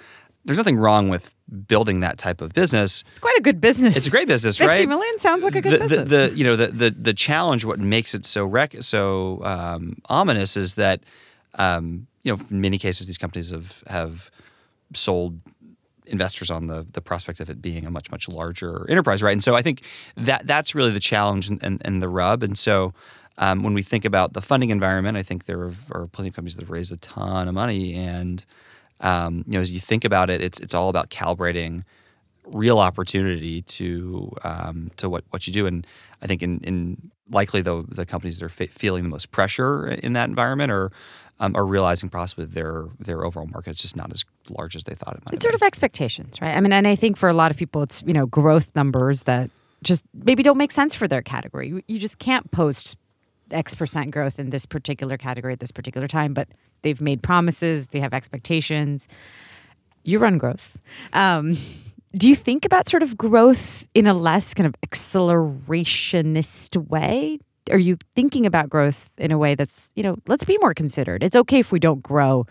There's 0.44 0.58
nothing 0.58 0.76
wrong 0.76 1.08
with 1.08 1.34
building 1.68 2.00
that 2.00 2.18
type 2.18 2.40
of 2.40 2.52
business. 2.52 3.04
It's 3.10 3.20
quite 3.20 3.38
a 3.38 3.42
good 3.42 3.60
business. 3.60 3.96
It's 3.96 4.08
a 4.08 4.10
great 4.10 4.26
business, 4.26 4.58
50 4.58 4.68
right? 4.68 4.76
50 4.78 4.86
million 4.88 5.18
sounds 5.20 5.44
like 5.44 5.54
a 5.54 5.60
good 5.60 5.74
the, 5.74 5.78
business. 5.78 6.08
The, 6.08 6.28
the, 6.28 6.36
you 6.36 6.42
know 6.42 6.56
the, 6.56 6.66
the 6.66 6.90
the 6.90 7.14
challenge, 7.14 7.64
what 7.64 7.78
makes 7.78 8.12
it 8.12 8.24
so 8.24 8.44
rec- 8.44 8.82
so 8.82 9.40
um, 9.44 9.98
ominous, 10.06 10.56
is 10.56 10.74
that 10.74 11.04
um, 11.54 12.08
you 12.24 12.34
know 12.34 12.42
in 12.50 12.60
many 12.60 12.76
cases 12.76 13.06
these 13.06 13.18
companies 13.18 13.50
have 13.50 13.84
have 13.86 14.32
sold 14.94 15.38
investors 16.12 16.50
on 16.50 16.66
the 16.66 16.86
the 16.92 17.00
prospect 17.00 17.40
of 17.40 17.50
it 17.50 17.60
being 17.60 17.86
a 17.86 17.90
much 17.90 18.10
much 18.12 18.28
larger 18.28 18.88
enterprise, 18.88 19.22
right? 19.22 19.32
And 19.32 19.42
so 19.42 19.56
I 19.56 19.62
think 19.62 19.82
that 20.16 20.46
that's 20.46 20.74
really 20.74 20.92
the 20.92 21.00
challenge 21.00 21.48
and, 21.48 21.60
and, 21.64 21.82
and 21.84 22.00
the 22.00 22.08
rub. 22.08 22.42
And 22.42 22.56
so 22.56 22.92
um, 23.38 23.62
when 23.62 23.74
we 23.74 23.82
think 23.82 24.04
about 24.04 24.34
the 24.34 24.42
funding 24.42 24.70
environment, 24.70 25.16
I 25.16 25.22
think 25.22 25.46
there 25.46 25.70
are 25.90 26.06
plenty 26.06 26.28
of 26.28 26.34
companies 26.34 26.54
that 26.56 26.62
have 26.62 26.70
raised 26.70 26.92
a 26.92 26.98
ton 26.98 27.48
of 27.48 27.54
money, 27.54 27.94
and 27.94 28.44
um, 29.00 29.44
you 29.46 29.54
know 29.54 29.60
as 29.60 29.72
you 29.72 29.80
think 29.80 30.04
about 30.04 30.30
it, 30.30 30.40
it's 30.40 30.60
it's 30.60 30.74
all 30.74 30.88
about 30.88 31.10
calibrating 31.10 31.82
real 32.46 32.78
opportunity 32.78 33.62
to 33.62 34.32
um, 34.44 34.90
to 34.98 35.08
what 35.08 35.24
what 35.30 35.46
you 35.46 35.52
do. 35.52 35.66
And 35.66 35.86
I 36.20 36.26
think 36.26 36.42
in, 36.42 36.60
in 36.60 37.10
likely 37.30 37.62
the 37.62 37.84
the 37.88 38.04
companies 38.04 38.38
that 38.38 38.44
are 38.44 38.50
fe- 38.50 38.66
feeling 38.66 39.02
the 39.02 39.08
most 39.08 39.32
pressure 39.32 39.88
in 39.88 40.12
that 40.12 40.28
environment 40.28 40.70
are 40.70 40.92
um, 41.42 41.54
are 41.56 41.66
realizing 41.66 42.08
possibly 42.08 42.46
their 42.46 42.86
their 43.00 43.26
overall 43.26 43.48
market 43.48 43.72
is 43.72 43.78
just 43.78 43.96
not 43.96 44.12
as 44.12 44.24
large 44.48 44.76
as 44.76 44.84
they 44.84 44.94
thought 44.94 45.16
it 45.16 45.24
might. 45.24 45.32
Be. 45.32 45.36
It's 45.36 45.44
sort 45.44 45.56
of 45.56 45.62
expectations, 45.62 46.40
right? 46.40 46.56
I 46.56 46.60
mean, 46.60 46.72
and 46.72 46.86
I 46.86 46.94
think 46.94 47.16
for 47.16 47.28
a 47.28 47.34
lot 47.34 47.50
of 47.50 47.56
people, 47.56 47.82
it's 47.82 48.00
you 48.06 48.14
know 48.14 48.26
growth 48.26 48.70
numbers 48.76 49.24
that 49.24 49.50
just 49.82 50.04
maybe 50.14 50.44
don't 50.44 50.56
make 50.56 50.70
sense 50.70 50.94
for 50.94 51.08
their 51.08 51.20
category. 51.20 51.82
You 51.88 51.98
just 51.98 52.20
can't 52.20 52.48
post 52.52 52.96
X 53.50 53.74
percent 53.74 54.12
growth 54.12 54.38
in 54.38 54.50
this 54.50 54.64
particular 54.64 55.18
category 55.18 55.52
at 55.52 55.58
this 55.58 55.72
particular 55.72 56.06
time, 56.06 56.32
but 56.32 56.46
they've 56.82 57.00
made 57.00 57.24
promises, 57.24 57.88
they 57.88 57.98
have 57.98 58.14
expectations. 58.14 59.08
You 60.04 60.20
run 60.20 60.38
growth. 60.38 60.78
Um, 61.12 61.56
do 62.14 62.28
you 62.28 62.36
think 62.36 62.64
about 62.64 62.88
sort 62.88 63.02
of 63.02 63.16
growth 63.16 63.88
in 63.94 64.06
a 64.06 64.14
less 64.14 64.54
kind 64.54 64.68
of 64.68 64.76
accelerationist 64.86 66.88
way? 66.88 67.40
Are 67.70 67.78
you 67.78 67.98
thinking 68.14 68.46
about 68.46 68.68
growth 68.68 69.10
in 69.18 69.30
a 69.30 69.38
way 69.38 69.54
that's 69.54 69.90
you 69.94 70.02
know 70.02 70.16
let's 70.26 70.44
be 70.44 70.58
more 70.60 70.74
considered. 70.74 71.22
It's 71.22 71.36
okay 71.36 71.58
if 71.58 71.72
we 71.72 71.78
don't 71.78 72.02
grow 72.02 72.46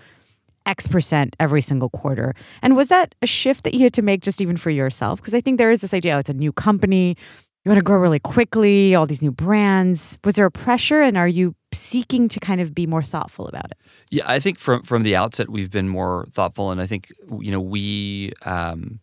x 0.65 0.88
percent 0.88 1.36
every 1.39 1.62
single 1.62 1.89
quarter. 1.89 2.36
And 2.62 2.76
was 2.76 2.89
that 2.89 3.15
a 3.21 3.28
shift 3.28 3.63
that 3.63 3.74
you 3.74 3.82
had 3.82 3.93
to 3.93 4.02
make 4.02 4.21
just 4.21 4.41
even 4.41 4.58
for 4.58 4.69
yourself? 4.69 5.19
Because 5.19 5.34
i 5.34 5.41
think 5.41 5.58
there 5.58 5.71
is 5.71 5.82
this 5.82 5.93
idea 5.93 6.15
oh, 6.15 6.19
it's 6.19 6.30
a 6.30 6.34
new 6.34 6.52
company. 6.52 7.17
You 7.63 7.69
want 7.69 7.78
to 7.78 7.84
grow 7.84 7.97
really 7.97 8.19
quickly 8.19 8.95
all 8.95 9.06
these 9.06 9.21
new 9.21 9.32
brands. 9.32 10.17
Was 10.24 10.34
there 10.34 10.47
a 10.47 10.52
pressure 10.52 11.02
and 11.02 11.15
are 11.15 11.28
you 11.28 11.54
seeking 11.74 12.28
to 12.30 12.39
kind 12.39 12.60
of 12.60 12.74
be 12.74 12.88
more 12.88 13.04
thoughtful 13.04 13.47
about 13.47 13.65
it? 13.65 13.78
Yeah 14.10 14.24
i 14.28 14.39
think 14.39 14.60
from 14.60 14.84
from 14.84 15.04
the 15.04 15.15
outset 15.15 15.50
we've 15.50 15.71
been 15.71 15.89
more 15.89 16.28
thoughtful 16.32 16.71
and 16.71 16.82
i 16.82 16.88
think 16.88 17.12
you 17.39 17.52
know 17.52 17.62
we 17.62 18.32
um 18.45 19.00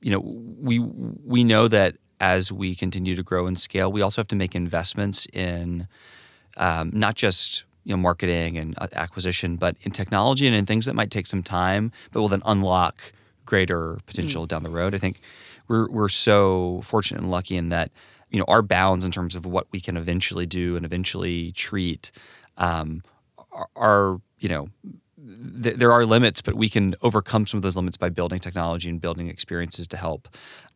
you 0.00 0.10
know 0.10 0.20
we 0.20 0.78
we 0.78 1.44
know 1.44 1.66
that 1.66 1.96
as 2.24 2.50
we 2.50 2.74
continue 2.74 3.14
to 3.14 3.22
grow 3.22 3.46
and 3.46 3.60
scale, 3.60 3.92
we 3.92 4.00
also 4.00 4.18
have 4.22 4.28
to 4.28 4.34
make 4.34 4.54
investments 4.54 5.26
in 5.34 5.86
um, 6.56 6.90
not 6.94 7.16
just 7.16 7.64
you 7.84 7.94
know 7.94 8.00
marketing 8.00 8.56
and 8.56 8.74
uh, 8.78 8.88
acquisition, 8.94 9.56
but 9.56 9.76
in 9.82 9.92
technology 9.92 10.46
and 10.46 10.56
in 10.56 10.64
things 10.64 10.86
that 10.86 10.94
might 10.94 11.10
take 11.10 11.26
some 11.26 11.42
time, 11.42 11.92
but 12.12 12.22
will 12.22 12.28
then 12.28 12.42
unlock 12.46 13.12
greater 13.44 13.98
potential 14.06 14.44
mm. 14.44 14.48
down 14.48 14.62
the 14.62 14.70
road. 14.70 14.94
I 14.94 14.98
think 14.98 15.20
we're 15.68 15.86
we're 15.90 16.08
so 16.08 16.80
fortunate 16.82 17.20
and 17.20 17.30
lucky 17.30 17.58
in 17.58 17.68
that 17.68 17.90
you 18.30 18.38
know 18.38 18.46
our 18.48 18.62
bounds 18.62 19.04
in 19.04 19.12
terms 19.12 19.34
of 19.36 19.44
what 19.44 19.66
we 19.70 19.78
can 19.78 19.98
eventually 19.98 20.46
do 20.46 20.76
and 20.76 20.86
eventually 20.86 21.52
treat 21.52 22.10
um, 22.56 23.02
are, 23.52 23.68
are, 23.76 24.20
you 24.38 24.48
know 24.48 24.68
th- 25.62 25.76
there 25.76 25.92
are 25.92 26.06
limits, 26.06 26.40
but 26.40 26.54
we 26.54 26.70
can 26.70 26.94
overcome 27.02 27.44
some 27.44 27.58
of 27.58 27.62
those 27.62 27.76
limits 27.76 27.98
by 27.98 28.08
building 28.08 28.40
technology 28.40 28.88
and 28.88 28.98
building 28.98 29.28
experiences 29.28 29.86
to 29.88 29.98
help 29.98 30.26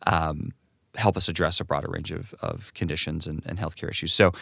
um, 0.06 0.52
help 0.98 1.16
us 1.16 1.28
address 1.28 1.60
a 1.60 1.64
broader 1.64 1.88
range 1.88 2.10
of, 2.10 2.34
of 2.40 2.74
conditions 2.74 3.26
and, 3.26 3.42
and 3.46 3.58
healthcare 3.58 3.88
issues. 3.88 4.12
So, 4.12 4.32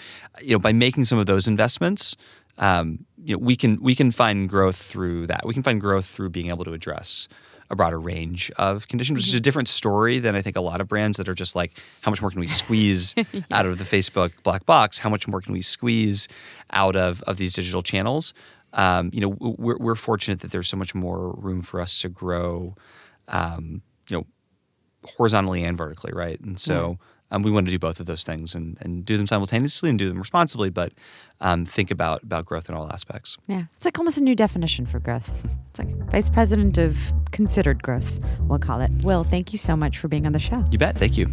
you 0.42 0.52
know, 0.52 0.58
by 0.58 0.72
making 0.72 1.04
some 1.04 1.18
of 1.18 1.26
those 1.26 1.46
investments, 1.46 2.16
um, 2.58 3.04
you 3.22 3.36
know, 3.36 3.38
we 3.38 3.56
can 3.56 3.80
we 3.82 3.94
can 3.94 4.10
find 4.10 4.48
growth 4.48 4.76
through 4.76 5.26
that. 5.26 5.44
We 5.44 5.52
can 5.52 5.62
find 5.62 5.80
growth 5.80 6.06
through 6.06 6.30
being 6.30 6.48
able 6.48 6.64
to 6.64 6.72
address 6.72 7.28
a 7.68 7.76
broader 7.76 7.98
range 7.98 8.50
of 8.56 8.88
conditions, 8.88 9.18
which 9.18 9.26
is 9.26 9.34
a 9.34 9.36
mm-hmm. 9.36 9.42
different 9.42 9.68
story 9.68 10.18
than 10.20 10.36
I 10.36 10.42
think 10.42 10.56
a 10.56 10.60
lot 10.60 10.80
of 10.80 10.88
brands 10.88 11.18
that 11.18 11.28
are 11.28 11.34
just 11.34 11.56
like, 11.56 11.72
how 12.00 12.10
much 12.10 12.22
more 12.22 12.30
can 12.30 12.40
we 12.40 12.46
squeeze 12.46 13.14
yeah. 13.32 13.40
out 13.50 13.66
of 13.66 13.78
the 13.78 13.84
Facebook 13.84 14.32
black 14.42 14.64
box? 14.64 14.98
How 14.98 15.10
much 15.10 15.26
more 15.26 15.40
can 15.40 15.52
we 15.52 15.62
squeeze 15.62 16.28
out 16.70 16.96
of 16.96 17.22
of 17.22 17.36
these 17.36 17.52
digital 17.52 17.82
channels? 17.82 18.32
Um, 18.72 19.10
you 19.12 19.20
know, 19.20 19.36
we're, 19.40 19.78
we're 19.78 19.94
fortunate 19.94 20.40
that 20.40 20.50
there's 20.50 20.68
so 20.68 20.76
much 20.76 20.94
more 20.94 21.32
room 21.32 21.62
for 21.62 21.80
us 21.80 22.00
to 22.02 22.08
grow. 22.08 22.74
Um, 23.28 23.82
you 24.08 24.16
know, 24.18 24.26
horizontally 25.16 25.64
and 25.64 25.76
vertically, 25.76 26.12
right? 26.14 26.40
And 26.40 26.58
so 26.58 26.98
um, 27.30 27.42
we 27.42 27.50
want 27.50 27.66
to 27.66 27.72
do 27.72 27.78
both 27.78 28.00
of 28.00 28.06
those 28.06 28.24
things 28.24 28.54
and, 28.54 28.76
and 28.80 29.04
do 29.04 29.16
them 29.16 29.26
simultaneously 29.26 29.90
and 29.90 29.98
do 29.98 30.08
them 30.08 30.18
responsibly, 30.18 30.70
but 30.70 30.92
um, 31.40 31.64
think 31.64 31.90
about 31.90 32.22
about 32.22 32.46
growth 32.46 32.68
in 32.68 32.74
all 32.74 32.90
aspects. 32.90 33.36
Yeah, 33.46 33.64
it's 33.76 33.84
like 33.84 33.98
almost 33.98 34.18
a 34.18 34.22
new 34.22 34.34
definition 34.34 34.86
for 34.86 34.98
growth. 34.98 35.46
It's 35.76 35.86
like 35.86 36.10
vice 36.10 36.30
president 36.30 36.78
of 36.78 37.12
considered 37.32 37.82
growth, 37.82 38.18
we'll 38.40 38.58
call 38.58 38.80
it. 38.80 38.90
Will, 39.04 39.24
thank 39.24 39.52
you 39.52 39.58
so 39.58 39.76
much 39.76 39.98
for 39.98 40.08
being 40.08 40.24
on 40.24 40.32
the 40.32 40.38
show. 40.38 40.64
You 40.70 40.78
bet. 40.78 40.96
Thank 40.96 41.18
you. 41.18 41.28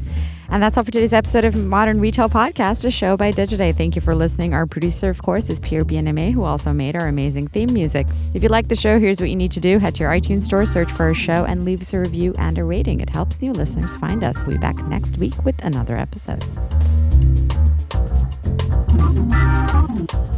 And 0.49 0.61
that's 0.61 0.77
all 0.77 0.83
for 0.83 0.91
today's 0.91 1.13
episode 1.13 1.45
of 1.45 1.55
Modern 1.55 2.01
Retail 2.01 2.27
Podcast, 2.27 2.83
a 2.83 2.91
show 2.91 3.15
by 3.15 3.31
Digiday. 3.31 3.73
Thank 3.73 3.95
you 3.95 4.01
for 4.01 4.13
listening. 4.13 4.53
Our 4.53 4.65
producer, 4.65 5.09
of 5.09 5.21
course, 5.21 5.49
is 5.49 5.61
Pierre 5.61 5.85
Bienaimé, 5.85 6.33
who 6.33 6.43
also 6.43 6.73
made 6.73 6.97
our 6.97 7.07
amazing 7.07 7.47
theme 7.47 7.71
music. 7.71 8.05
If 8.33 8.43
you 8.43 8.49
like 8.49 8.67
the 8.67 8.75
show, 8.75 8.99
here's 8.99 9.21
what 9.21 9.29
you 9.29 9.37
need 9.37 9.51
to 9.53 9.61
do: 9.61 9.79
head 9.79 9.95
to 9.95 10.03
your 10.03 10.11
iTunes 10.11 10.43
store, 10.43 10.65
search 10.65 10.91
for 10.91 11.03
our 11.03 11.13
show, 11.13 11.45
and 11.45 11.63
leave 11.63 11.81
us 11.81 11.93
a 11.93 11.99
review 11.99 12.35
and 12.37 12.57
a 12.57 12.65
rating. 12.65 12.99
It 12.99 13.09
helps 13.09 13.41
new 13.41 13.53
listeners 13.53 13.95
find 13.95 14.25
us. 14.25 14.37
We'll 14.41 14.57
be 14.57 14.57
back 14.57 14.75
next 14.87 15.17
week 15.19 15.45
with 15.45 15.55
another 15.63 15.95
episode. 15.95 16.43
Thank 20.05 20.27
you. 20.27 20.32